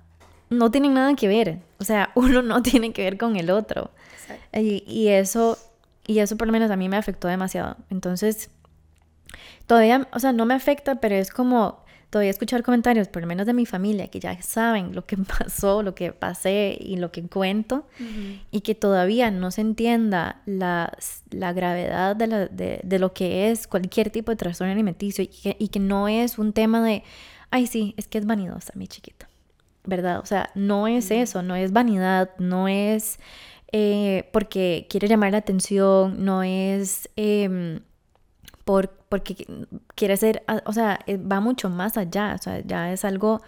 No 0.49 0.71
tienen 0.71 0.93
nada 0.93 1.13
que 1.15 1.27
ver. 1.27 1.59
O 1.79 1.83
sea, 1.83 2.11
uno 2.15 2.41
no 2.41 2.61
tiene 2.61 2.93
que 2.93 3.03
ver 3.03 3.17
con 3.17 3.35
el 3.35 3.49
otro. 3.49 3.91
Y, 4.53 4.83
y 4.87 5.09
eso, 5.09 5.57
y 6.07 6.19
eso 6.19 6.37
por 6.37 6.47
lo 6.47 6.53
menos 6.53 6.71
a 6.71 6.75
mí 6.75 6.89
me 6.89 6.97
afectó 6.97 7.27
demasiado. 7.27 7.77
Entonces, 7.89 8.49
todavía, 9.67 10.07
o 10.11 10.19
sea, 10.19 10.33
no 10.33 10.45
me 10.45 10.53
afecta, 10.53 10.95
pero 10.95 11.15
es 11.15 11.31
como 11.31 11.85
todavía 12.15 12.31
escuchar 12.31 12.63
comentarios, 12.63 13.09
por 13.09 13.21
lo 13.21 13.27
menos 13.27 13.45
de 13.45 13.53
mi 13.53 13.65
familia, 13.65 14.07
que 14.07 14.21
ya 14.21 14.41
saben 14.41 14.95
lo 14.95 15.05
que 15.05 15.17
pasó, 15.39 15.83
lo 15.83 15.95
que 15.95 16.13
pasé 16.13 16.77
y 16.79 16.95
lo 16.95 17.11
que 17.11 17.27
cuento, 17.27 17.87
y 18.51 18.61
que 18.61 18.73
todavía 18.73 19.31
no 19.31 19.51
se 19.51 19.59
entienda 19.59 20.41
la, 20.45 20.97
la 21.29 21.51
gravedad 21.51 22.15
de, 22.15 22.27
la, 22.27 22.47
de, 22.47 22.79
de, 22.83 22.99
lo 22.99 23.13
que 23.13 23.51
es 23.51 23.67
cualquier 23.67 24.11
tipo 24.11 24.31
de 24.31 24.37
trastorno 24.37 24.71
alimenticio 24.71 25.25
y 25.25 25.27
que, 25.27 25.57
y 25.59 25.67
que 25.67 25.79
no 25.79 26.07
es 26.07 26.37
un 26.37 26.53
tema 26.53 26.81
de, 26.81 27.03
ay, 27.51 27.67
sí, 27.67 27.93
es 27.97 28.07
que 28.07 28.17
es 28.17 28.25
vanidosa, 28.25 28.71
mi 28.75 28.87
chiquita, 28.87 29.27
¿verdad? 29.85 30.19
O 30.19 30.25
sea, 30.25 30.49
no 30.55 30.87
es 30.87 31.11
eso, 31.11 31.41
no 31.41 31.55
es 31.55 31.71
vanidad, 31.71 32.31
no 32.37 32.67
es 32.67 33.19
eh, 33.71 34.29
porque 34.31 34.87
quiere 34.89 35.07
llamar 35.07 35.31
la 35.31 35.39
atención, 35.39 36.23
no 36.23 36.43
es... 36.43 37.09
Eh, 37.17 37.79
por, 38.65 38.89
porque 39.09 39.45
quiere 39.95 40.17
ser, 40.17 40.43
ah, 40.47 40.61
o 40.65 40.73
sea, 40.73 40.99
eh, 41.07 41.17
va 41.17 41.39
mucho 41.39 41.69
más 41.69 41.97
allá, 41.97 42.35
o 42.39 42.41
sea, 42.41 42.61
ya 42.65 42.91
es 42.91 43.05
algo 43.05 43.41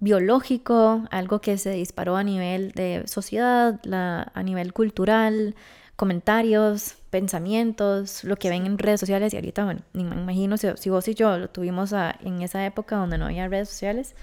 biológico, 0.00 1.04
algo 1.10 1.40
que 1.40 1.58
se 1.58 1.70
disparó 1.70 2.16
a 2.16 2.24
nivel 2.24 2.72
de 2.72 3.04
sociedad, 3.06 3.80
la, 3.84 4.30
a 4.34 4.42
nivel 4.42 4.72
cultural, 4.72 5.56
comentarios, 5.96 6.96
pensamientos, 7.10 8.24
lo 8.24 8.36
que 8.36 8.50
ven 8.50 8.66
en 8.66 8.78
redes 8.78 9.00
sociales 9.00 9.32
y 9.34 9.36
ahorita, 9.36 9.64
bueno, 9.64 9.82
me 9.92 10.02
imagino 10.02 10.56
si, 10.56 10.68
si 10.76 10.90
vos 10.90 11.08
y 11.08 11.14
yo 11.14 11.38
lo 11.38 11.48
tuvimos 11.50 11.92
en 11.92 12.42
esa 12.42 12.64
época 12.66 12.96
donde 12.96 13.18
no 13.18 13.26
había 13.26 13.48
redes 13.48 13.68
sociales, 13.68 14.14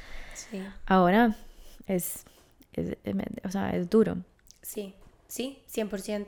sí. 0.49 0.63
ahora 0.85 1.35
es, 1.87 2.23
es, 2.73 2.97
o 3.43 3.49
sea, 3.49 3.71
es 3.71 3.89
duro. 3.89 4.17
Sí, 4.61 4.95
sí, 5.27 5.61
100%. 5.73 6.27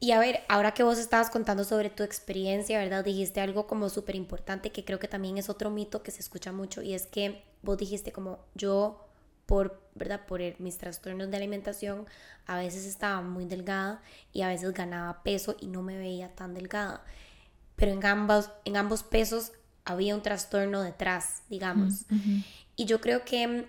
Y 0.00 0.12
a 0.12 0.18
ver, 0.18 0.42
ahora 0.48 0.74
que 0.74 0.82
vos 0.82 0.98
estabas 0.98 1.30
contando 1.30 1.64
sobre 1.64 1.88
tu 1.88 2.02
experiencia, 2.02 2.78
¿verdad? 2.78 3.04
Dijiste 3.04 3.40
algo 3.40 3.66
como 3.66 3.88
súper 3.88 4.16
importante 4.16 4.70
que 4.70 4.84
creo 4.84 4.98
que 4.98 5.08
también 5.08 5.38
es 5.38 5.48
otro 5.48 5.70
mito 5.70 6.02
que 6.02 6.10
se 6.10 6.20
escucha 6.20 6.52
mucho 6.52 6.82
y 6.82 6.92
es 6.92 7.06
que 7.06 7.42
vos 7.62 7.78
dijiste 7.78 8.12
como 8.12 8.38
yo 8.54 9.08
por, 9.46 9.80
¿verdad? 9.94 10.26
Por 10.26 10.40
mis 10.60 10.76
trastornos 10.78 11.30
de 11.30 11.36
alimentación, 11.36 12.06
a 12.46 12.58
veces 12.58 12.84
estaba 12.84 13.22
muy 13.22 13.46
delgada 13.46 14.02
y 14.32 14.42
a 14.42 14.48
veces 14.48 14.72
ganaba 14.74 15.22
peso 15.22 15.56
y 15.60 15.68
no 15.68 15.82
me 15.82 15.96
veía 15.96 16.34
tan 16.34 16.54
delgada. 16.54 17.02
Pero 17.76 17.92
en 17.92 18.04
ambos, 18.04 18.50
en 18.64 18.76
ambos 18.76 19.02
pesos 19.02 19.52
había 19.84 20.14
un 20.14 20.22
trastorno 20.22 20.82
detrás, 20.82 21.42
digamos. 21.48 22.06
Y 22.76 22.86
yo 22.86 23.00
creo 23.00 23.24
que 23.24 23.66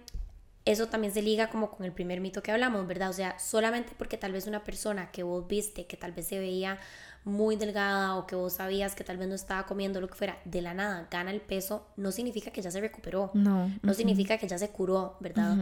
eso 0.66 0.88
también 0.88 1.14
se 1.14 1.22
liga 1.22 1.50
como 1.50 1.70
con 1.70 1.86
el 1.86 1.92
primer 1.92 2.22
mito 2.22 2.42
que 2.42 2.52
hablamos, 2.52 2.88
¿verdad? 2.88 3.10
O 3.10 3.14
sea, 3.14 3.38
solamente 3.38 3.94
porque 3.98 4.18
tal 4.18 4.32
vez 4.32 4.48
una 4.48 4.64
persona 4.64 5.12
que 5.12 5.24
vos 5.24 5.48
viste, 5.48 5.86
que 5.86 5.96
tal 5.96 6.12
vez 6.12 6.28
se 6.28 6.40
veía 6.40 6.80
muy 7.24 7.56
delgada 7.56 8.16
o 8.16 8.28
que 8.28 8.36
vos 8.36 8.54
sabías 8.54 8.96
que 8.96 9.04
tal 9.04 9.18
vez 9.18 9.28
no 9.28 9.36
estaba 9.36 9.66
comiendo 9.66 10.00
lo 10.00 10.08
que 10.08 10.16
fuera, 10.16 10.40
de 10.46 10.62
la 10.62 10.74
nada 10.74 11.08
gana 11.12 11.32
el 11.32 11.42
peso, 11.42 11.88
no 11.98 12.12
significa 12.12 12.52
que 12.52 12.62
ya 12.62 12.72
se 12.72 12.80
recuperó. 12.80 13.32
No. 13.34 13.72
No 13.82 13.94
significa 13.94 14.38
que 14.38 14.48
ya 14.48 14.58
se 14.58 14.70
curó, 14.70 15.18
¿verdad? 15.20 15.58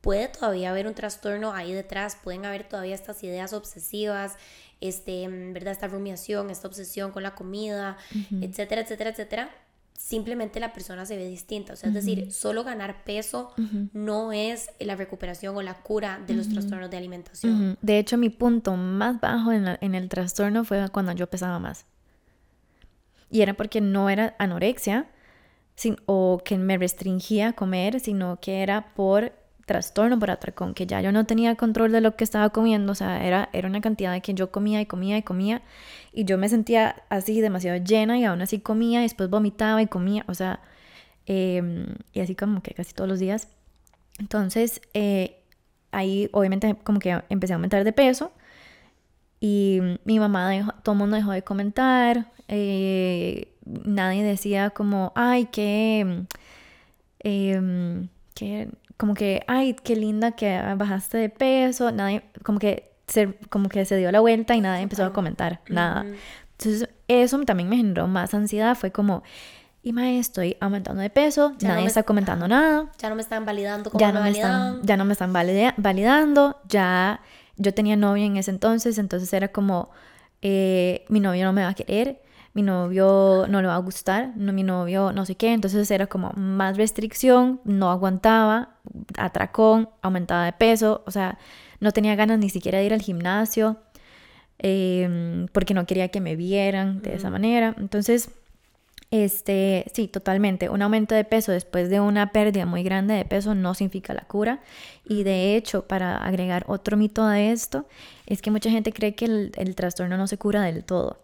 Puede 0.00 0.28
todavía 0.28 0.70
haber 0.70 0.86
un 0.86 0.94
trastorno 0.94 1.52
ahí 1.52 1.72
detrás, 1.72 2.16
pueden 2.22 2.44
haber 2.44 2.68
todavía 2.68 2.94
estas 2.94 3.22
ideas 3.24 3.52
obsesivas, 3.52 4.36
este, 4.80 5.26
¿verdad? 5.28 5.72
Esta 5.72 5.88
rumiación, 5.88 6.50
esta 6.50 6.68
obsesión 6.68 7.10
con 7.10 7.24
la 7.24 7.34
comida, 7.34 7.96
etcétera, 8.40 8.82
etcétera, 8.82 9.10
etcétera 9.10 9.50
simplemente 9.98 10.60
la 10.60 10.72
persona 10.72 11.04
se 11.04 11.16
ve 11.16 11.28
distinta. 11.28 11.72
O 11.72 11.76
sea, 11.76 11.88
es 11.88 11.94
decir, 11.94 12.32
solo 12.32 12.62
ganar 12.62 13.02
peso 13.04 13.52
no 13.92 14.32
es 14.32 14.70
la 14.78 14.94
recuperación 14.94 15.56
o 15.56 15.62
la 15.62 15.74
cura 15.82 16.22
de 16.26 16.34
los 16.34 16.48
trastornos 16.48 16.88
de 16.88 16.96
alimentación. 16.96 17.76
De 17.82 17.98
hecho, 17.98 18.16
mi 18.16 18.30
punto 18.30 18.76
más 18.76 19.20
bajo 19.20 19.52
en, 19.52 19.76
en, 19.80 19.94
el 19.96 20.08
trastorno 20.08 20.64
fue 20.64 20.88
cuando 20.90 21.12
yo 21.12 21.26
pesaba 21.28 21.58
más. 21.58 21.84
Y 23.28 23.42
era 23.42 23.54
porque 23.54 23.80
no 23.80 24.08
era 24.08 24.36
anorexia 24.38 25.10
sin, 25.74 25.96
o 26.06 26.40
que 26.44 26.56
me 26.56 26.78
restringía 26.78 27.48
a 27.48 27.52
comer, 27.52 27.98
sino 27.98 28.38
que 28.40 28.62
era 28.62 28.94
por 28.94 29.32
trastorno 29.68 30.18
por 30.18 30.30
atracón, 30.32 30.74
que 30.74 30.86
ya 30.86 31.00
yo 31.00 31.12
no 31.12 31.26
tenía 31.26 31.54
control 31.54 31.92
de 31.92 32.00
lo 32.00 32.16
que 32.16 32.24
estaba 32.24 32.50
comiendo, 32.50 32.92
o 32.92 32.94
sea, 32.96 33.24
era, 33.24 33.48
era 33.52 33.68
una 33.68 33.80
cantidad 33.80 34.12
de 34.12 34.20
que 34.22 34.34
yo 34.34 34.50
comía 34.50 34.80
y 34.80 34.86
comía 34.86 35.16
y 35.18 35.22
comía, 35.22 35.62
y 36.12 36.24
yo 36.24 36.38
me 36.38 36.48
sentía 36.48 37.04
así 37.10 37.40
demasiado 37.40 37.78
llena 37.78 38.18
y 38.18 38.24
aún 38.24 38.42
así 38.42 38.60
comía 38.60 39.00
después 39.02 39.30
vomitaba 39.30 39.80
y 39.82 39.86
comía, 39.86 40.24
o 40.28 40.34
sea, 40.34 40.60
em, 41.26 41.86
y 42.12 42.20
así 42.20 42.34
como 42.34 42.62
que 42.62 42.74
casi 42.74 42.92
todos 42.94 43.08
los 43.08 43.20
días. 43.20 43.48
Entonces, 44.18 44.80
eh, 44.94 45.42
ahí 45.92 46.28
obviamente 46.32 46.74
como 46.84 46.98
que 46.98 47.22
empecé 47.28 47.52
a 47.54 47.56
aumentar 47.56 47.84
de 47.84 47.92
peso 47.92 48.32
y 49.40 49.80
mi 50.04 50.18
mamá, 50.18 50.50
dejó, 50.50 50.72
todo 50.82 50.94
el 50.94 50.98
mundo 50.98 51.16
dejó 51.16 51.32
de 51.32 51.42
comentar, 51.42 52.32
eh, 52.48 53.54
nadie 53.64 54.22
decía 54.24 54.70
como, 54.70 55.12
ay. 55.14 55.48
Eh, 57.24 58.08
que 58.38 58.68
como 58.98 59.14
que, 59.14 59.44
ay, 59.46 59.74
qué 59.74 59.96
linda 59.96 60.32
que 60.32 60.60
bajaste 60.76 61.16
de 61.16 61.30
peso, 61.30 61.92
nadie, 61.92 62.24
como 62.42 62.58
que 62.58 62.90
se, 63.06 63.32
como 63.48 63.68
que 63.68 63.84
se 63.84 63.96
dio 63.96 64.12
la 64.12 64.20
vuelta 64.20 64.56
y 64.56 64.60
nadie 64.60 64.82
empezó 64.82 65.04
a 65.04 65.12
comentar, 65.12 65.60
nada. 65.68 66.04
Entonces, 66.58 66.88
eso 67.06 67.40
también 67.44 67.68
me 67.68 67.76
generó 67.76 68.08
más 68.08 68.34
ansiedad, 68.34 68.76
fue 68.76 68.90
como, 68.90 69.22
y 69.84 69.92
mae, 69.92 70.18
estoy 70.18 70.56
aumentando 70.60 71.00
de 71.00 71.10
peso, 71.10 71.54
nadie 71.62 71.86
está 71.86 72.02
comentando 72.02 72.48
nada. 72.48 72.90
Ya 72.98 73.08
no 73.08 73.14
me 73.14 73.22
están 73.22 73.46
validando 73.46 73.90
como 73.90 74.00
ya 74.00 74.10
no 74.10 74.20
me, 74.20 74.30
están, 74.30 74.82
Ya 74.82 74.96
no 74.96 75.04
me 75.04 75.12
están 75.12 75.32
validando, 75.32 76.60
ya 76.68 77.20
yo 77.56 77.72
tenía 77.72 77.94
novio 77.94 78.24
en 78.24 78.36
ese 78.36 78.50
entonces, 78.50 78.98
entonces 78.98 79.32
era 79.32 79.48
como, 79.48 79.90
eh, 80.42 81.04
mi 81.08 81.20
novio 81.20 81.44
no 81.44 81.52
me 81.52 81.62
va 81.62 81.68
a 81.68 81.74
querer, 81.74 82.20
mi 82.58 82.62
novio 82.64 83.46
no 83.48 83.62
le 83.62 83.68
va 83.68 83.76
a 83.76 83.78
gustar, 83.78 84.32
no, 84.34 84.52
mi 84.52 84.64
novio 84.64 85.12
no 85.12 85.24
sé 85.24 85.36
qué, 85.36 85.52
entonces 85.52 85.88
era 85.92 86.08
como 86.08 86.32
más 86.32 86.76
restricción, 86.76 87.60
no 87.62 87.92
aguantaba, 87.92 88.70
atracón, 89.16 89.88
aumentaba 90.02 90.44
de 90.44 90.52
peso, 90.52 91.04
o 91.06 91.12
sea, 91.12 91.38
no 91.78 91.92
tenía 91.92 92.16
ganas 92.16 92.40
ni 92.40 92.50
siquiera 92.50 92.78
de 92.78 92.86
ir 92.86 92.92
al 92.92 93.00
gimnasio 93.00 93.76
em, 94.58 95.46
porque 95.52 95.72
no 95.72 95.86
quería 95.86 96.08
que 96.08 96.20
me 96.20 96.34
vieran 96.34 97.00
de 97.02 97.14
esa 97.14 97.30
manera, 97.30 97.76
entonces... 97.78 98.30
Este, 99.10 99.86
sí, 99.94 100.06
totalmente. 100.06 100.68
Un 100.68 100.82
aumento 100.82 101.14
de 101.14 101.24
peso 101.24 101.50
después 101.50 101.88
de 101.88 101.98
una 101.98 102.30
pérdida 102.30 102.66
muy 102.66 102.82
grande 102.82 103.14
de 103.14 103.24
peso 103.24 103.54
no 103.54 103.72
significa 103.72 104.12
la 104.12 104.26
cura. 104.26 104.60
Y 105.02 105.22
de 105.22 105.56
hecho, 105.56 105.86
para 105.88 106.18
agregar 106.18 106.64
otro 106.68 106.98
mito 106.98 107.26
de 107.26 107.50
esto, 107.52 107.86
es 108.26 108.42
que 108.42 108.50
mucha 108.50 108.68
gente 108.70 108.92
cree 108.92 109.14
que 109.14 109.24
el, 109.24 109.52
el 109.56 109.74
trastorno 109.76 110.18
no 110.18 110.26
se 110.26 110.36
cura 110.36 110.60
del 110.60 110.84
todo. 110.84 111.22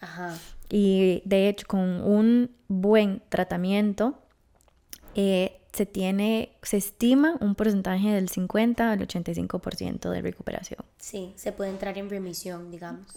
Ajá. 0.00 0.34
Y 0.68 1.22
de 1.24 1.48
hecho, 1.48 1.66
con 1.66 1.80
un 1.80 2.50
buen 2.68 3.22
tratamiento, 3.28 4.18
eh, 5.14 5.60
se 5.72 5.84
tiene, 5.84 6.52
se 6.62 6.78
estima 6.78 7.36
un 7.40 7.54
porcentaje 7.54 8.08
del 8.08 8.30
50 8.30 8.92
al 8.92 9.06
85% 9.06 10.10
de 10.10 10.22
recuperación. 10.22 10.80
Sí, 10.96 11.34
se 11.36 11.52
puede 11.52 11.70
entrar 11.70 11.98
en 11.98 12.08
remisión, 12.08 12.70
digamos. 12.70 13.12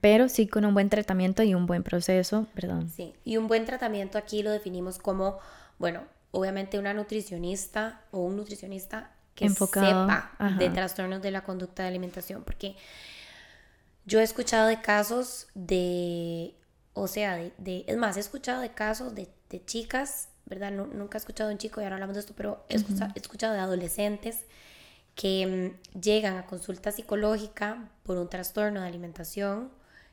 Pero 0.00 0.30
sí 0.30 0.46
con 0.46 0.64
un 0.64 0.72
buen 0.72 0.88
tratamiento 0.88 1.42
y 1.42 1.54
un 1.54 1.66
buen 1.66 1.82
proceso, 1.82 2.46
perdón. 2.54 2.90
Sí, 2.90 3.12
y 3.24 3.36
un 3.36 3.48
buen 3.48 3.66
tratamiento 3.66 4.16
aquí 4.16 4.42
lo 4.42 4.50
definimos 4.50 4.98
como, 4.98 5.38
bueno, 5.78 6.00
obviamente 6.30 6.78
una 6.78 6.94
nutricionista 6.94 8.00
o 8.10 8.20
un 8.20 8.36
nutricionista 8.36 9.10
que 9.34 9.50
sepa 9.50 10.32
de 10.58 10.70
trastornos 10.70 11.20
de 11.20 11.30
la 11.32 11.42
conducta 11.42 11.82
de 11.82 11.88
alimentación, 11.90 12.44
porque 12.44 12.76
yo 14.06 14.20
he 14.20 14.22
escuchado 14.22 14.68
de 14.68 14.80
casos 14.80 15.48
de, 15.54 16.54
o 16.94 17.06
sea, 17.06 17.36
de, 17.36 17.84
es 17.86 17.96
más, 17.96 18.16
he 18.16 18.20
escuchado 18.20 18.62
de 18.62 18.72
casos 18.72 19.14
de, 19.14 19.28
de 19.50 19.64
chicas 19.64 20.28
¿verdad? 20.46 20.70
nunca 20.72 21.16
he 21.16 21.20
escuchado 21.20 21.48
de 21.48 21.54
un 21.54 21.58
chico 21.58 21.80
y 21.80 21.84
ahora 21.84 21.96
hablamos 21.96 22.14
de 22.14 22.20
esto, 22.20 22.34
pero 22.36 22.64
he, 22.68 22.76
escuchado, 22.76 23.54
de 23.54 23.60
adolescentes 23.60 24.44
que 25.14 25.74
mm, 25.94 26.00
llegan 26.00 26.36
a 26.36 26.46
consulta 26.46 26.92
psicológica 26.92 27.90
por 28.02 28.18
un 28.18 28.28
trastorno 28.28 28.80
de 28.82 28.88
alimentación 28.88 29.70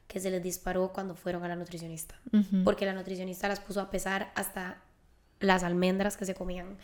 que 0.07 0.19
se 0.19 0.29
les 0.29 0.43
disparó 0.43 0.91
cuando 0.93 1.15
fueron 1.15 1.43
a 1.43 1.47
la 1.47 1.55
nutricionista, 1.55 2.19
porque 2.65 2.85
la 2.85 2.93
nutricionista 2.93 3.47
las 3.47 3.61
puso 3.61 3.79
a 3.79 3.89
pesar 3.89 4.31
hasta 4.35 4.81
las 5.39 5.63
almendras 5.63 6.17
que 6.17 6.25
se 6.25 6.35
comían. 6.35 6.77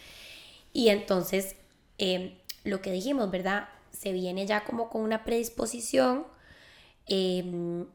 Y 0.72 0.88
entonces, 0.88 1.58
em, 1.98 2.36
lo 2.64 2.82
que 2.82 2.90
dijimos, 2.90 3.30
¿verdad? 3.30 3.68
Se 3.92 4.14
viene 4.14 4.46
ya 4.46 4.64
como 4.64 4.90
con 4.90 5.02
una 5.02 5.26
predisposición 5.26 6.26
em, 7.06 7.88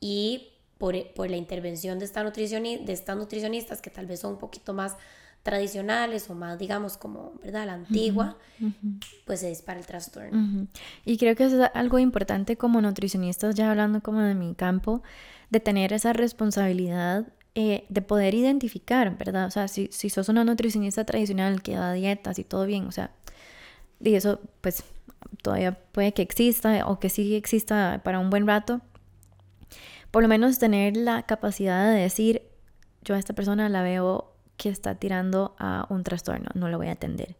y 0.00 0.51
por, 0.82 1.30
la 1.30 1.36
intervención 1.36 2.00
de, 2.00 2.06
esta 2.06 2.24
de 2.24 2.84
estas 2.88 3.16
nutricionistas 3.16 3.80
que 3.80 3.88
tal 3.88 4.06
vez 4.06 4.18
son 4.18 4.32
un 4.32 4.38
poquito 4.40 4.74
más 4.74 4.96
tradicionales 5.44 6.28
o 6.28 6.34
más, 6.34 6.58
digamos, 6.58 6.96
como, 6.96 7.34
¿verdad? 7.40 7.66
La 7.66 7.74
antigua, 7.74 8.36
pues 9.24 9.38
se 9.38 9.48
dispara 9.48 9.78
el 9.78 9.86
trastorno. 9.86 10.66
Y 11.04 11.18
creo 11.18 11.36
que 11.36 11.44
es 11.44 11.52
algo 11.74 12.00
importante 12.00 12.56
como 12.56 12.80
nutricionistas, 12.80 13.54
ya 13.54 13.70
hablando 13.70 14.02
como 14.02 14.22
de 14.22 14.34
mi 14.34 14.56
campo, 14.56 15.04
de 15.50 15.60
tener 15.60 15.92
esa 15.92 16.14
responsabilidad 16.14 17.28
eh, 17.54 17.84
de 17.88 18.02
poder 18.02 18.34
identificar, 18.34 19.16
¿verdad? 19.16 19.46
O 19.46 19.50
sea, 19.52 19.68
si, 19.68 19.88
si 19.92 20.10
sos 20.10 20.28
una 20.28 20.42
nutricionista 20.42 21.04
tradicional 21.04 21.62
que 21.62 21.76
da 21.76 21.92
dietas 21.92 22.40
y 22.40 22.44
todo 22.44 22.66
bien, 22.66 22.86
o 22.86 22.90
sea, 22.90 23.12
y 24.00 24.16
eso 24.16 24.40
pues 24.60 24.82
todavía 25.42 25.78
puede 25.92 26.12
que 26.12 26.22
exista 26.22 26.88
o 26.88 26.98
que 26.98 27.08
sí 27.08 27.36
exista 27.36 28.00
para 28.02 28.18
un 28.18 28.30
buen 28.30 28.48
rato, 28.48 28.80
por 30.12 30.22
lo 30.22 30.28
menos 30.28 30.60
tener 30.60 30.96
la 30.96 31.24
capacidad 31.24 31.92
de 31.92 31.98
decir, 31.98 32.42
yo 33.02 33.16
a 33.16 33.18
esta 33.18 33.32
persona 33.32 33.68
la 33.68 33.82
veo 33.82 34.36
que 34.56 34.68
está 34.68 34.94
tirando 34.94 35.56
a 35.58 35.86
un 35.88 36.04
trastorno, 36.04 36.50
no 36.54 36.68
lo 36.68 36.78
voy 36.78 36.88
a 36.88 36.92
atender. 36.92 37.34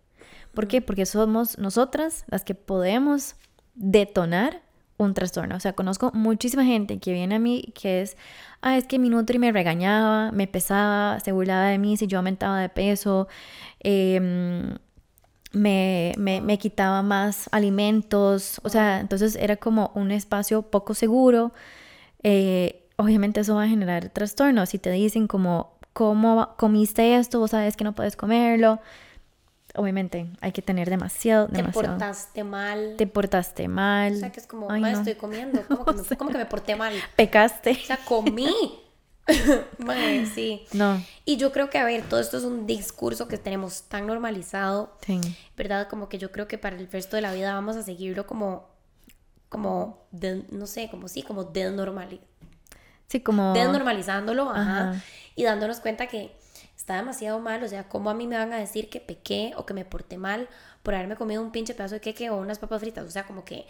¿Por 0.54 0.66
qué? 0.66 0.80
Porque 0.80 1.06
somos 1.06 1.58
nosotras 1.58 2.24
las 2.28 2.44
que 2.44 2.54
podemos 2.54 3.36
detonar 3.74 4.62
un 4.96 5.12
trastorno. 5.14 5.56
O 5.56 5.60
sea, 5.60 5.74
conozco 5.74 6.10
muchísima 6.14 6.64
gente 6.64 6.98
que 6.98 7.12
viene 7.12 7.34
a 7.36 7.38
mí 7.38 7.72
que 7.74 8.02
es, 8.02 8.16
ah, 8.62 8.78
es 8.78 8.86
que 8.86 8.98
mi 8.98 9.10
Nutri 9.10 9.38
me 9.38 9.52
regañaba, 9.52 10.32
me 10.32 10.46
pesaba, 10.46 11.20
se 11.20 11.32
burlaba 11.32 11.66
de 11.66 11.78
mí 11.78 11.96
si 11.98 12.06
yo 12.06 12.18
aumentaba 12.18 12.58
de 12.60 12.70
peso, 12.70 13.28
em, 13.80 14.76
me, 15.52 16.14
me, 16.16 16.40
me, 16.40 16.58
quitaba 16.58 17.02
más 17.02 17.48
alimentos. 17.52 18.60
O 18.64 18.70
sea, 18.70 19.00
entonces 19.00 19.36
era 19.36 19.56
como 19.56 19.92
un 19.94 20.10
espacio 20.10 20.62
poco 20.62 20.94
seguro 20.94 21.52
eh, 22.22 22.88
obviamente 22.96 23.40
eso 23.40 23.54
va 23.54 23.64
a 23.64 23.68
generar 23.68 24.08
trastornos. 24.10 24.70
Si 24.70 24.78
te 24.78 24.90
dicen 24.90 25.26
como, 25.26 25.72
¿cómo 25.92 26.54
comiste 26.56 27.16
esto? 27.16 27.38
Vos 27.38 27.50
sabes 27.50 27.76
que 27.76 27.84
no 27.84 27.94
puedes 27.94 28.16
comerlo. 28.16 28.80
Obviamente 29.74 30.26
hay 30.40 30.52
que 30.52 30.60
tener 30.60 30.90
demasiado, 30.90 31.48
Te 31.48 31.64
portaste 31.64 32.44
mal. 32.44 32.94
Te 32.98 33.06
portaste 33.06 33.68
mal. 33.68 34.12
O 34.12 34.16
sea, 34.16 34.30
que 34.30 34.40
es 34.40 34.46
como, 34.46 34.70
Ay, 34.70 34.84
estoy 34.84 35.14
comiendo. 35.14 35.62
¿Cómo 35.68 35.84
que, 35.86 35.94
me, 35.94 36.16
¿Cómo 36.16 36.30
que, 36.30 36.38
me, 36.38 36.46
porté 36.46 36.76
mal? 36.76 36.94
Pecaste. 37.16 37.70
O 37.70 37.86
sea, 37.86 37.98
comí. 38.04 38.50
bueno, 39.78 40.28
sí. 40.34 40.66
No. 40.72 41.02
Y 41.24 41.38
yo 41.38 41.52
creo 41.52 41.70
que, 41.70 41.78
a 41.78 41.84
ver, 41.84 42.02
todo 42.02 42.20
esto 42.20 42.36
es 42.36 42.44
un 42.44 42.66
discurso 42.66 43.28
que 43.28 43.38
tenemos 43.38 43.84
tan 43.84 44.06
normalizado, 44.06 44.94
sí. 45.06 45.20
¿verdad? 45.56 45.88
Como 45.88 46.10
que 46.10 46.18
yo 46.18 46.30
creo 46.32 46.48
que 46.48 46.58
para 46.58 46.76
el 46.76 46.90
resto 46.90 47.16
de 47.16 47.22
la 47.22 47.32
vida 47.32 47.54
vamos 47.54 47.76
a 47.76 47.82
seguirlo 47.82 48.26
como 48.26 48.71
como, 49.53 50.07
de, 50.12 50.46
no 50.50 50.66
sé, 50.66 50.88
como 50.90 51.09
sí, 51.09 51.22
como 51.22 51.44
desnormali 51.44 52.22
sí, 53.07 53.20
como... 53.20 53.53
desnormalizándolo, 53.53 54.48
ajá, 54.48 54.94
y 55.36 55.44
dándonos 55.44 55.80
cuenta 55.80 56.07
que 56.07 56.34
está 56.74 56.96
demasiado 56.96 57.38
mal, 57.38 57.62
o 57.62 57.68
sea, 57.68 57.86
¿cómo 57.86 58.09
a 58.09 58.14
mí 58.14 58.26
me 58.26 58.38
van 58.38 58.55
a 58.55 58.57
decir 58.57 58.88
que 58.88 58.98
pequé 58.98 59.53
o 59.59 59.66
que 59.66 59.74
me 59.74 59.84
porté 59.84 60.16
mal 60.16 60.48
por 60.82 60.94
haberme 60.94 61.16
comido 61.16 61.42
un 61.42 61.53
pinche 61.53 61.74
pedazo 61.74 61.96
de 61.96 62.00
queque 62.00 62.30
o 62.30 62.38
unas 62.38 62.59
papas 62.59 62.80
fritas? 62.80 63.05
O 63.05 63.11
sea, 63.11 63.26
como 63.26 63.44
que 63.44 63.66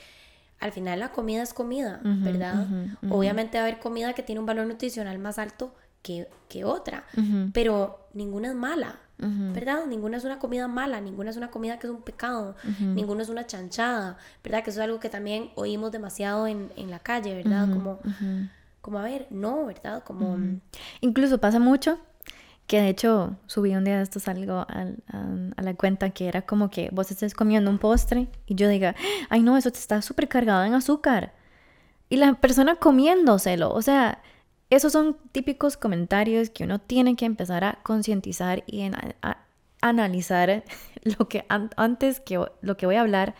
al 0.60 0.70
final 0.70 1.00
la 1.00 1.10
comida 1.10 1.42
es 1.42 1.52
comida, 1.52 2.00
¿verdad? 2.04 2.68
Obviamente 3.10 3.58
va 3.58 3.64
a 3.64 3.66
haber 3.66 3.80
comida 3.80 4.12
que 4.12 4.22
tiene 4.22 4.38
un 4.38 4.46
valor 4.46 4.66
nutricional 4.68 5.18
más 5.18 5.40
alto 5.40 5.74
que, 6.02 6.28
que 6.48 6.64
otra, 6.64 7.04
pero 7.52 8.06
ninguna 8.14 8.48
es 8.50 8.54
mala. 8.54 9.00
¿Verdad? 9.52 9.86
Ninguna 9.86 10.16
es 10.16 10.24
una 10.24 10.38
comida 10.38 10.68
mala, 10.68 11.00
ninguna 11.00 11.30
es 11.30 11.36
una 11.36 11.50
comida 11.50 11.78
que 11.78 11.86
es 11.86 11.92
un 11.92 12.02
pecado, 12.02 12.56
ninguna 12.80 13.22
es 13.22 13.28
una 13.28 13.46
chanchada, 13.46 14.16
¿verdad? 14.42 14.64
Que 14.64 14.70
eso 14.70 14.80
es 14.80 14.84
algo 14.84 15.00
que 15.00 15.08
también 15.08 15.50
oímos 15.54 15.92
demasiado 15.92 16.46
en, 16.46 16.72
en 16.76 16.90
la 16.90 16.98
calle, 16.98 17.34
¿verdad? 17.34 17.68
Como, 17.72 18.00
como, 18.80 18.98
a 18.98 19.02
ver, 19.02 19.26
no, 19.30 19.66
¿verdad? 19.66 20.02
Como... 20.04 20.36
Incluso 21.00 21.38
pasa 21.38 21.58
mucho 21.58 21.98
que 22.66 22.80
de 22.80 22.88
hecho 22.88 23.36
subí 23.46 23.74
un 23.74 23.84
día 23.84 23.96
de 23.98 24.02
estos 24.02 24.28
algo 24.28 24.54
a, 24.54 24.86
a, 25.08 25.62
la 25.62 25.74
cuenta 25.74 26.10
que 26.10 26.28
era 26.28 26.42
como 26.42 26.70
que 26.70 26.88
vos 26.92 27.10
estés 27.10 27.34
comiendo 27.34 27.70
un 27.70 27.78
postre 27.78 28.28
y 28.46 28.54
yo 28.54 28.68
diga, 28.68 28.94
ay 29.28 29.42
no, 29.42 29.56
eso 29.56 29.70
te 29.70 29.78
está 29.78 30.00
súper 30.00 30.28
cargado 30.28 30.64
en 30.64 30.74
azúcar. 30.74 31.34
Y 32.08 32.16
la 32.16 32.34
persona 32.34 32.76
comiéndoselo, 32.76 33.72
o 33.72 33.82
sea, 33.82 34.22
esos 34.74 34.92
son 34.92 35.16
típicos 35.32 35.76
comentarios 35.76 36.48
que 36.48 36.64
uno 36.64 36.78
tiene 36.78 37.14
que 37.14 37.26
empezar 37.26 37.62
a 37.62 37.78
concientizar 37.82 38.64
y 38.66 38.82
a, 38.82 39.38
analizar 39.82 40.64
lo 41.02 41.28
que 41.28 41.44
antes 41.48 42.20
que 42.20 42.42
lo 42.60 42.76
que 42.76 42.86
voy 42.86 42.96
a 42.96 43.02
hablar, 43.02 43.34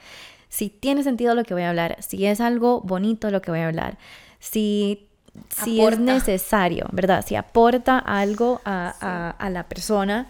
si 0.48 0.68
tiene 0.68 1.02
sentido 1.02 1.34
lo 1.34 1.44
que 1.44 1.54
voy 1.54 1.62
a 1.62 1.70
hablar, 1.70 1.96
si 2.02 2.26
es 2.26 2.40
algo 2.40 2.80
bonito 2.82 3.30
lo 3.30 3.40
que 3.40 3.50
voy 3.50 3.60
a 3.60 3.68
hablar, 3.68 3.96
si, 4.40 5.08
si 5.48 5.80
es 5.80 5.98
necesario, 5.98 6.86
¿verdad? 6.92 7.24
Si 7.26 7.36
aporta 7.36 7.98
algo 7.98 8.60
a, 8.64 9.48
la 9.50 9.68
persona. 9.68 10.28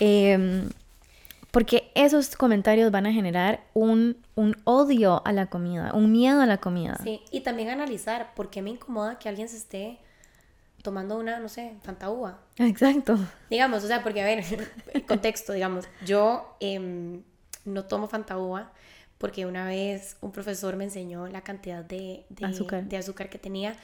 Em, 0.00 0.68
porque 1.52 1.92
esos 1.94 2.34
comentarios 2.34 2.90
van 2.90 3.06
a 3.06 3.12
generar 3.12 3.60
un, 3.74 4.16
un, 4.34 4.56
odio 4.64 5.22
a 5.24 5.32
la 5.32 5.46
comida, 5.46 5.92
un 5.94 6.10
miedo 6.10 6.42
a 6.42 6.46
la 6.46 6.58
comida. 6.58 6.98
Sí, 7.04 7.22
y 7.30 7.42
también 7.42 7.70
analizar 7.70 8.34
por 8.34 8.50
qué 8.50 8.60
me 8.60 8.70
incomoda 8.70 9.20
que 9.20 9.28
alguien 9.28 9.48
se 9.48 9.58
esté 9.58 10.00
tomando 10.84 11.16
una, 11.16 11.40
no 11.40 11.48
sé, 11.48 11.76
fantaúa. 11.82 12.38
Exacto. 12.58 13.18
Digamos, 13.48 13.82
o 13.84 13.86
sea, 13.86 14.02
porque 14.02 14.20
a 14.20 14.26
ver, 14.26 14.44
contexto, 15.08 15.54
digamos, 15.54 15.86
yo 16.04 16.56
em, 16.60 17.22
no 17.64 17.84
tomo 17.84 18.06
fantaúa 18.06 18.70
porque 19.16 19.46
una 19.46 19.66
vez 19.66 20.18
un 20.20 20.30
profesor 20.30 20.76
me 20.76 20.84
enseñó 20.84 21.26
la 21.26 21.40
cantidad 21.40 21.82
de, 21.82 22.26
azúcar. 22.42 22.84
de 22.84 22.98
azúcar 22.98 23.30
que 23.30 23.38
tenía 23.38 23.74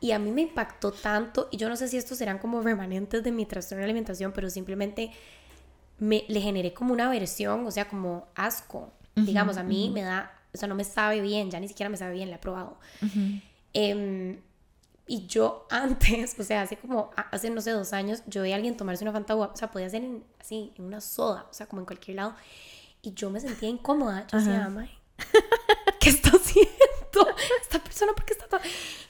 y 0.00 0.12
a 0.12 0.18
mí 0.18 0.32
me 0.32 0.42
impactó 0.42 0.92
tanto 0.92 1.48
y 1.50 1.56
yo 1.56 1.70
no 1.70 1.76
sé 1.76 1.88
si 1.88 1.96
estos 1.96 2.18
serán 2.18 2.38
como 2.38 2.60
remanentes 2.60 3.24
de 3.24 3.32
mi 3.32 3.46
trastorno 3.46 3.78
de 3.78 3.84
alimentación, 3.84 4.32
pero 4.32 4.50
simplemente 4.50 5.12
me, 5.98 6.26
le 6.28 6.42
generé 6.42 6.74
como 6.74 6.92
una 6.92 7.06
aversión, 7.06 7.66
o 7.66 7.70
sea, 7.70 7.88
como 7.88 8.26
asco. 8.34 8.92
digamos, 9.16 9.56
a 9.56 9.62
mí 9.62 9.90
me 9.94 10.02
da, 10.02 10.30
o 10.52 10.58
sea, 10.58 10.68
no 10.68 10.74
me 10.74 10.84
sabe 10.84 11.22
bien, 11.22 11.50
ya 11.50 11.58
ni 11.58 11.68
siquiera 11.68 11.88
me 11.88 11.96
sabe 11.96 12.12
bien, 12.12 12.28
la 12.28 12.36
he 12.36 12.38
probado. 12.38 12.76
Y 15.06 15.26
yo 15.26 15.66
antes, 15.70 16.38
o 16.38 16.44
sea, 16.44 16.62
hace 16.62 16.76
como, 16.76 17.10
hace 17.30 17.50
no 17.50 17.60
sé, 17.60 17.70
dos 17.70 17.92
años, 17.92 18.22
yo 18.26 18.42
veía 18.42 18.54
a 18.54 18.56
alguien 18.56 18.76
tomarse 18.76 19.04
una 19.04 19.12
Fanta 19.12 19.34
o 19.34 19.56
sea, 19.56 19.70
podía 19.70 19.88
ser 19.90 20.02
así, 20.40 20.72
en 20.76 20.84
una 20.84 21.00
soda, 21.00 21.46
o 21.50 21.54
sea, 21.54 21.66
como 21.66 21.82
en 21.82 21.86
cualquier 21.86 22.16
lado. 22.16 22.34
Y 23.02 23.12
yo 23.12 23.28
me 23.28 23.38
sentía 23.40 23.68
incómoda. 23.68 24.26
Yo 24.28 24.38
decía, 24.38 24.60
mamá, 24.60 24.88
¿qué 26.00 26.08
está 26.08 26.30
haciendo? 26.30 26.70
Esta 27.60 27.78
persona, 27.78 28.12
¿por 28.12 28.24
qué 28.24 28.32
está 28.32 28.48
todo? 28.48 28.60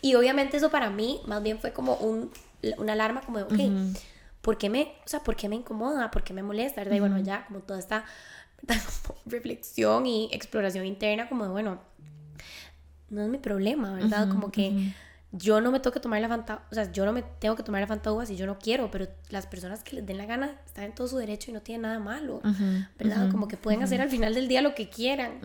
Y 0.03 0.15
obviamente 0.17 0.57
eso 0.57 0.71
para 0.71 0.91
mí 0.91 1.21
más 1.27 1.43
bien 1.43 1.59
fue 1.59 1.73
como 1.73 1.95
un, 1.95 2.31
una 2.77 2.93
alarma 2.93 3.21
como 3.23 3.39
de, 3.39 3.45
ok, 3.45 3.97
¿por 4.41 4.59
qué 4.59 4.69
me, 4.69 4.95
o 5.05 5.09
sea, 5.09 5.21
por 5.21 5.37
qué 5.37 5.49
me 5.49 5.57
incomoda? 5.57 6.11
¿Por 6.11 6.23
qué 6.23 6.35
me 6.35 6.43
molesta? 6.43 6.83
¿Verdad? 6.83 6.97
Y 6.97 7.01
bueno, 7.01 7.19
ya 7.21 7.47
como 7.47 7.61
toda 7.61 7.79
esta 7.79 8.05
reflexión 9.27 10.07
y 10.07 10.29
exploración 10.33 10.85
interna, 10.87 11.29
como 11.29 11.45
de, 11.45 11.51
bueno, 11.51 11.81
no 13.11 13.23
es 13.23 13.29
mi 13.29 13.39
problema, 13.39 13.95
¿verdad? 13.95 14.29
como 14.29 14.51
que 14.51 14.93
yo 15.37 15.61
no 15.61 15.73
me 15.73 15.81
tengo 15.81 15.93
que 15.93 16.01
tomar 16.01 16.21
la 16.21 16.29
Fanta, 16.29 16.63
o 16.71 16.75
sea, 16.75 16.91
yo 16.93 17.05
no 17.05 17.13
me 17.13 17.23
tengo 17.23 17.57
que 17.57 17.63
tomar 17.63 17.81
la 17.81 17.87
Fanta 17.87 18.11
si 18.25 18.37
yo 18.37 18.47
no 18.47 18.59
quiero, 18.59 18.91
pero 18.91 19.09
las 19.31 19.47
personas 19.47 19.83
que 19.83 19.97
les 19.97 20.07
den 20.07 20.17
la 20.17 20.27
gana 20.27 20.53
están 20.65 20.85
en 20.85 20.95
todo 20.95 21.09
su 21.09 21.17
derecho 21.17 21.51
y 21.51 21.55
no 21.55 21.61
tienen 21.61 21.83
nada 21.83 21.99
malo, 21.99 22.41
¿verdad? 22.99 23.31
Como 23.31 23.49
que 23.49 23.57
pueden 23.57 23.83
hacer 23.83 24.01
al 24.01 24.11
final 24.11 24.35
del 24.35 24.47
día 24.47 24.63
lo 24.63 24.75
que 24.75 24.89
quieran. 24.89 25.41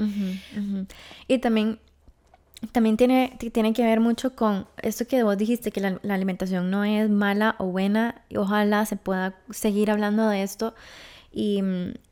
Y 1.27 1.39
también, 1.39 1.79
también 2.71 2.97
tiene, 2.97 3.37
tiene 3.51 3.73
que 3.73 3.83
ver 3.83 3.99
mucho 3.99 4.35
con 4.35 4.67
esto 4.81 5.07
que 5.07 5.23
vos 5.23 5.37
dijiste, 5.37 5.71
que 5.71 5.81
la, 5.81 5.99
alimentación 6.13 6.69
no 6.69 6.83
es 6.83 7.09
mala 7.09 7.55
o 7.57 7.65
buena, 7.65 8.21
y 8.29 8.37
ojalá 8.37 8.85
se 8.85 8.95
pueda 8.95 9.35
seguir 9.49 9.89
hablando 9.89 10.29
de 10.29 10.43
esto 10.43 10.75
y, 11.31 11.61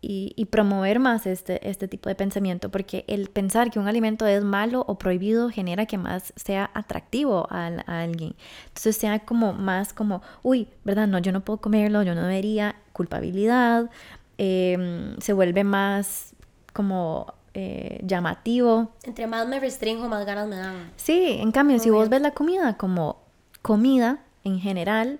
y, 0.01 0.45
promover 0.45 0.99
más 0.99 1.25
este, 1.25 1.67
este 1.67 1.87
tipo 1.87 2.07
de 2.07 2.13
pensamiento, 2.13 2.69
porque 2.69 3.03
el 3.07 3.29
pensar 3.29 3.71
que 3.71 3.79
un 3.79 3.87
alimento 3.87 4.27
es 4.27 4.43
malo 4.43 4.85
o 4.87 4.99
prohibido 4.99 5.49
genera 5.49 5.87
que 5.87 5.97
más 5.97 6.33
sea 6.35 6.69
atractivo 6.75 7.47
a, 7.49 7.67
a 7.87 8.01
alguien. 8.01 8.35
Entonces 8.67 8.95
sea 8.95 9.19
como 9.19 9.53
más 9.53 9.93
como, 9.93 10.21
uy, 10.43 10.67
¿verdad? 10.83 11.07
No, 11.07 11.17
yo 11.17 11.31
no 11.31 11.41
puedo 11.41 11.59
comerlo, 11.59 12.03
yo 12.03 12.13
no 12.13 12.21
debería, 12.21 12.75
culpabilidad, 12.93 13.89
em, 14.37 15.17
se 15.19 15.33
vuelve 15.33 15.63
más 15.63 16.35
como 16.73 17.33
eh, 17.55 17.99
llamativo. 18.03 18.91
Entre 19.03 19.25
más 19.25 19.47
me 19.47 19.59
restringo, 19.59 20.07
más 20.07 20.27
ganas 20.27 20.47
me 20.47 20.57
dan. 20.57 20.91
Sí, 20.95 21.37
en 21.39 21.51
cambio, 21.51 21.79
si 21.79 21.89
vos 21.89 22.07
ves 22.07 22.21
la 22.21 22.31
comida 22.31 22.77
como 22.77 23.23
comida 23.63 24.19
en 24.43 24.59
general, 24.59 25.19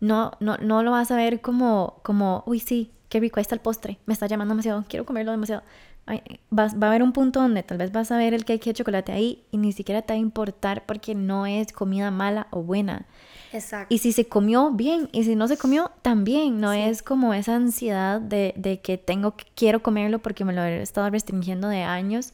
no, 0.00 0.32
no, 0.38 0.58
no 0.58 0.82
lo 0.82 0.90
vas 0.90 1.10
a 1.10 1.16
ver 1.16 1.40
como, 1.40 2.00
como, 2.02 2.42
uy, 2.46 2.60
sí, 2.60 2.92
qué 3.08 3.20
rico, 3.20 3.40
ahí 3.40 3.42
está 3.42 3.54
el 3.54 3.60
postre, 3.60 3.98
me 4.06 4.14
está 4.14 4.26
llamando 4.26 4.52
demasiado, 4.54 4.84
quiero 4.88 5.04
comerlo 5.04 5.32
demasiado. 5.32 5.62
va, 6.08 6.68
va, 6.68 6.86
a 6.86 6.90
haber 6.90 7.02
un 7.02 7.12
punto 7.12 7.40
donde 7.40 7.62
tal 7.62 7.78
vez 7.78 7.92
vas 7.92 8.10
a 8.10 8.16
ver 8.16 8.34
el 8.34 8.44
cake 8.44 8.64
de 8.64 8.74
chocolate 8.74 9.12
ahí 9.12 9.44
y 9.50 9.58
ni 9.58 9.72
siquiera 9.72 10.02
te 10.02 10.12
va 10.12 10.16
a 10.16 10.20
importar 10.20 10.86
porque 10.86 11.14
no 11.14 11.46
es 11.46 11.72
comida 11.72 12.10
mala 12.10 12.46
o 12.50 12.62
buena. 12.62 13.06
Exacto. 13.52 13.94
Y 13.94 13.98
si 13.98 14.12
se 14.12 14.26
comió, 14.26 14.70
bien. 14.70 15.08
Y 15.12 15.24
si 15.24 15.34
no 15.34 15.48
se 15.48 15.56
comió, 15.56 15.90
también. 16.02 16.60
No 16.60 16.72
es 16.72 17.02
como 17.02 17.34
esa 17.34 17.56
ansiedad 17.56 18.20
de, 18.20 18.52
de, 18.56 18.80
que 18.80 18.98
tengo, 18.98 19.36
que 19.36 19.46
quiero 19.54 19.82
comerlo 19.82 20.18
porque 20.18 20.44
me 20.44 20.52
lo 20.52 20.62
he 20.62 20.82
estado 20.82 21.08
restringiendo 21.10 21.68
de 21.68 21.82
años. 21.82 22.32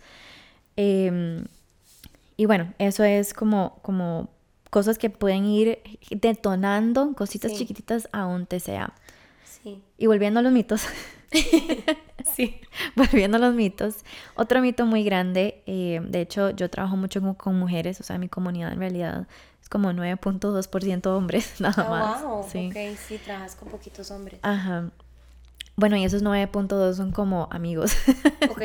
Em, 0.77 1.45
y 2.37 2.47
bueno, 2.47 2.73
eso 2.79 3.05
es 3.05 3.33
como, 3.33 3.79
como 3.83 4.29
cosas 4.71 4.99
que 4.99 5.11
pueden 5.11 5.45
ir 5.45 5.79
detonando, 6.11 7.15
cositas 7.15 7.53
chiquititas 7.55 8.09
a 8.13 8.27
un 8.27 8.47
TCA. 8.47 8.93
Sí. 9.65 9.83
Y 9.99 10.07
volviendo 10.07 10.41
a 10.41 10.43
los 10.43 10.53
mitos. 10.53 10.87
sí. 12.35 12.61
Volviendo 12.97 13.39
a 13.39 13.41
los 13.41 13.55
mitos. 13.55 14.05
Otro 14.37 14.61
mito 14.61 14.87
muy 14.87 15.05
grande, 15.05 15.63
eh, 15.67 16.01
de 16.03 16.21
hecho 16.21 16.51
yo 16.51 16.69
trabajo 16.71 16.97
mucho 16.97 17.21
con, 17.21 17.35
con, 17.35 17.59
mujeres, 17.59 18.01
o 18.01 18.05
sea, 18.05 18.19
mi 18.19 18.29
comunidad 18.29 18.73
en 18.73 18.79
realidad 18.79 19.27
es 19.61 19.69
como 19.69 19.91
9.2% 19.91 21.07
hombres, 21.07 21.55
nada 21.61 21.87
oh, 21.87 21.91
más. 21.91 22.23
Wow, 22.23 22.47
sí. 22.49 22.69
ok, 22.71 22.99
sí, 22.99 23.19
trabajas 23.19 23.57
con 23.57 23.69
poquitos 23.69 24.11
hombres. 24.11 24.39
Ajá. 24.43 24.91
Bueno, 25.77 25.97
y 25.97 26.05
esos 26.05 26.23
9.2 26.23 26.95
son 26.95 27.11
como 27.11 27.49
amigos. 27.51 27.97
ok, 28.51 28.63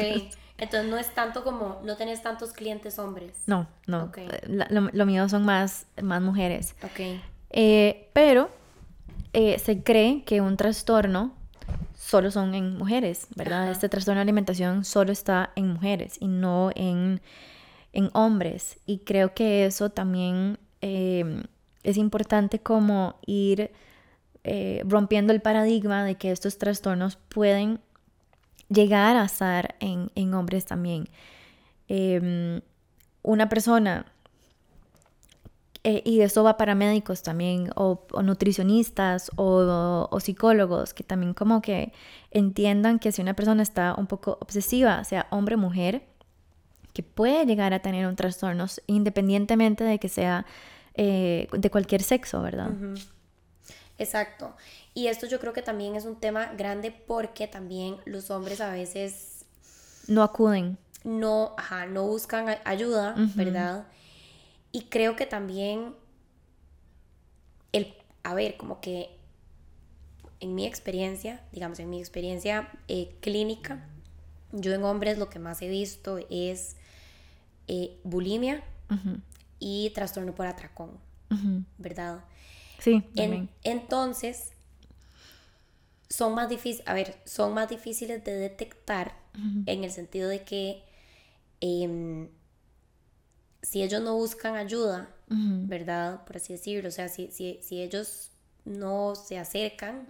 entonces 0.58 0.90
no 0.90 0.98
es 0.98 1.14
tanto 1.16 1.44
como, 1.44 1.82
no 1.84 1.96
tenés 1.96 2.22
tantos 2.22 2.52
clientes 2.52 3.00
hombres. 3.00 3.34
No, 3.48 3.68
no. 3.88 4.04
Okay. 4.06 4.28
Lo, 4.48 5.06
mío 5.06 5.28
son 5.30 5.44
más, 5.44 5.88
más 6.04 6.22
mujeres. 6.22 6.76
Ok. 6.84 7.20
Eh, 7.52 8.10
pero 8.14 8.52
eh, 9.34 9.60
se 9.60 9.84
cree 9.84 10.24
que 10.24 10.42
un 10.42 10.58
trastorno 10.58 11.34
solo 11.96 12.32
son 12.32 12.56
en 12.56 12.78
mujeres, 12.78 13.28
¿verdad? 13.36 13.70
Este 13.70 13.90
trastorno 13.90 14.20
de 14.20 14.24
alimentación 14.24 14.86
solo 14.86 15.12
está 15.12 15.52
en 15.56 15.68
mujeres 15.74 16.18
y 16.20 16.28
no 16.28 16.72
en, 16.76 17.22
en 17.94 18.10
hombres. 18.14 18.80
Y 18.86 19.00
creo 19.00 19.34
que 19.34 19.66
eso 19.66 19.90
también 19.90 20.58
Em, 20.82 21.44
es 21.84 21.98
importante 21.98 22.60
como 22.60 23.16
ir 23.26 23.72
eh, 24.44 24.82
rompiendo 24.86 25.34
el 25.34 25.42
paradigma 25.42 26.04
de 26.04 26.16
que 26.16 26.32
estos 26.32 26.58
trastornos 26.58 27.18
pueden 27.18 27.80
llegar 28.70 29.18
a 29.18 29.26
estar 29.26 29.76
en, 29.80 30.34
hombres 30.34 30.66
también. 30.66 31.10
Em, 31.88 32.62
una 33.24 33.50
persona, 33.50 34.06
eh, 35.84 36.02
y 36.06 36.22
eso 36.22 36.44
va 36.44 36.58
para 36.58 36.76
médicos 36.76 37.24
también, 37.24 37.70
o, 37.76 38.06
nutricionistas, 38.22 39.32
o, 39.38 40.08
o, 40.12 40.20
psicólogos, 40.20 40.94
que 40.94 41.04
también 41.04 41.34
como 41.34 41.62
que 41.62 41.94
entiendan 42.32 43.00
que 43.00 43.12
si 43.12 43.22
una 43.22 43.34
persona 43.34 43.64
está 43.64 43.96
un 43.98 44.08
poco 44.08 44.38
obsesiva, 44.42 45.04
sea 45.06 45.28
hombre 45.32 45.56
o 45.56 45.58
mujer, 45.58 46.04
que 46.94 47.04
puede 47.04 47.46
llegar 47.46 47.74
a 47.74 47.82
tener 47.82 48.08
un 48.08 48.16
trastorno 48.18 48.66
independientemente 48.88 49.86
de 49.86 50.00
que 50.00 50.10
sea 50.10 50.46
eh, 50.96 51.48
de 51.52 51.70
cualquier 51.70 52.04
sexo, 52.04 52.42
¿verdad? 52.42 52.72
Exacto. 53.98 54.56
Y 54.94 55.08
esto 55.08 55.28
yo 55.28 55.40
creo 55.40 55.54
que 55.54 55.62
también 55.62 55.96
es 55.96 56.04
un 56.04 56.20
tema 56.20 56.48
grande 56.58 56.92
porque 56.92 57.48
también 57.48 57.98
los 58.06 58.32
hombres 58.32 58.60
a 58.60 58.72
veces... 58.72 59.46
No 60.08 60.24
acuden. 60.24 60.78
No, 61.06 61.54
ajá, 61.58 61.86
no 61.86 62.06
buscan 62.06 62.58
ayuda, 62.66 63.16
¿verdad? 63.36 63.88
Y 64.72 64.84
creo 64.84 65.16
que 65.16 65.26
también 65.26 65.96
el, 67.72 67.94
a 68.24 68.34
ver, 68.34 68.58
como 68.58 68.82
que 68.82 69.10
en 70.40 70.56
mi 70.56 70.66
experiencia, 70.66 71.42
digamos, 71.52 71.80
en 71.80 71.90
mi 71.90 72.00
experiencia 72.00 72.70
eh, 72.88 73.16
clínica, 73.22 73.88
yo 74.52 74.74
en 74.74 74.84
hombres 74.84 75.18
lo 75.18 75.30
que 75.30 75.40
más 75.40 75.62
he 75.62 75.68
visto 75.68 76.20
es 76.30 76.76
eh, 77.68 78.00
bulimia 78.04 78.64
y 79.60 79.92
trastorno 79.92 80.34
por 80.34 80.48
atracón, 80.48 80.98
¿verdad? 81.78 82.24
Sí. 82.80 83.04
entonces, 83.64 84.54
son 86.10 86.34
más 86.34 86.50
difíciles, 86.50 86.88
a 86.88 86.94
ver, 86.94 87.20
son 87.26 87.54
más 87.54 87.70
difíciles 87.70 88.24
de 88.24 88.34
detectar 88.34 89.14
en 89.66 89.84
el 89.84 89.92
sentido 89.92 90.28
de 90.28 90.44
que 90.44 90.84
em, 91.62 92.30
si 93.62 93.84
ellos 93.84 94.02
no 94.02 94.16
buscan 94.16 94.56
ayuda, 94.56 95.10
¿verdad? 95.28 96.24
Por 96.26 96.38
así 96.38 96.54
decirlo, 96.54 96.90
o 96.90 96.92
sea, 96.92 97.08
si, 97.08 97.30
si, 97.32 97.60
si 97.62 97.82
ellos 97.82 98.32
no 98.66 99.16
se 99.16 99.38
acercan, 99.38 100.08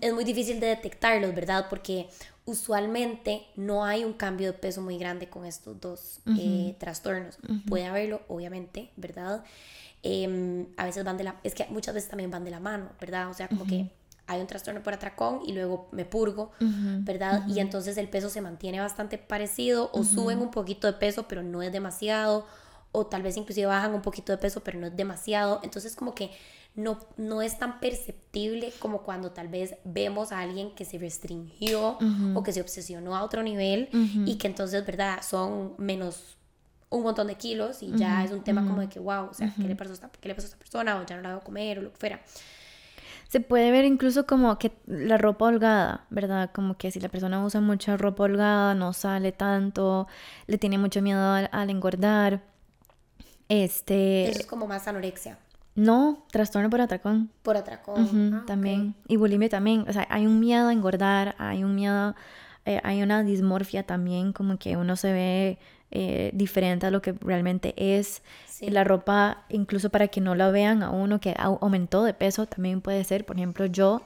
es 0.00 0.12
muy 0.12 0.24
difícil 0.24 0.60
de 0.60 0.68
detectarlos, 0.68 1.34
¿verdad? 1.34 1.66
Porque 1.68 2.08
usualmente 2.46 3.42
no 3.56 3.84
hay 3.84 4.04
un 4.04 4.12
cambio 4.12 4.52
de 4.52 4.58
peso 4.58 4.82
muy 4.82 4.98
grande 4.98 5.28
con 5.28 5.44
estos 5.44 5.80
dos 5.80 6.20
eh, 6.38 6.74
trastornos. 6.78 7.38
Puede 7.68 7.86
haberlo, 7.86 8.22
obviamente, 8.28 8.90
¿verdad? 8.96 9.44
Em, 10.02 10.66
a 10.76 10.84
veces 10.84 11.04
van 11.04 11.16
de 11.16 11.24
la... 11.24 11.40
Es 11.44 11.54
que 11.54 11.66
muchas 11.70 11.94
veces 11.94 12.10
también 12.10 12.30
van 12.30 12.44
de 12.44 12.50
la 12.50 12.60
mano, 12.60 12.90
¿verdad? 13.00 13.30
O 13.30 13.34
sea, 13.34 13.48
como 13.48 13.66
que 13.66 13.90
hay 14.26 14.40
un 14.40 14.46
trastorno 14.46 14.82
por 14.82 14.94
atracón 14.94 15.40
y 15.46 15.52
luego 15.52 15.88
me 15.92 16.04
purgo, 16.04 16.50
¿verdad? 16.60 17.46
Y 17.46 17.60
entonces 17.60 17.96
el 17.98 18.08
peso 18.08 18.30
se 18.30 18.40
mantiene 18.40 18.80
bastante 18.80 19.18
parecido 19.18 19.90
o 19.92 20.02
suben 20.02 20.38
un 20.38 20.50
poquito 20.50 20.86
de 20.86 20.94
peso, 20.94 21.28
pero 21.28 21.42
no 21.42 21.62
es 21.62 21.72
demasiado, 21.72 22.46
o 22.92 23.06
tal 23.06 23.22
vez 23.22 23.36
inclusive 23.36 23.66
bajan 23.66 23.92
un 23.92 24.02
poquito 24.02 24.32
de 24.32 24.38
peso, 24.38 24.62
pero 24.62 24.78
no 24.78 24.86
es 24.86 24.96
demasiado. 24.96 25.60
Entonces 25.62 25.94
como 25.94 26.14
que 26.14 26.30
no, 26.74 26.98
no 27.16 27.42
es 27.42 27.58
tan 27.58 27.80
perceptible 27.80 28.72
como 28.78 29.02
cuando 29.02 29.30
tal 29.30 29.48
vez 29.48 29.76
vemos 29.84 30.32
a 30.32 30.40
alguien 30.40 30.74
que 30.74 30.84
se 30.84 30.98
restringió 30.98 31.98
o 32.34 32.42
que 32.42 32.52
se 32.52 32.60
obsesionó 32.60 33.14
a 33.14 33.22
otro 33.22 33.42
nivel 33.42 33.88
y 34.26 34.36
que 34.36 34.46
entonces, 34.46 34.84
¿verdad? 34.86 35.20
Son 35.22 35.74
menos 35.78 36.36
un 36.90 37.02
montón 37.02 37.26
de 37.26 37.34
kilos 37.34 37.82
y 37.82 37.92
ya 37.96 38.24
es 38.24 38.30
un 38.30 38.42
tema 38.42 38.66
como 38.66 38.80
de 38.80 38.88
que, 38.88 39.00
wow, 39.00 39.28
o 39.30 39.34
sea, 39.34 39.52
¿qué, 39.54 39.64
le 39.64 39.76
pasó 39.76 39.90
a 39.90 39.94
esta, 39.94 40.10
¿qué 40.20 40.28
le 40.28 40.34
pasó 40.34 40.46
a 40.46 40.48
esta 40.48 40.58
persona? 40.58 40.96
O 40.98 41.06
ya 41.06 41.16
no 41.16 41.22
la 41.22 41.30
debo 41.30 41.42
comer 41.42 41.78
o 41.78 41.82
lo 41.82 41.92
que 41.92 41.98
fuera. 41.98 42.20
Se 43.34 43.40
puede 43.40 43.72
ver 43.72 43.84
incluso 43.84 44.26
como 44.26 44.60
que 44.60 44.70
la 44.86 45.18
ropa 45.18 45.46
holgada, 45.46 46.06
¿verdad? 46.08 46.52
Como 46.54 46.76
que 46.76 46.92
si 46.92 47.00
la 47.00 47.08
persona 47.08 47.44
usa 47.44 47.60
mucha 47.60 47.96
ropa 47.96 48.22
holgada, 48.22 48.76
no 48.76 48.92
sale 48.92 49.32
tanto, 49.32 50.06
le 50.46 50.56
tiene 50.56 50.78
mucho 50.78 51.02
miedo 51.02 51.20
al, 51.50 51.68
engordar. 51.68 52.44
Este... 53.48 54.28
Eso 54.28 54.38
es 54.38 54.46
como 54.46 54.68
más 54.68 54.86
anorexia. 54.86 55.36
No, 55.74 56.24
trastorno 56.30 56.70
por 56.70 56.80
atracón. 56.80 57.28
Por 57.42 57.56
atracón. 57.56 58.34
Ah, 58.34 58.44
también. 58.46 58.94
Y 59.08 59.16
bulimia 59.16 59.48
también. 59.48 59.84
O 59.88 59.92
sea, 59.92 60.06
hay 60.10 60.28
un 60.28 60.38
miedo 60.38 60.68
a 60.68 60.72
engordar, 60.72 61.34
hay 61.38 61.64
un 61.64 61.74
miedo, 61.74 62.14
eh, 62.66 62.80
hay 62.84 63.02
una 63.02 63.24
dismorfia 63.24 63.82
también, 63.82 64.32
como 64.32 64.58
que 64.58 64.76
uno 64.76 64.94
se 64.94 65.12
ve 65.12 65.58
eh, 65.96 66.32
diferente 66.34 66.86
a 66.86 66.90
lo 66.90 67.00
que 67.00 67.12
realmente 67.12 67.72
es. 67.76 68.22
La 68.60 68.82
ropa, 68.82 69.44
incluso 69.48 69.90
para 69.90 70.08
que 70.08 70.20
no 70.20 70.34
la 70.34 70.50
vean 70.50 70.82
a 70.82 70.90
uno 70.90 71.20
que 71.20 71.34
aumentó 71.38 72.02
de 72.02 72.14
peso, 72.14 72.46
también 72.46 72.80
puede 72.80 73.04
ser. 73.04 73.24
Por 73.24 73.36
ejemplo, 73.36 73.66
yo 73.66 74.02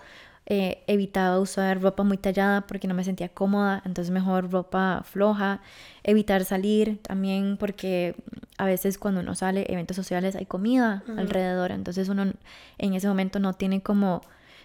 eh, 0.50 0.82
evitaba 0.86 1.38
usar 1.40 1.80
ropa 1.80 2.02
muy 2.04 2.18
tallada 2.18 2.62
porque 2.62 2.88
no 2.88 2.94
me 2.94 3.04
sentía 3.04 3.28
cómoda, 3.28 3.82
entonces 3.86 4.10
mejor 4.10 4.50
ropa 4.50 5.02
floja, 5.04 5.60
evitar 6.04 6.44
salir 6.44 6.98
también 7.02 7.56
porque 7.58 8.14
a 8.56 8.66
veces 8.66 8.98
cuando 8.98 9.20
uno 9.20 9.34
sale 9.34 9.66
eventos 9.70 9.96
sociales 9.96 10.36
hay 10.36 10.44
comida 10.46 11.04
alrededor, 11.18 11.70
entonces 11.70 12.08
uno 12.08 12.32
en 12.78 12.94
ese 12.94 13.08
momento 13.08 13.40
no 13.40 13.52
tiene 13.52 13.82
como 13.82 14.22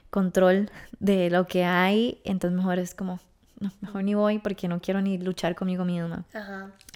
control 0.09 0.69
de 0.99 1.29
lo 1.29 1.47
que 1.47 1.63
hay, 1.63 2.21
entonces 2.23 2.57
mejor 2.57 2.79
es 2.79 2.95
como, 2.95 3.19
no, 3.59 3.71
mejor 3.81 4.03
ni 4.03 4.13
voy 4.13 4.39
porque 4.39 4.67
no 4.67 4.79
quiero 4.79 5.01
ni 5.01 5.17
luchar 5.17 5.53
conmigo 5.55 5.83
misma. 5.83 6.23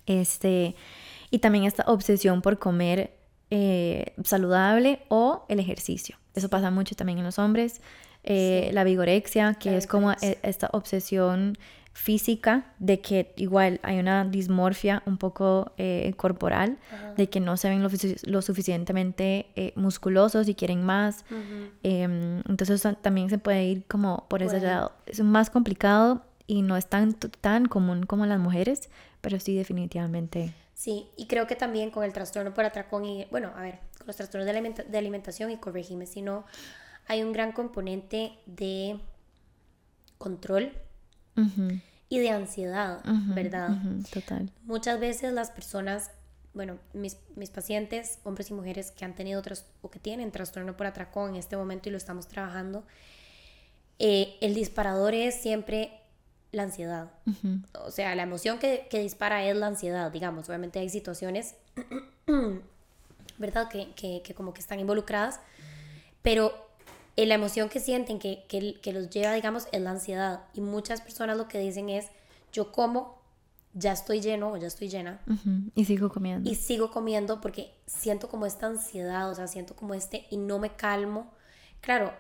Este, 0.08 0.76
y 1.30 1.40
también 1.40 1.66
esta 1.66 1.84
obsesión 1.86 2.42
por 2.42 2.58
comer 2.58 3.12
eh, 3.52 4.14
saludable 4.24 5.04
o 5.10 5.46
el 5.50 5.60
ejercicio. 5.60 6.18
Eso 6.34 6.50
pasa 6.50 6.72
mucho 6.72 6.96
también 6.96 7.20
en 7.20 7.26
los 7.26 7.38
hombres. 7.38 7.82
Eh, 8.24 8.72
la 8.74 8.84
vigorexia, 8.84 9.54
que 9.54 9.78
es 9.78 9.88
como 9.88 10.12
e, 10.12 10.38
esta 10.44 10.70
obsesión 10.74 11.58
física, 11.94 12.74
de 12.78 13.00
que 13.00 13.34
igual 13.38 13.80
hay 13.84 14.00
una 14.00 14.24
dismorfia 14.24 15.02
un 15.06 15.18
poco 15.18 15.72
eh, 15.78 16.14
corporal, 16.16 16.78
de 17.16 17.28
que 17.28 17.40
no 17.40 17.58
se 17.58 17.70
ven 17.70 17.82
lo, 17.82 18.42
suficientemente 18.42 19.48
eh, 19.56 19.74
musculosos 19.76 20.48
y 20.48 20.54
quieren 20.54 20.84
más. 20.84 21.26
Em, 21.82 22.44
entonces 22.48 22.86
también 23.02 23.30
se 23.30 23.40
puede 23.40 23.66
ir 23.66 23.84
como 23.88 24.26
por 24.28 24.44
ese 24.44 24.60
lado. 24.60 24.92
Es 25.08 25.22
más 25.22 25.50
complicado 25.50 26.22
y 26.48 26.62
no 26.62 26.78
es 26.78 26.88
tan, 26.88 27.14
tan 27.14 27.66
común 27.66 28.06
como 28.06 28.26
las 28.26 28.40
mujeres, 28.40 28.90
pero 29.22 29.40
sí 29.40 29.56
definitivamente. 29.56 30.54
Sí, 30.74 31.10
y 31.18 31.28
creo 31.28 31.46
que 31.48 31.56
también 31.56 31.92
con 31.92 32.04
el 32.04 32.14
trastorno 32.14 32.54
por 32.54 32.64
atracón 32.64 33.04
y, 33.04 33.26
bueno, 33.26 33.52
a 33.56 33.62
ver, 33.62 33.80
con 33.98 34.08
los 34.08 34.16
trastornos 34.16 34.46
de, 34.46 34.98
alimentación 34.98 35.52
y 35.52 35.58
corregime 35.58 36.06
si 36.06 36.22
no, 36.22 36.46
hay 37.08 37.24
un 37.24 37.34
gran 37.34 37.52
componente 37.52 38.32
de 38.46 39.00
control 40.18 40.72
y 42.10 42.20
de 42.20 42.30
ansiedad, 42.30 43.02
¿verdad? 43.34 43.70
total. 44.12 44.52
Muchas 44.64 45.00
veces 45.00 45.34
las 45.34 45.52
personas, 45.52 46.12
bueno, 46.54 46.78
mis, 46.94 47.18
mis 47.36 47.50
pacientes, 47.50 48.20
hombres 48.24 48.50
y 48.52 48.54
mujeres 48.54 48.92
que 48.92 49.04
han 49.04 49.16
tenido 49.16 49.40
otros 49.40 49.66
o 49.82 49.90
que 49.90 50.00
tienen 50.00 50.32
trastorno 50.32 50.78
por 50.78 50.88
atracón 50.88 51.32
en 51.32 51.36
este 51.38 51.58
momento 51.58 51.90
y 51.90 51.92
lo 51.92 51.98
estamos 51.98 52.28
trabajando, 52.28 52.86
eh, 54.00 54.38
el 54.42 54.54
disparador 54.54 55.16
es 55.16 55.42
siempre 55.42 55.97
la 56.52 56.64
ansiedad. 56.64 57.12
O 57.86 57.92
sea, 57.92 58.16
la 58.16 58.24
emoción 58.24 58.60
que, 58.60 58.88
que, 58.90 59.00
dispara 59.00 59.44
es 59.46 59.56
la 59.56 59.68
ansiedad, 59.68 60.12
digamos. 60.12 60.48
Obviamente 60.48 60.80
hay 60.80 60.90
situaciones, 60.90 61.56
¿verdad? 63.38 63.70
Que, 63.70 63.92
que, 63.96 64.22
que, 64.24 64.34
como 64.34 64.54
que 64.54 64.62
están 64.62 64.80
involucradas, 64.80 65.40
pero 66.22 66.54
la 67.16 67.36
emoción 67.36 67.70
que 67.70 67.80
sienten 67.80 68.20
que, 68.20 68.46
que, 68.48 68.80
que, 68.82 68.94
los 68.94 69.10
lleva, 69.10 69.34
digamos, 69.34 69.68
es 69.72 69.82
la 69.82 69.92
ansiedad. 69.92 70.46
Y 70.54 70.62
muchas 70.62 71.02
personas 71.02 71.38
lo 71.38 71.48
que 71.48 71.60
dicen 71.60 71.90
es, 71.90 72.08
yo 72.52 72.72
como, 72.72 73.22
ya 73.74 73.92
estoy 73.92 74.22
lleno 74.22 74.52
o 74.52 74.58
ya 74.58 74.68
estoy 74.68 74.90
llena. 74.90 75.22
Y 75.76 75.86
sigo 75.86 76.10
comiendo. 76.10 76.50
Y 76.50 76.56
sigo 76.56 76.92
comiendo 76.92 77.42
porque 77.42 77.74
siento 77.86 78.30
como 78.30 78.46
esta 78.46 78.68
ansiedad, 78.68 79.30
o 79.30 79.36
sea, 79.36 79.48
siento 79.48 79.76
como 79.76 79.94
este 79.94 80.28
y 80.30 80.38
no 80.38 80.60
me 80.60 80.76
calmo. 80.76 81.32
Claro, 81.82 82.14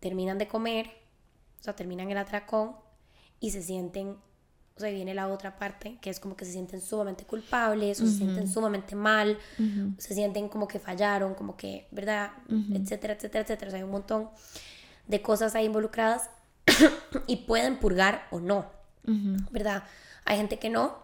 terminan 0.00 0.38
de 0.38 0.48
comer, 0.48 0.90
o 1.60 1.62
sea, 1.62 1.76
terminan 1.76 2.10
el 2.10 2.18
atracón 2.18 2.76
y 3.40 3.50
se 3.50 3.62
sienten 3.62 4.16
o 4.76 4.80
sea, 4.80 4.90
viene 4.90 5.14
la 5.14 5.28
otra 5.28 5.58
parte, 5.58 5.96
que 6.02 6.10
es 6.10 6.20
como 6.20 6.36
que 6.36 6.44
se 6.44 6.52
sienten 6.52 6.82
sumamente 6.82 7.24
culpables, 7.24 7.98
o 8.02 8.06
se 8.06 8.12
sienten 8.12 8.46
sumamente 8.46 8.94
mal, 8.94 9.38
se 9.96 10.12
sienten 10.12 10.50
como 10.50 10.68
que 10.68 10.78
fallaron, 10.78 11.34
como 11.34 11.56
que, 11.56 11.88
¿verdad? 11.90 12.32
Etcétera, 12.74 13.14
etcétera, 13.14 13.42
etcétera. 13.42 13.68
O 13.68 13.70
sea, 13.70 13.78
hay 13.78 13.84
un 13.84 13.90
montón 13.90 14.28
de 15.06 15.22
cosas 15.22 15.54
ahí 15.54 15.64
involucradas 15.64 16.28
y 17.26 17.36
pueden 17.36 17.78
purgar 17.78 18.26
o 18.30 18.38
no, 18.38 18.66
¿verdad? 19.50 19.84
Hay 20.26 20.36
gente 20.36 20.58
que 20.58 20.68
no, 20.68 20.94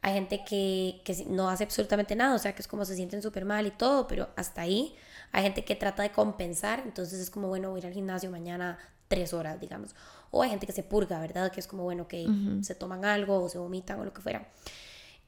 hay 0.00 0.14
gente 0.14 0.44
que, 0.44 1.00
que 1.04 1.24
no 1.26 1.50
hace 1.50 1.64
absolutamente 1.64 2.14
nada, 2.14 2.36
o 2.36 2.38
sea, 2.38 2.54
que 2.54 2.62
es 2.62 2.68
como 2.68 2.84
se 2.84 2.94
sienten 2.94 3.20
súper 3.20 3.44
mal 3.44 3.66
y 3.66 3.72
todo, 3.72 4.06
pero 4.06 4.28
hasta 4.36 4.60
ahí. 4.62 4.94
Hay 5.32 5.42
gente 5.42 5.64
que 5.64 5.74
trata 5.74 6.04
de 6.04 6.12
compensar, 6.12 6.82
entonces 6.84 7.18
es 7.18 7.30
como, 7.30 7.48
bueno, 7.48 7.70
voy 7.70 7.78
a 7.78 7.80
ir 7.80 7.86
al 7.88 7.94
gimnasio 7.94 8.30
mañana 8.30 8.78
tres 9.08 9.32
horas, 9.32 9.60
digamos. 9.60 9.96
O 10.30 10.42
hay 10.42 10.50
gente 10.50 10.66
que 10.66 10.72
se 10.72 10.82
purga, 10.82 11.20
¿verdad? 11.20 11.50
Que 11.50 11.60
es 11.60 11.66
como, 11.66 11.84
bueno, 11.84 12.06
que 12.06 12.26
se 12.62 12.74
toman 12.74 13.04
algo 13.04 13.42
o 13.42 13.48
se 13.48 13.58
vomitan 13.58 14.00
o 14.00 14.04
lo 14.04 14.12
que 14.12 14.20
fuera. 14.20 14.48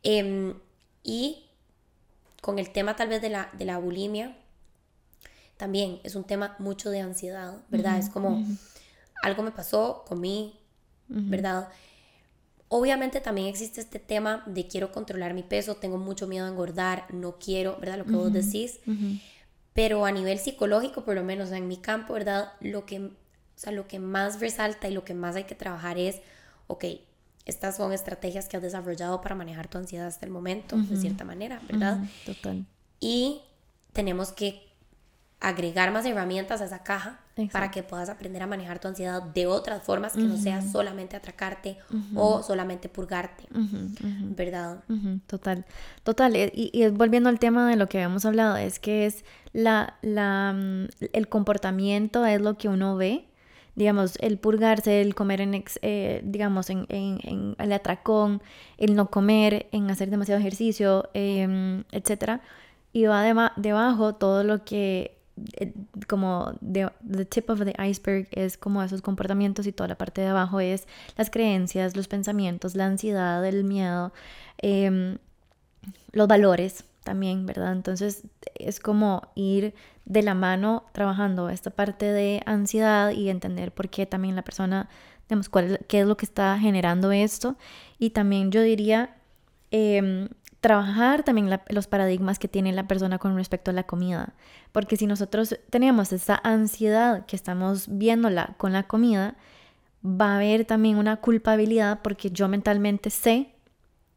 Em, 0.02 0.54
y 1.02 1.46
con 2.40 2.58
el 2.58 2.70
tema 2.70 2.96
tal 2.96 3.08
vez 3.08 3.22
de 3.22 3.30
la, 3.30 3.50
de 3.52 3.64
la 3.64 3.78
bulimia, 3.78 4.36
también 5.56 6.00
es 6.04 6.14
un 6.14 6.24
tema 6.24 6.56
mucho 6.58 6.90
de 6.90 7.00
ansiedad, 7.00 7.58
¿verdad? 7.68 7.98
Es 7.98 8.08
como, 8.08 8.42
algo 9.22 9.42
me 9.42 9.52
pasó, 9.52 10.04
comí, 10.06 10.58
¿verdad? 11.06 11.68
Obviamente 12.68 13.20
también 13.20 13.48
existe 13.48 13.80
este 13.80 13.98
tema 13.98 14.42
de 14.46 14.68
quiero 14.68 14.92
controlar 14.92 15.34
mi 15.34 15.42
peso, 15.42 15.74
tengo 15.76 15.98
mucho 15.98 16.26
miedo 16.26 16.46
a 16.46 16.48
engordar, 16.48 17.12
no 17.12 17.38
quiero, 17.38 17.76
¿verdad? 17.78 17.98
Lo 17.98 18.04
que 18.04 18.12
vos 18.12 18.32
decís. 18.32 18.80
Pero 19.74 20.04
a 20.04 20.12
nivel 20.12 20.38
psicológico, 20.38 21.04
por 21.04 21.14
lo 21.14 21.22
menos 21.24 21.52
en 21.52 21.68
mi 21.68 21.76
campo, 21.76 22.14
¿verdad? 22.14 22.52
Lo 22.60 22.86
que 22.86 23.10
o 23.60 23.62
sea, 23.62 23.72
lo 23.74 23.86
que 23.86 23.98
más 23.98 24.40
resalta 24.40 24.88
y 24.88 24.94
lo 24.94 25.04
que 25.04 25.12
más 25.12 25.36
hay 25.36 25.44
que 25.44 25.54
trabajar 25.54 25.98
es, 25.98 26.22
ok, 26.66 26.86
estas 27.44 27.76
son 27.76 27.92
estrategias 27.92 28.48
que 28.48 28.56
has 28.56 28.62
desarrollado 28.62 29.20
para 29.20 29.34
manejar 29.34 29.68
tu 29.68 29.76
ansiedad 29.76 30.06
hasta 30.06 30.24
el 30.24 30.32
momento, 30.32 30.78
de 30.78 30.96
cierta 30.96 31.24
manera, 31.24 31.60
¿verdad? 31.68 31.98
total. 32.24 32.64
Y 33.00 33.42
tenemos 33.92 34.32
que 34.32 34.66
agregar 35.40 35.92
más 35.92 36.06
herramientas 36.06 36.62
a 36.62 36.64
esa 36.64 36.82
caja 36.82 37.20
para 37.52 37.70
que 37.70 37.82
puedas 37.82 38.08
aprender 38.08 38.42
a 38.42 38.46
manejar 38.46 38.78
tu 38.78 38.88
ansiedad 38.88 39.22
de 39.22 39.46
otras 39.46 39.82
formas 39.82 40.14
que 40.14 40.22
no 40.22 40.38
sea 40.38 40.62
solamente 40.62 41.16
atracarte 41.16 41.76
o 42.14 42.42
solamente 42.42 42.88
purgarte, 42.88 43.46
¿verdad? 43.50 44.84
Total, 45.26 45.66
total. 46.02 46.34
Eh, 46.34 46.50
y, 46.54 46.70
y, 46.72 46.88
volviendo 46.88 47.28
al 47.28 47.38
tema 47.38 47.68
de 47.68 47.76
lo 47.76 47.88
que 47.88 47.98
habíamos 47.98 48.24
hablado, 48.24 48.56
es 48.56 48.78
que 48.78 49.04
es 49.04 49.22
la, 49.52 49.98
la, 50.00 50.54
mm, 50.54 51.08
el 51.12 51.28
comportamiento 51.28 52.24
es 52.24 52.40
lo 52.40 52.56
que 52.56 52.70
uno 52.70 52.96
ve 52.96 53.29
digamos, 53.76 54.16
el 54.20 54.38
purgarse, 54.38 55.00
el 55.00 55.14
comer 55.14 55.40
en, 55.40 55.64
eh, 55.82 56.20
digamos, 56.24 56.70
en, 56.70 56.86
en, 56.88 57.56
el 57.58 57.72
atracón, 57.72 58.42
el 58.78 58.94
no 58.94 59.10
comer, 59.10 59.68
en 59.72 59.90
hacer 59.90 60.10
demasiado 60.10 60.40
ejercicio, 60.40 61.08
eh, 61.14 61.82
etc. 61.92 62.40
Y 62.92 63.06
va 63.06 63.52
debajo 63.56 64.14
todo 64.14 64.44
lo 64.44 64.64
que, 64.64 65.16
eh, 65.54 65.72
como, 66.08 66.52
the, 66.60 66.90
tip 67.26 67.48
of 67.50 67.60
the 67.64 67.74
iceberg 67.82 68.28
es 68.32 68.56
como 68.56 68.82
esos 68.82 69.02
comportamientos 69.02 69.66
y 69.66 69.72
toda 69.72 69.88
la 69.88 69.96
parte 69.96 70.20
de 70.20 70.28
abajo 70.28 70.60
es 70.60 70.86
las 71.16 71.30
creencias, 71.30 71.96
los 71.96 72.08
pensamientos, 72.08 72.74
la 72.74 72.86
ansiedad, 72.86 73.44
el 73.46 73.64
miedo, 73.64 74.12
em, 74.58 75.18
los 76.12 76.28
valores 76.28 76.84
también, 77.02 77.46
¿verdad? 77.46 77.72
Entonces 77.72 78.24
es 78.54 78.80
como 78.80 79.22
ir 79.34 79.74
de 80.04 80.22
la 80.22 80.34
mano 80.34 80.84
trabajando 80.92 81.48
esta 81.50 81.70
parte 81.70 82.06
de 82.06 82.42
ansiedad 82.46 83.10
y 83.12 83.30
entender 83.30 83.72
por 83.72 83.88
qué 83.88 84.06
también 84.06 84.36
la 84.36 84.42
persona, 84.42 84.88
digamos, 85.28 85.48
cuál, 85.48 85.80
qué 85.88 86.00
es 86.00 86.06
lo 86.06 86.16
que 86.16 86.26
está 86.26 86.58
generando 86.58 87.12
esto. 87.12 87.56
Y 87.98 88.10
también 88.10 88.50
yo 88.50 88.62
diría 88.62 89.16
em, 89.70 90.28
trabajar 90.60 91.22
también 91.22 91.50
los 91.68 91.86
paradigmas 91.86 92.38
que 92.38 92.48
tiene 92.48 92.72
la 92.72 92.86
persona 92.86 93.18
con 93.18 93.36
respecto 93.36 93.70
a 93.70 93.74
la 93.74 93.84
comida. 93.84 94.34
Porque 94.72 94.96
si 94.96 95.06
nosotros 95.06 95.58
tenemos 95.70 96.12
esa 96.12 96.40
ansiedad 96.42 97.26
que 97.26 97.36
estamos 97.36 97.86
viéndola 97.88 98.54
con 98.58 98.72
la 98.72 98.84
comida, 98.84 99.36
va 100.04 100.32
a 100.32 100.36
haber 100.36 100.64
también 100.64 100.96
una 100.96 101.16
culpabilidad 101.16 102.00
porque 102.02 102.30
yo 102.30 102.48
mentalmente 102.48 103.10
sé 103.10 103.54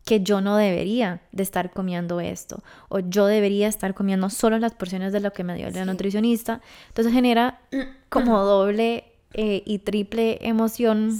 que 0.05 0.21
yo 0.21 0.41
no 0.41 0.57
debería 0.57 1.21
de 1.31 1.43
estar 1.43 1.71
comiendo 1.71 2.19
esto 2.19 2.61
o 2.89 2.99
yo 2.99 3.25
debería 3.25 3.67
estar 3.67 3.93
comiendo 3.93 4.29
solo 4.29 4.59
las 4.59 4.73
porciones 4.73 5.13
de 5.13 5.21
lo 5.21 5.31
que 5.31 5.43
me 5.43 5.55
dio 5.55 5.69
la 5.69 5.85
nutricionista. 5.85 6.61
Entonces 6.89 7.13
genera 7.13 7.61
como 8.09 8.43
doble 8.43 9.05
eh, 9.33 9.63
y 9.65 9.79
triple 9.79 10.39
emoción 10.41 11.15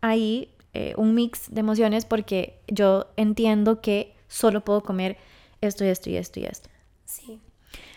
ahí, 0.00 0.54
eh, 0.72 0.94
un 0.96 1.14
mix 1.14 1.50
de 1.50 1.60
emociones 1.60 2.04
porque 2.04 2.60
yo 2.68 3.06
entiendo 3.16 3.80
que 3.80 4.14
solo 4.28 4.64
puedo 4.64 4.82
comer 4.82 5.16
esto 5.60 5.84
y 5.84 5.88
esto 5.88 6.10
y 6.10 6.16
esto 6.16 6.40
y 6.40 6.44
esto. 6.44 6.68
Sí. 7.04 7.40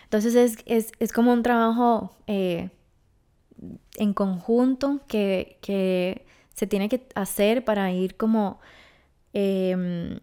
Entonces 0.04 0.34
es, 0.34 0.58
es, 0.66 0.92
es 0.98 1.12
como 1.12 1.32
un 1.32 1.42
trabajo 1.42 2.14
eh, 2.26 2.70
en 3.96 4.12
conjunto 4.12 5.00
que, 5.06 5.58
que, 5.62 6.26
se 6.54 6.66
tiene 6.66 6.90
que 6.90 7.06
hacer 7.14 7.64
para 7.64 7.92
ir 7.92 8.14
como 8.16 8.60
em, 9.32 10.20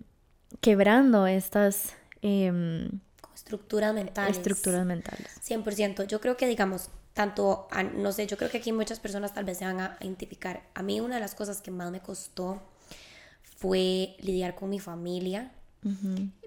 quebrando 0.61 1.27
estas 1.27 1.93
em, 2.21 2.99
estructuras 3.35 3.93
mentales. 3.93 4.37
Estructuras 4.37 4.85
mentales. 4.85 5.27
100%. 5.47 6.05
Yo 6.07 6.19
creo 6.19 6.37
que, 6.37 6.47
digamos, 6.47 6.89
tanto, 7.13 7.67
no 7.95 8.11
sé, 8.11 8.27
yo 8.27 8.37
creo 8.37 8.49
que 8.49 8.57
aquí 8.57 8.71
muchas 8.71 8.99
personas 8.99 9.33
tal 9.33 9.45
vez 9.45 9.57
se 9.57 9.65
van 9.65 9.79
a 9.79 9.97
identificar. 10.01 10.63
A 10.73 10.83
mí 10.83 10.99
una 10.99 11.15
de 11.15 11.21
las 11.21 11.35
cosas 11.35 11.61
que 11.61 11.71
más 11.71 11.91
me 11.91 11.99
costó 11.99 12.61
fue 13.57 14.15
lidiar 14.19 14.55
con 14.55 14.69
mi 14.69 14.79
familia, 14.79 15.51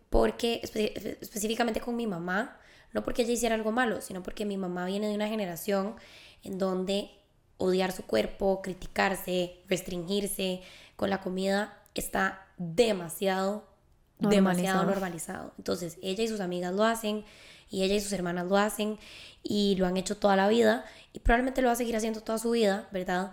porque 0.08 0.60
específicamente 0.62 1.80
con 1.80 1.96
mi 1.96 2.06
mamá, 2.06 2.58
no 2.92 3.02
porque 3.02 3.22
ella 3.22 3.32
hiciera 3.32 3.54
algo 3.54 3.72
malo, 3.72 4.00
sino 4.00 4.22
porque 4.22 4.44
mi 4.44 4.56
mamá 4.56 4.86
viene 4.86 5.08
de 5.08 5.14
una 5.14 5.28
generación 5.28 5.96
en 6.42 6.58
donde 6.58 7.10
odiar 7.58 7.92
su 7.92 8.04
cuerpo, 8.04 8.62
criticarse, 8.62 9.62
restringirse 9.68 10.62
con 10.96 11.10
la 11.10 11.20
comida 11.20 11.82
está 11.94 12.46
demasiado 12.56 13.71
demasiado 14.28 14.84
normalizado. 14.84 15.52
Entonces, 15.58 15.98
ella 16.02 16.24
y 16.24 16.28
sus 16.28 16.40
amigas 16.40 16.74
lo 16.74 16.84
hacen, 16.84 17.24
y 17.70 17.82
ella 17.82 17.94
y 17.94 18.00
sus 18.00 18.12
hermanas 18.12 18.46
lo 18.46 18.56
hacen, 18.56 18.98
y 19.42 19.76
lo 19.76 19.86
han 19.86 19.96
hecho 19.96 20.16
toda 20.16 20.36
la 20.36 20.48
vida, 20.48 20.84
y 21.12 21.20
probablemente 21.20 21.62
lo 21.62 21.68
va 21.68 21.72
a 21.72 21.76
seguir 21.76 21.96
haciendo 21.96 22.20
toda 22.20 22.38
su 22.38 22.50
vida, 22.50 22.88
¿verdad? 22.92 23.32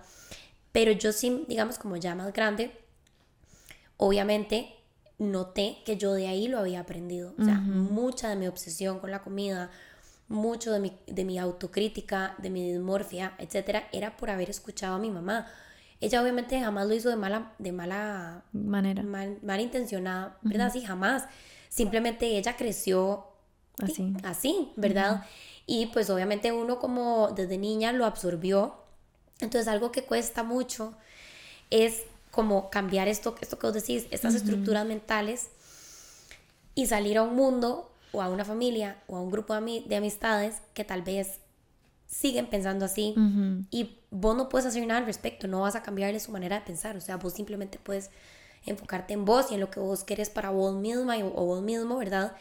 Pero 0.72 0.92
yo 0.92 1.12
sí, 1.12 1.46
digamos, 1.48 1.78
como 1.78 1.98
ya 1.98 2.16
más 2.16 2.32
grande, 2.34 2.72
obviamente 3.98 4.76
noté 5.18 5.78
que 5.86 5.98
yo 5.98 6.14
de 6.14 6.28
ahí 6.28 6.48
lo 6.48 6.60
había 6.60 6.80
aprendido. 6.80 7.34
O 7.38 7.44
sea, 7.44 7.56
mucha 7.56 8.30
de 8.30 8.36
mi 8.36 8.48
obsesión 8.48 9.00
con 9.00 9.12
la 9.12 9.22
comida, 9.22 9.70
mucho 10.30 10.72
de 10.72 10.80
mi, 10.80 10.98
de 11.08 11.26
mi 11.26 11.38
autocrítica, 11.38 12.36
de 12.38 12.50
mi 12.50 12.72
dismorfia, 12.72 13.34
etcétera, 13.38 13.90
era 13.92 14.16
por 14.16 14.30
haber 14.30 14.50
escuchado 14.50 14.96
a 14.96 15.00
mi 15.00 15.12
mamá. 15.12 15.48
Ella 16.02 16.22
obviamente 16.22 16.60
jamás 16.60 16.88
lo 16.88 16.94
hizo 16.94 17.10
de 17.10 17.16
mala, 17.16 17.54
de 17.58 17.72
mala 17.72 18.44
manera. 18.54 19.04
Mal, 19.04 19.60
intencionada, 19.60 20.38
¿verdad? 20.42 20.72
Sí, 20.72 20.82
jamás. 20.82 21.26
Simplemente 21.68 22.38
ella 22.38 22.56
creció 22.56 23.26
así, 23.82 24.14
así 24.24 24.72
¿verdad? 24.76 25.26
Y 25.66 25.88
pues 25.88 26.10
obviamente 26.10 26.52
uno 26.52 26.80
como 26.80 27.30
desde 27.36 27.58
niña 27.58 27.92
lo 27.92 28.06
absorbió. 28.06 28.76
Entonces 29.40 29.68
algo 29.68 29.92
que 29.92 30.04
cuesta 30.04 30.44
mucho 30.44 30.94
es 31.70 32.04
como 32.32 32.70
cambiar 32.70 33.08
esto, 33.08 33.36
esto 33.42 33.60
que 33.60 33.68
vos 33.68 33.74
decís, 33.74 34.08
estas 34.12 34.36
estructuras 34.36 34.86
mentales 34.86 35.50
y 36.76 36.86
salir 36.86 37.18
a 37.18 37.24
un 37.24 37.36
mundo 37.36 37.92
o 38.12 38.22
a 38.22 38.30
una 38.30 38.46
familia 38.46 39.02
o 39.08 39.18
a 39.18 39.22
un 39.22 39.32
grupo 39.32 39.54
de 39.54 39.96
amistades 39.96 40.62
que 40.74 40.84
tal 40.84 41.02
vez 41.02 41.40
siguen 42.10 42.48
pensando 42.48 42.86
así 42.86 43.14
y 43.70 44.00
vos 44.10 44.36
no 44.36 44.50
puedes 44.50 44.66
hacer 44.66 44.86
nada 44.86 45.00
al 45.00 45.06
respecto, 45.06 45.48
no 45.48 45.62
vas 45.62 45.76
a 45.76 45.84
cambiarle 45.84 46.20
su 46.20 46.32
manera 46.32 46.60
de 46.60 46.66
pensar, 46.66 46.98
o 46.98 47.02
sea, 47.02 47.18
vos 47.18 47.34
simplemente 47.34 47.78
puedes 47.78 48.10
enfocarte 48.66 49.14
en 49.14 49.26
vos 49.26 49.52
y 49.52 49.54
en 49.54 49.60
lo 49.60 49.70
que 49.70 49.80
vos 49.80 50.04
querés 50.04 50.30
para 50.30 50.50
vos 50.50 50.76
misma 50.76 51.18
o, 51.18 51.46
vos 51.46 51.62
mismo, 51.62 51.98
¿verdad? 51.98 52.36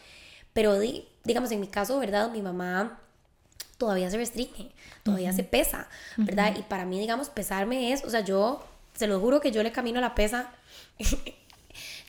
Pero 0.55 0.79
digamos, 1.25 1.53
en 1.53 1.61
mi 1.61 1.69
caso, 1.69 1.99
¿verdad? 1.99 2.31
Mi 2.31 2.41
mamá 2.41 2.99
todavía 3.77 4.11
se 4.11 4.17
restringe, 4.17 4.73
todavía 5.03 5.33
se 5.33 5.45
pesa, 5.45 5.89
¿verdad? 6.17 6.57
Y 6.59 6.63
para 6.63 6.87
mí, 6.87 6.99
digamos, 6.99 7.29
pesarme 7.29 7.93
es, 7.93 8.05
o 8.05 8.11
sea, 8.11 8.21
yo, 8.21 8.65
se 8.95 9.07
lo 9.07 9.21
juro 9.21 9.41
que 9.41 9.53
yo 9.53 9.63
le 9.63 9.71
camino 9.71 9.99
a 9.99 10.03
la 10.03 10.15
pesa 10.15 10.51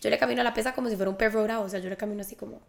yo 0.01 0.09
le 0.09 0.17
camino 0.17 0.41
a 0.41 0.43
la 0.43 0.53
pesa 0.53 0.73
como 0.73 0.89
si 0.89 0.95
fuera 0.95 1.09
un 1.09 1.17
perro 1.17 1.43
bravo, 1.43 1.65
o 1.65 1.69
sea, 1.69 1.79
yo 1.79 1.89
le 1.89 1.97
camino 1.97 2.21
así 2.21 2.35
como... 2.35 2.61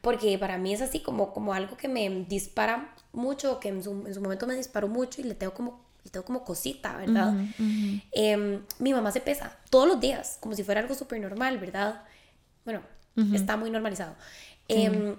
Porque 0.00 0.36
para 0.38 0.58
mí 0.58 0.72
es 0.72 0.80
así 0.80 1.00
como, 1.00 1.32
como 1.32 1.54
algo 1.54 1.76
que 1.76 1.88
me 1.88 2.08
dispara 2.28 2.92
mucho, 3.12 3.60
que 3.60 3.68
en 3.68 3.82
su, 3.82 4.04
en 4.06 4.14
su 4.14 4.20
momento 4.20 4.46
me 4.46 4.54
disparó 4.54 4.88
mucho 4.88 5.20
y 5.20 5.24
le 5.24 5.34
tengo 5.34 5.54
como, 5.54 5.84
le 6.04 6.10
tengo 6.10 6.24
como 6.24 6.44
cosita, 6.44 6.96
¿verdad? 6.96 7.34
Em, 8.12 8.62
mi 8.78 8.92
mamá 8.92 9.12
se 9.12 9.20
pesa 9.20 9.56
todos 9.70 9.86
los 9.86 10.00
días, 10.00 10.38
como 10.40 10.54
si 10.54 10.64
fuera 10.64 10.80
algo 10.80 10.94
súper 10.94 11.20
normal, 11.20 11.58
¿verdad? 11.58 12.02
Bueno, 12.64 12.80
está 13.32 13.56
muy 13.56 13.70
normalizado. 13.70 14.16
Em, 14.68 15.16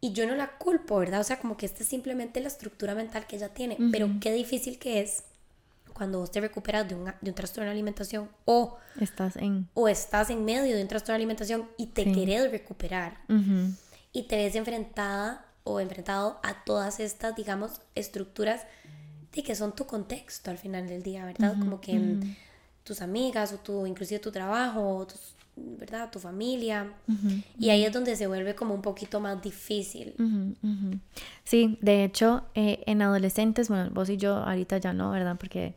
y 0.00 0.12
yo 0.12 0.26
no 0.26 0.36
la 0.36 0.58
culpo, 0.58 0.98
¿verdad? 0.98 1.20
O 1.20 1.24
sea, 1.24 1.38
como 1.40 1.56
que 1.56 1.66
esta 1.66 1.82
es 1.82 1.88
simplemente 1.88 2.40
la 2.40 2.48
estructura 2.48 2.94
mental 2.94 3.26
que 3.26 3.36
ella 3.36 3.48
tiene, 3.48 3.76
pero 3.90 4.08
qué 4.20 4.32
difícil 4.32 4.78
que 4.78 5.00
es 5.00 5.24
cuando 5.94 6.18
vos 6.18 6.30
te 6.30 6.40
recuperas 6.40 6.86
de 6.88 6.94
un, 6.94 7.04
de 7.04 7.30
un 7.30 7.34
trastorno 7.34 7.66
de 7.66 7.70
alimentación 7.70 8.28
o 8.44 8.76
estás 9.00 9.36
en 9.36 9.68
o 9.74 9.88
estás 9.88 10.28
en 10.28 10.44
medio 10.44 10.76
de 10.76 10.82
un 10.82 10.88
trastorno 10.88 11.12
de 11.14 11.16
alimentación 11.16 11.68
y 11.78 11.86
te 11.86 12.12
querés 12.12 12.50
recuperar 12.50 13.18
y 14.12 14.24
te 14.24 14.36
ves 14.36 14.54
enfrentada 14.56 15.46
o 15.64 15.80
enfrentado 15.80 16.38
a 16.42 16.64
todas 16.64 17.00
estas, 17.00 17.34
digamos, 17.34 17.80
estructuras 17.94 18.66
de 19.32 19.42
que 19.42 19.54
son 19.54 19.74
tu 19.74 19.86
contexto 19.86 20.50
al 20.50 20.58
final 20.58 20.86
del 20.86 21.02
día, 21.02 21.24
¿verdad? 21.24 21.56
Como 21.58 21.80
que 21.80 22.18
tus 22.84 23.00
amigas 23.00 23.52
o 23.52 23.58
tu, 23.58 23.86
inclusive 23.86 24.20
tu 24.20 24.30
trabajo, 24.30 25.06
¿verdad? 25.56 26.10
Tu 26.10 26.18
familia. 26.18 26.92
Y 27.58 27.70
ahí 27.70 27.84
es 27.84 27.92
donde 27.92 28.16
se 28.16 28.26
vuelve 28.26 28.54
como 28.54 28.74
un 28.74 28.82
poquito 28.82 29.20
más 29.20 29.42
difícil. 29.42 30.14
Sí, 31.44 31.78
de 31.80 32.04
hecho, 32.04 32.44
eh, 32.54 32.82
en 32.86 33.02
adolescentes, 33.02 33.68
bueno, 33.68 33.90
vos 33.90 34.08
y 34.10 34.16
yo 34.16 34.36
ahorita 34.36 34.78
ya 34.78 34.92
no, 34.92 35.10
¿verdad? 35.10 35.36
Porque 35.38 35.74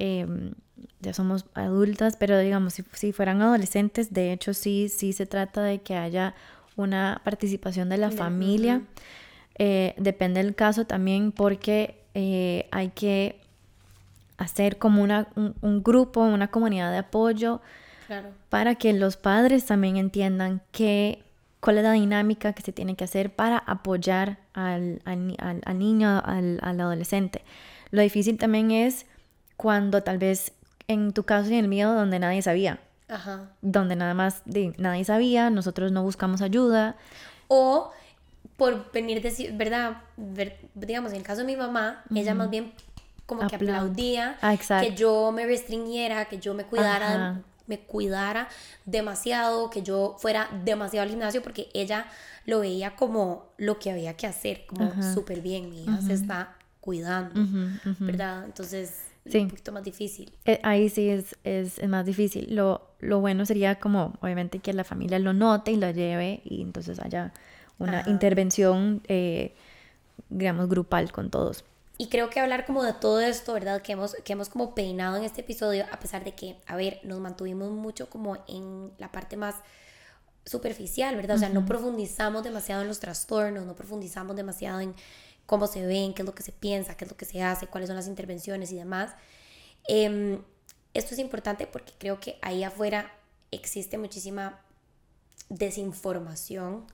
Em, 0.00 0.54
ya 1.00 1.12
somos 1.12 1.44
adultas, 1.52 2.16
pero 2.16 2.38
digamos, 2.38 2.72
si, 2.72 2.84
si, 2.94 3.12
fueran 3.12 3.42
adolescentes, 3.42 4.14
de 4.14 4.32
hecho 4.32 4.54
sí, 4.54 4.88
sí 4.88 5.12
se 5.12 5.26
trata 5.26 5.62
de 5.62 5.82
que 5.82 5.94
haya 5.94 6.34
una 6.74 7.20
participación 7.22 7.90
de 7.90 7.98
la 7.98 8.10
familia. 8.10 8.80
Eh, 9.58 9.94
depende 9.98 10.42
del 10.42 10.54
caso 10.54 10.86
también 10.86 11.32
porque 11.32 12.02
eh, 12.14 12.66
hay 12.70 12.88
que 12.88 13.40
hacer 14.38 14.78
como 14.78 15.02
una, 15.02 15.28
un, 15.34 15.82
grupo, 15.82 16.22
una 16.22 16.48
comunidad 16.48 16.90
de 16.90 16.98
apoyo 16.98 17.60
para 18.48 18.74
que 18.74 18.92
los 18.92 19.16
padres 19.16 19.66
también 19.66 19.96
entiendan 19.96 20.62
que, 20.72 21.22
cuál 21.60 21.78
es 21.78 21.84
la 21.84 21.92
dinámica 21.92 22.52
que 22.52 22.62
se 22.62 22.72
tiene 22.72 22.96
que 22.96 23.04
hacer 23.04 23.34
para 23.34 23.58
apoyar 23.58 24.38
al, 24.54 25.02
al, 25.04 25.36
al 25.64 25.78
niño, 25.78 26.22
al, 26.24 26.58
al 26.62 26.80
adolescente. 26.80 27.42
Lo 27.90 28.02
difícil 28.02 28.38
también 28.38 28.70
es 28.70 29.06
cuando 29.56 30.02
tal 30.02 30.18
vez 30.18 30.52
en 30.88 31.12
tu 31.12 31.24
caso 31.24 31.50
y 31.50 31.54
en 31.54 31.60
el 31.60 31.68
mío 31.68 31.92
donde 31.92 32.18
nadie 32.18 32.42
sabía. 32.42 32.80
Ajá. 33.08 33.50
Donde 33.60 33.96
nada 33.96 34.14
más 34.14 34.42
de, 34.44 34.72
nadie 34.78 35.04
sabía, 35.04 35.50
nosotros 35.50 35.92
no 35.92 36.02
buscamos 36.02 36.42
ayuda. 36.42 36.96
O 37.48 37.90
por 38.56 38.92
venir 38.92 39.22
decir, 39.22 39.52
¿verdad? 39.56 40.02
digamos, 40.74 41.12
en 41.12 41.18
el 41.18 41.22
caso 41.22 41.40
de 41.40 41.46
mi 41.46 41.56
mamá, 41.56 42.04
ella 42.14 42.34
más 42.34 42.50
bien 42.50 42.72
como 43.24 43.46
que 43.46 43.56
aplaudía 43.56 44.36
ah, 44.42 44.56
que 44.80 44.94
yo 44.94 45.32
me 45.32 45.46
restringiera, 45.46 46.24
que 46.26 46.38
yo 46.38 46.52
me 46.52 46.64
cuidara, 46.64 47.40
me 47.70 47.78
cuidara 47.78 48.48
demasiado, 48.84 49.70
que 49.70 49.82
yo 49.82 50.16
fuera 50.18 50.50
demasiado 50.64 51.04
al 51.04 51.08
gimnasio, 51.08 51.40
porque 51.40 51.70
ella 51.72 52.06
lo 52.44 52.60
veía 52.60 52.96
como 52.96 53.52
lo 53.56 53.78
que 53.78 53.92
había 53.92 54.16
que 54.16 54.26
hacer, 54.26 54.66
como 54.66 54.92
súper 55.14 55.40
bien, 55.40 55.70
mi 55.70 55.84
hija 55.84 56.02
se 56.02 56.14
está 56.14 56.56
cuidando, 56.80 57.40
¿verdad? 58.00 58.44
Entonces 58.44 59.04
sí. 59.24 59.38
un 59.38 59.48
poquito 59.48 59.70
más 59.70 59.84
difícil. 59.84 60.32
Eh, 60.44 60.58
ahí 60.64 60.88
sí 60.88 61.08
es, 61.08 61.36
es, 61.44 61.86
más 61.88 62.04
difícil. 62.04 62.54
Lo, 62.54 62.90
lo, 62.98 63.20
bueno 63.20 63.46
sería 63.46 63.76
como, 63.76 64.14
obviamente, 64.20 64.58
que 64.58 64.72
la 64.72 64.82
familia 64.82 65.20
lo 65.20 65.32
note 65.32 65.70
y 65.70 65.76
lo 65.76 65.90
lleve 65.90 66.40
y 66.44 66.60
entonces 66.62 66.98
haya 66.98 67.32
una 67.78 68.02
intervención, 68.08 69.00
eh, 69.06 69.54
digamos, 70.28 70.68
grupal 70.68 71.12
con 71.12 71.30
todos. 71.30 71.64
Y 72.00 72.08
creo 72.08 72.30
que 72.30 72.40
hablar 72.40 72.64
como 72.64 72.82
de 72.82 72.94
todo 72.94 73.20
esto, 73.20 73.52
¿verdad? 73.52 73.82
Que 73.82 73.92
hemos, 73.92 74.14
que 74.24 74.32
hemos 74.32 74.48
como 74.48 74.74
peinado 74.74 75.18
en 75.18 75.24
este 75.24 75.42
episodio, 75.42 75.84
a 75.92 76.00
pesar 76.00 76.24
de 76.24 76.34
que, 76.34 76.56
a 76.66 76.74
ver, 76.74 76.98
nos 77.02 77.20
mantuvimos 77.20 77.70
mucho 77.72 78.08
como 78.08 78.38
en 78.48 78.90
la 78.96 79.12
parte 79.12 79.36
más 79.36 79.54
superficial, 80.46 81.14
¿verdad? 81.14 81.36
O 81.36 81.38
sea, 81.38 81.50
no 81.50 81.66
profundizamos 81.66 82.42
demasiado 82.42 82.80
en 82.80 82.88
los 82.88 83.00
trastornos, 83.00 83.66
no 83.66 83.76
profundizamos 83.76 84.34
demasiado 84.34 84.80
en 84.80 84.94
cómo 85.44 85.66
se 85.66 85.84
ven, 85.84 86.14
qué 86.14 86.22
es 86.22 86.26
lo 86.26 86.34
que 86.34 86.42
se 86.42 86.52
piensa, 86.52 86.96
qué 86.96 87.04
es 87.04 87.10
lo 87.10 87.18
que 87.18 87.26
se 87.26 87.42
hace, 87.42 87.66
cuáles 87.66 87.88
son 87.88 87.96
las 87.96 88.08
intervenciones 88.08 88.72
y 88.72 88.76
demás. 88.76 89.10
Em, 89.86 90.42
esto 90.94 91.12
es 91.12 91.20
importante 91.20 91.66
porque 91.66 91.92
creo 91.98 92.18
que 92.18 92.38
ahí 92.40 92.64
afuera 92.64 93.12
existe 93.50 93.98
muchísima 93.98 94.58
desinformación, 95.50 96.84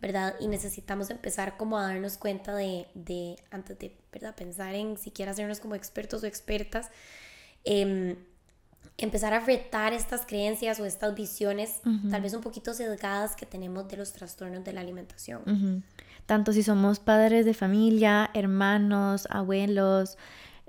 ¿verdad? 0.00 0.34
Y 0.40 0.48
necesitamos 0.48 1.10
empezar 1.10 1.56
como 1.56 1.78
a 1.78 1.82
darnos 1.82 2.16
cuenta 2.16 2.54
de, 2.54 2.88
de, 2.94 3.36
antes 3.50 3.78
de, 3.78 3.96
¿verdad? 4.12 4.34
Pensar 4.34 4.74
en 4.74 4.96
siquiera 4.96 5.30
hacernos 5.30 5.60
como 5.60 5.76
expertos 5.76 6.22
o 6.24 6.26
expertas, 6.26 6.90
em, 7.64 8.16
empezar 8.98 9.32
a 9.32 9.40
retar 9.40 9.92
estas 9.92 10.26
creencias 10.26 10.80
o 10.80 10.84
estas 10.84 11.14
visiones 11.14 11.80
tal 12.10 12.20
vez 12.20 12.34
un 12.34 12.42
poquito 12.42 12.74
sesgadas 12.74 13.34
que 13.34 13.46
tenemos 13.46 13.88
de 13.88 13.96
los 13.96 14.12
trastornos 14.12 14.62
de 14.62 14.72
la 14.74 14.82
alimentación 14.82 15.82
tanto 16.30 16.52
si 16.52 16.62
somos 16.62 17.00
padres 17.00 17.44
de 17.44 17.54
familia, 17.54 18.30
hermanos, 18.34 19.26
abuelos, 19.30 20.16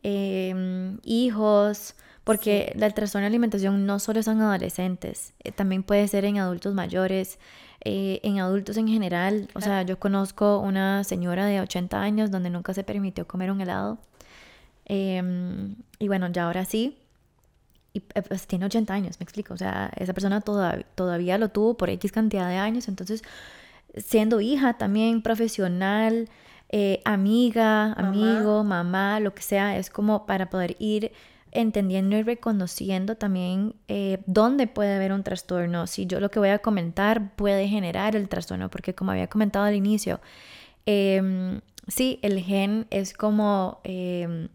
em, 0.04 1.00
hijos, 1.04 1.96
porque 2.24 2.74
la 2.76 2.90
trastorno 2.90 3.24
de 3.24 3.28
alimentación 3.28 3.86
no 3.86 4.00
solo 4.00 4.24
son 4.24 4.42
adolescentes, 4.42 5.34
eh, 5.44 5.52
también 5.52 5.84
puede 5.84 6.08
ser 6.08 6.26
en 6.26 6.38
adultos 6.38 6.74
mayores, 6.74 7.40
eh, 7.84 8.20
en 8.24 8.40
adultos 8.40 8.78
en 8.78 8.88
general. 8.88 9.50
O 9.56 9.62
sea, 9.62 9.82
yo 9.84 10.00
conozco 10.00 10.60
una 10.60 11.04
señora 11.04 11.46
de 11.46 11.62
80 11.62 12.00
años 12.02 12.30
donde 12.32 12.50
nunca 12.50 12.74
se 12.74 12.84
permitió 12.84 13.28
comer 13.28 13.52
un 13.52 13.62
helado. 13.62 13.98
Em, 14.86 15.76
y 16.00 16.08
bueno, 16.08 16.28
ya 16.32 16.46
ahora 16.46 16.66
sí. 16.66 16.98
Y 17.94 18.00
eh, 18.16 18.22
pues 18.22 18.48
tiene 18.48 18.66
80 18.66 18.94
años, 18.94 19.20
me 19.20 19.24
explico. 19.24 19.54
O 19.54 19.58
sea, 19.58 19.92
esa 19.98 20.14
persona 20.14 20.42
todavía 20.42 21.38
lo 21.38 21.50
tuvo 21.50 21.76
por 21.76 21.90
X 21.90 22.12
cantidad 22.12 22.50
de 22.50 22.58
años. 22.58 22.88
Entonces, 22.88 23.24
siendo 23.96 24.42
hija 24.42 24.78
también 24.78 25.22
profesional, 25.24 26.30
eh, 26.74 27.02
amiga, 27.04 27.94
amigo, 27.94 28.64
mamá, 28.64 29.20
lo 29.20 29.34
que 29.34 29.42
sea, 29.42 29.78
es 29.78 29.90
como 29.90 30.26
para 30.26 30.50
poder 30.50 30.78
ir 30.80 31.12
entendiendo 31.52 32.16
y 32.16 32.24
reconociendo 32.24 33.16
también 33.16 33.76
eh, 33.90 34.20
dónde 34.26 34.68
puede 34.68 34.96
haber 34.96 35.12
un 35.12 35.24
trastorno, 35.24 35.86
si 35.86 36.06
yo 36.06 36.20
lo 36.22 36.32
que 36.32 36.40
voy 36.40 36.50
a 36.50 36.60
comentar 36.60 37.36
puede 37.36 37.68
generar 37.68 38.16
el 38.16 38.30
trastorno, 38.30 38.70
porque 38.70 38.96
como 38.96 39.12
había 39.12 39.28
comentado 39.28 39.66
al 39.66 39.76
inicio, 39.76 40.22
em, 40.86 41.60
sí, 41.88 42.20
el 42.22 42.40
gen 42.42 42.88
es 42.90 43.14
como 43.14 43.82
em, 43.84 44.48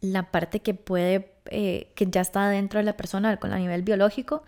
la 0.00 0.30
parte 0.30 0.60
que 0.60 0.74
puede, 0.74 1.32
eh, 1.46 1.90
que 1.96 2.06
ya 2.06 2.20
está 2.20 2.48
dentro 2.48 2.78
de 2.78 2.84
la 2.84 2.96
persona 2.96 3.36
con 3.38 3.52
a 3.52 3.58
nivel 3.58 3.82
biológico, 3.82 4.44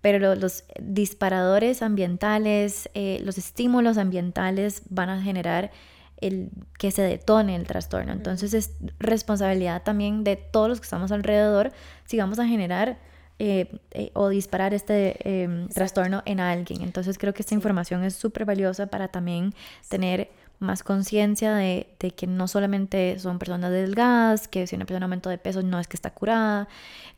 pero 0.00 0.36
los, 0.36 0.64
disparadores 0.80 1.82
ambientales, 1.82 2.88
eh, 2.94 3.20
los 3.24 3.38
estímulos 3.38 3.98
ambientales 3.98 4.82
van 4.90 5.10
a 5.10 5.20
generar 5.20 5.72
el 6.18 6.50
que 6.78 6.90
se 6.90 7.02
detone 7.02 7.56
el 7.56 7.66
trastorno. 7.66 8.12
Entonces 8.12 8.54
es 8.54 8.72
responsabilidad 8.98 9.82
también 9.82 10.24
de 10.24 10.36
todos 10.36 10.68
los 10.68 10.80
que 10.80 10.84
estamos 10.84 11.12
alrededor 11.12 11.72
si 12.04 12.18
vamos 12.18 12.38
a 12.38 12.46
generar 12.46 12.98
eh, 13.38 13.80
eh, 13.90 14.10
o 14.14 14.30
disparar 14.30 14.72
este 14.72 15.42
em, 15.42 15.68
trastorno 15.68 16.22
en 16.24 16.40
alguien. 16.40 16.80
Entonces 16.82 17.18
creo 17.18 17.34
que 17.34 17.42
esta 17.42 17.54
información 17.54 18.02
es 18.02 18.14
súper 18.14 18.46
valiosa 18.46 18.86
para 18.86 19.08
también 19.08 19.54
tener 19.88 20.30
más 20.58 20.82
conciencia 20.82 21.54
de, 21.54 21.86
de, 22.00 22.12
que 22.12 22.26
no 22.26 22.48
solamente 22.48 23.18
son 23.18 23.38
personas 23.38 23.70
delgadas, 23.72 24.48
que 24.48 24.66
si 24.66 24.74
una 24.74 24.86
persona 24.86 25.04
aumento 25.04 25.28
de 25.28 25.36
peso 25.36 25.60
no 25.60 25.78
es 25.78 25.86
que 25.86 25.98
está 25.98 26.14
curada, 26.14 26.66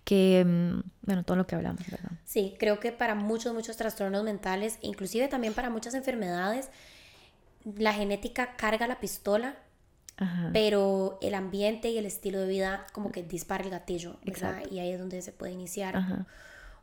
que, 0.03 0.45
mm, 0.45 0.81
bueno, 1.03 1.23
todo 1.23 1.37
lo 1.37 1.47
que 1.47 1.55
hablamos, 1.55 1.83
¿verdad? 1.89 2.11
Sí, 2.25 2.57
creo 2.59 2.81
que 2.81 2.91
para 2.91 3.15
muchos, 3.15 3.55
muchos 3.55 3.77
trastornos 3.77 4.25
mentales, 4.25 4.79
inclusive 4.81 5.29
también 5.29 5.55
para 5.55 5.71
muchas 5.71 5.95
enfermedades, 5.95 6.71
la 7.65 7.93
genética 7.93 8.57
carga 8.57 8.87
la 8.87 9.01
pistola, 9.01 9.57
pero 10.53 11.19
el 11.23 11.35
ambiente 11.35 11.91
y 11.91 11.99
el 11.99 12.05
estilo 12.05 12.41
de 12.41 12.49
vida 12.49 12.87
como 12.93 13.13
que 13.13 13.23
dispara 13.23 13.63
el 13.63 13.71
gatillo, 13.71 14.17
¿verdad? 14.25 14.63
Y 14.71 14.81
ahí 14.81 14.91
es 14.91 14.99
donde 14.99 15.23
se 15.23 15.33
puede 15.33 15.53
iniciar 15.53 16.27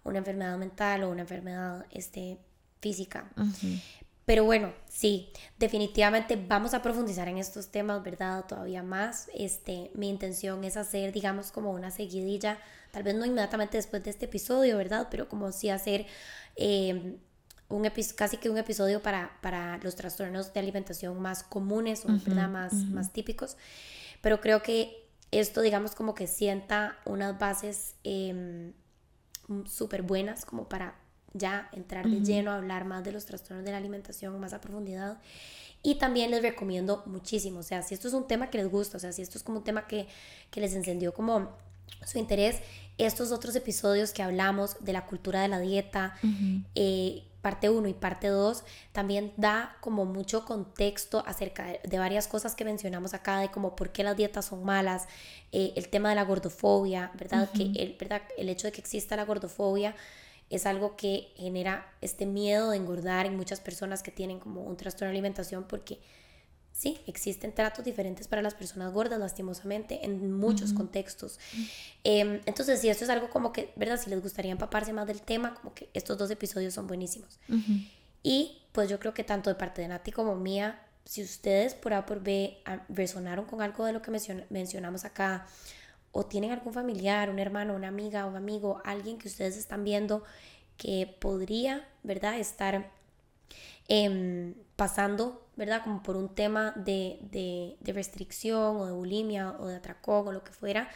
una 0.04 0.20
enfermedad 0.20 0.58
mental 0.58 1.04
o 1.04 1.10
una 1.10 1.22
enfermedad 1.22 1.86
este, 1.92 2.38
física. 2.80 3.30
Pero 4.26 4.44
bueno, 4.44 4.74
sí, 4.90 5.30
definitivamente 5.60 6.36
vamos 6.36 6.74
a 6.74 6.82
profundizar 6.82 7.28
en 7.28 7.38
estos 7.38 7.70
temas, 7.70 8.04
¿verdad? 8.04 8.46
Todavía 8.46 8.82
más. 8.82 9.30
Este, 9.36 9.92
mi 9.94 10.10
intención 10.10 10.64
es 10.64 10.78
hacer, 10.78 11.12
digamos, 11.12 11.52
como 11.52 11.72
una 11.72 11.92
seguidilla, 11.92 12.58
tal 12.92 13.04
vez 13.04 13.14
no 13.14 13.26
inmediatamente 13.26 13.78
después 13.78 14.04
de 14.04 14.10
este 14.10 14.26
episodio, 14.26 14.78
¿verdad? 14.78 15.10
Pero 15.12 15.30
como 15.30 15.52
sí 15.52 15.70
hacer 15.70 16.08
em, 16.56 17.18
un 17.70 17.90
casi 18.16 18.38
que 18.38 18.50
un 18.50 18.58
episodio 18.58 19.02
para, 19.02 19.38
para 19.42 19.78
los 19.80 19.96
trastornos 19.96 20.54
de 20.54 20.60
alimentación 20.60 21.20
más 21.22 21.44
comunes 21.44 22.06
o. 22.06 22.10
Más, 22.50 22.74
más 22.74 23.12
típicos. 23.12 23.58
Pero 24.22 24.40
creo 24.40 24.62
que 24.62 25.08
esto, 25.32 25.62
digamos, 25.62 25.96
como 25.96 26.14
que 26.14 26.28
sienta 26.28 26.98
unas 27.06 27.38
bases 27.38 27.96
eh, 28.04 28.72
súper 29.66 30.02
buenas 30.02 30.46
como 30.46 30.68
para 30.68 30.96
ya 31.34 31.70
entrar 31.74 32.08
de 32.08 32.22
lleno 32.22 32.52
a 32.52 32.56
hablar 32.56 32.86
más 32.86 33.04
de 33.04 33.12
los 33.12 33.26
trastornos 33.26 33.66
de 33.66 33.72
la 33.72 33.78
alimentación 33.78 34.40
más 34.40 34.54
a 34.54 34.62
profundidad. 34.62 35.20
Y 35.84 35.96
también 35.96 36.32
les 36.32 36.42
recomiendo 36.42 37.04
muchísimo, 37.06 37.60
o 37.60 37.64
sea, 37.64 37.84
si 37.84 37.94
esto 37.94 38.08
es 38.08 38.14
un 38.16 38.28
tema 38.28 38.50
que 38.50 38.58
les 38.58 38.70
gusta, 38.70 38.98
o 38.98 39.00
sea, 39.00 39.12
si 39.12 39.22
esto 39.22 39.38
es 39.38 39.44
como 39.44 39.60
un 39.60 39.64
tema 39.64 39.86
que, 39.86 40.08
que 40.50 40.60
les 40.60 40.74
encendió 40.74 41.14
como 41.14 41.56
su 42.06 42.18
interés, 42.18 42.62
estos 42.98 43.32
otros 43.32 43.56
episodios 43.56 44.12
que 44.12 44.24
hablamos 44.24 44.78
de 44.80 44.94
la 44.94 45.06
cultura 45.06 45.42
de 45.42 45.48
la 45.48 45.60
dieta, 45.60 46.16
eh, 46.74 47.24
parte 47.46 47.70
1 47.70 47.88
y 47.88 47.94
parte 47.94 48.30
2, 48.30 48.64
también 48.92 49.32
da 49.38 49.78
como 49.80 50.04
mucho 50.06 50.46
contexto 50.46 51.24
acerca 51.28 51.78
de, 51.84 52.00
varias 52.00 52.28
cosas 52.28 52.56
que 52.56 52.66
mencionamos 52.66 53.14
acá, 53.14 53.40
de 53.40 53.52
como 53.52 53.76
por 53.76 53.92
qué 53.92 54.04
las 54.04 54.18
dietas 54.18 54.46
son 54.46 54.64
malas, 54.64 55.08
eh, 55.52 55.72
el 55.76 55.88
tema 55.90 56.10
de 56.10 56.16
la 56.16 56.24
gordofobia, 56.24 57.12
¿verdad? 57.14 57.48
Que 57.56 57.66
el, 57.76 57.96
¿verdad? 58.00 58.24
el 58.40 58.50
hecho 58.50 58.66
de 58.66 58.72
que 58.72 58.82
exista 58.82 59.16
la 59.16 59.26
gordofobia 59.26 59.96
es 60.50 60.66
algo 60.66 60.96
que 60.96 61.34
genera 61.36 61.86
este 62.02 62.26
miedo 62.26 62.72
de 62.72 62.78
engordar 62.78 63.28
en 63.28 63.38
muchas 63.38 63.60
personas 63.60 64.02
que 64.02 64.10
tienen 64.10 64.40
como 64.40 64.64
un 64.64 64.76
trastorno 64.76 65.10
de 65.10 65.12
alimentación 65.12 65.66
porque 65.66 66.00
sí, 66.76 67.00
existen 67.08 67.54
tratos 67.54 67.86
diferentes 67.86 68.28
para 68.28 68.42
las 68.42 68.54
personas 68.54 68.92
gordas, 68.92 69.18
lastimosamente, 69.18 70.06
en 70.06 70.34
muchos 70.34 70.74
contextos. 70.74 71.40
Em, 72.04 72.42
entonces, 72.46 72.82
si 72.82 72.90
esto 72.90 73.06
es 73.06 73.10
algo 73.10 73.30
como 73.30 73.54
que, 73.54 73.72
¿verdad? 73.78 73.98
Si 73.98 74.10
les 74.10 74.22
gustaría 74.22 74.52
empaparse 74.52 74.92
más 74.92 75.08
del 75.08 75.22
tema, 75.22 75.56
como 75.56 75.74
que 75.74 75.90
estos 75.94 76.18
dos 76.18 76.30
episodios 76.32 76.74
son 76.74 76.86
buenísimos. 76.86 77.40
Y 78.22 78.62
pues 78.74 78.90
yo 78.90 79.00
creo 79.00 79.14
que 79.14 79.24
tanto 79.24 79.50
de 79.50 79.56
parte 79.56 79.82
de 79.82 79.88
Nati 79.88 80.12
como 80.12 80.36
mía, 80.36 80.82
si 81.06 81.24
ustedes 81.24 81.76
por 81.76 81.94
A 81.94 82.06
por 82.06 82.22
B 82.22 82.58
resonaron 82.90 83.46
con 83.46 83.62
algo 83.62 83.86
de 83.86 83.94
lo 83.94 84.02
que 84.02 84.12
mencionamos 84.50 85.06
acá, 85.06 85.48
o 86.12 86.26
tienen 86.26 86.52
algún 86.52 86.74
familiar, 86.74 87.30
un 87.30 87.40
hermano, 87.40 87.74
una 87.74 87.88
amiga, 87.88 88.26
un 88.26 88.36
amigo, 88.36 88.82
alguien 88.84 89.18
que 89.18 89.28
ustedes 89.30 89.58
están 89.58 89.84
viendo 89.86 90.24
que 90.78 91.16
podría, 91.20 91.88
¿verdad?, 92.04 92.38
estar 92.38 92.92
em, 93.88 94.56
pasando, 94.76 95.45
¿verdad?, 95.56 95.82
como 95.84 96.04
por 96.04 96.16
un 96.16 96.30
tema 96.30 96.74
de, 96.76 97.20
de, 97.32 97.78
de 97.80 97.94
restricción 97.94 98.78
o 98.78 98.86
de 98.86 98.92
bulimia 98.92 99.56
o 99.60 99.68
de 99.68 99.76
atracón 99.76 100.28
o 100.28 100.32
lo 100.32 100.44
que 100.44 100.52
fuera, 100.52 100.90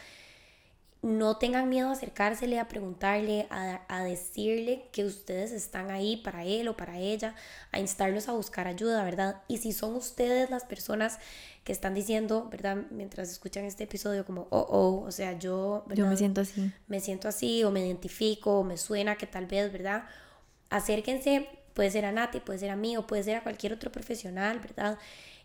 no 1.02 1.38
tengan 1.38 1.68
miedo 1.68 1.88
a 1.88 1.92
acercársele, 1.92 2.58
a 2.58 2.68
preguntarle, 2.68 3.46
a, 3.48 4.04
decirle 4.04 4.88
que 4.92 5.04
ustedes 5.04 5.50
están 5.50 5.90
ahí 5.90 6.18
para 6.18 6.44
él 6.44 6.68
o 6.68 6.76
para 6.76 6.98
ella, 6.98 7.34
a 7.72 7.80
instarlos 7.80 8.28
a 8.28 8.32
buscar 8.32 8.66
ayuda, 8.66 9.02
¿verdad? 9.02 9.42
Y 9.48 9.58
si 9.58 9.72
son 9.72 9.94
ustedes 9.94 10.50
las 10.50 10.64
personas 10.64 11.18
que 11.64 11.72
están 11.72 11.94
diciendo, 11.94 12.48
¿verdad? 12.50 12.84
Mientras 12.90 13.30
escuchan 13.30 13.64
este 13.64 13.84
episodio 13.84 14.26
como, 14.26 14.46
oh, 14.50 14.66
oh, 14.68 15.06
o 15.06 15.10
sea, 15.10 15.38
yo, 15.38 15.84
Yo 15.94 16.06
me 16.06 16.16
siento 16.18 16.42
así. 16.42 16.70
Me 16.86 17.00
siento 17.00 17.28
así 17.28 17.64
o 17.64 17.70
me 17.70 17.86
identifico 17.86 18.60
o 18.60 18.64
me 18.64 18.76
suena 18.76 19.16
que 19.16 19.26
tal 19.26 19.46
vez, 19.46 19.72
¿verdad? 19.72 20.04
Acérquense, 20.68 21.48
puede 21.80 21.92
ser 21.92 22.04
a 22.04 22.12
Nati, 22.12 22.40
puede 22.40 22.58
ser 22.58 22.68
a 22.68 22.76
mí 22.76 22.98
o 22.98 23.06
puede 23.06 23.22
ser 23.22 23.36
a 23.36 23.42
cualquier 23.42 23.72
otro 23.72 23.90
profesional, 23.90 24.58
¿verdad? 24.60 24.98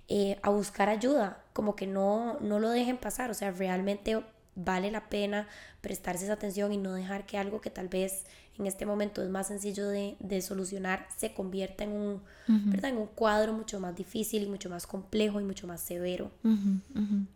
Eh, 0.09 0.37
a 0.41 0.49
buscar 0.49 0.89
ayuda, 0.89 1.41
como 1.53 1.77
que 1.77 1.87
no, 1.87 2.37
no 2.41 2.59
lo 2.59 2.71
dejen 2.71 2.97
pasar, 2.97 3.31
o 3.31 3.33
sea, 3.33 3.51
realmente 3.51 4.21
vale 4.53 4.91
la 4.91 5.07
pena 5.07 5.47
prestarse 5.79 6.25
esa 6.25 6.33
atención 6.33 6.73
y 6.73 6.77
no 6.77 6.93
dejar 6.93 7.25
que 7.25 7.37
algo 7.37 7.61
que 7.61 7.69
tal 7.69 7.87
vez 7.87 8.25
en 8.59 8.67
este 8.67 8.85
momento 8.85 9.23
es 9.23 9.29
más 9.29 9.47
sencillo 9.47 9.87
de, 9.87 10.41
solucionar 10.41 11.07
se 11.15 11.33
convierta 11.33 11.85
en 11.85 11.93
un, 11.93 12.21
¿verdad? 12.47 12.91
en 12.91 12.97
un 12.97 13.07
cuadro 13.07 13.53
mucho 13.53 13.79
más 13.79 13.95
difícil 13.95 14.43
y 14.43 14.47
mucho 14.47 14.69
más 14.69 14.85
complejo 14.85 15.39
y 15.39 15.45
mucho 15.45 15.67
más 15.67 15.79
severo. 15.79 16.31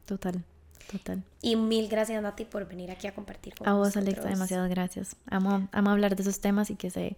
Total. 0.03 0.43
Total. 0.91 1.23
Y 1.41 1.55
mil 1.55 1.87
gracias, 1.87 2.21
Nati, 2.21 2.45
por 2.45 2.67
venir 2.67 2.89
aquí 2.91 3.07
a 3.07 3.13
compartir 3.13 3.53
con 3.53 3.65
A 3.65 3.73
vos, 3.75 3.95
Alexa, 3.95 4.27
demasiadas 4.27 4.69
gracias. 4.69 5.15
Amo, 5.27 5.69
amo 5.71 5.89
hablar 5.91 6.15
de 6.15 6.23
esos 6.23 6.41
temas 6.41 6.69
y 6.71 6.75
que 6.75 6.89
se 6.89 7.15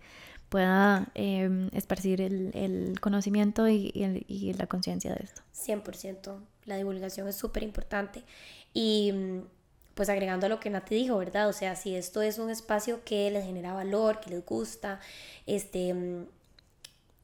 pueda 0.51 1.07
em, 1.15 1.69
esparcir 1.71 2.19
el, 2.19 2.99
conocimiento 2.99 3.69
y, 3.69 3.89
y 4.27 4.53
la 4.53 4.67
conciencia 4.67 5.15
de 5.15 5.23
esto. 5.23 5.41
100%. 5.55 6.39
La 6.65 6.75
divulgación 6.75 7.29
es 7.29 7.37
súper 7.37 7.63
importante. 7.63 8.25
Y 8.73 9.13
pues 9.95 10.09
agregando 10.09 10.47
a 10.47 10.49
lo 10.49 10.59
que 10.59 10.69
Nati 10.69 10.93
dijo, 10.93 11.17
¿verdad? 11.17 11.47
O 11.47 11.53
sea, 11.53 11.77
si 11.77 11.95
esto 11.95 12.21
es 12.21 12.37
un 12.37 12.49
espacio 12.49 13.01
que 13.05 13.31
les 13.31 13.45
genera 13.45 13.71
valor, 13.73 14.19
que 14.19 14.29
les 14.29 14.45
gusta, 14.45 14.99
este, 15.45 15.93
mm, 15.93 16.25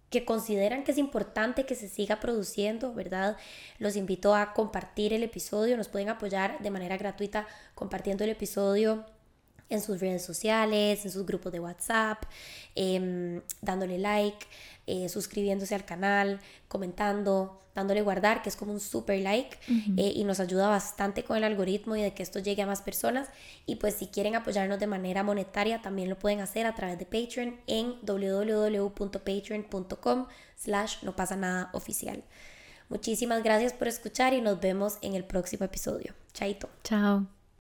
que 0.09 0.23
consideran 0.23 0.85
que 0.85 0.93
es 0.93 0.97
importante 0.97 1.65
que 1.65 1.75
se 1.75 1.89
siga 1.89 2.21
produciendo, 2.21 2.93
¿verdad? 2.93 3.35
Los 3.77 3.97
invito 3.97 4.35
a 4.35 4.53
compartir 4.53 5.11
el 5.11 5.23
episodio, 5.23 5.75
nos 5.75 5.89
pueden 5.89 6.07
apoyar 6.07 6.59
de 6.61 6.71
manera 6.71 6.95
gratuita 6.95 7.45
compartiendo 7.75 8.23
el 8.23 8.29
episodio 8.29 9.05
en 9.69 9.81
sus 9.81 9.99
redes 9.99 10.23
sociales, 10.23 11.03
en 11.05 11.11
sus 11.11 11.25
grupos 11.25 11.51
de 11.51 11.59
WhatsApp, 11.59 12.23
em, 12.75 13.41
dándole 13.61 13.97
like, 13.97 14.45
eh, 14.85 15.09
suscribiéndose 15.09 15.75
al 15.75 15.85
canal, 15.85 16.39
comentando, 16.67 17.61
dándole 17.75 18.01
guardar, 18.01 18.41
que 18.41 18.49
es 18.49 18.55
como 18.55 18.71
un 18.71 18.79
super 18.79 19.19
like, 19.19 19.57
eh, 19.97 20.13
y 20.15 20.23
nos 20.23 20.39
ayuda 20.39 20.67
bastante 20.67 21.23
con 21.23 21.37
el 21.37 21.43
algoritmo 21.43 21.95
y 21.95 22.01
de 22.01 22.13
que 22.13 22.23
esto 22.23 22.39
llegue 22.39 22.63
a 22.63 22.65
más 22.65 22.81
personas. 22.81 23.29
Y 23.67 23.75
pues 23.75 23.93
si 23.93 24.07
quieren 24.07 24.35
apoyarnos 24.35 24.79
de 24.79 24.87
manera 24.87 25.21
monetaria, 25.21 25.79
también 25.81 26.09
lo 26.09 26.17
pueden 26.17 26.39
hacer 26.39 26.65
a 26.65 26.73
través 26.73 26.97
de 26.97 27.05
Patreon 27.05 27.59
en 27.67 27.93
www.patreon.com 28.01 30.25
slash 30.55 31.03
no 31.03 31.15
pasa 31.15 31.35
nada 31.35 31.69
oficial. 31.73 32.23
Muchísimas 32.89 33.43
gracias 33.43 33.73
por 33.73 33.87
escuchar 33.87 34.33
y 34.33 34.41
nos 34.41 34.59
vemos 34.59 34.97
en 35.01 35.13
el 35.13 35.23
próximo 35.23 35.65
episodio. 35.65 36.13
Chaito. 36.33 36.69
Chao. 36.83 37.36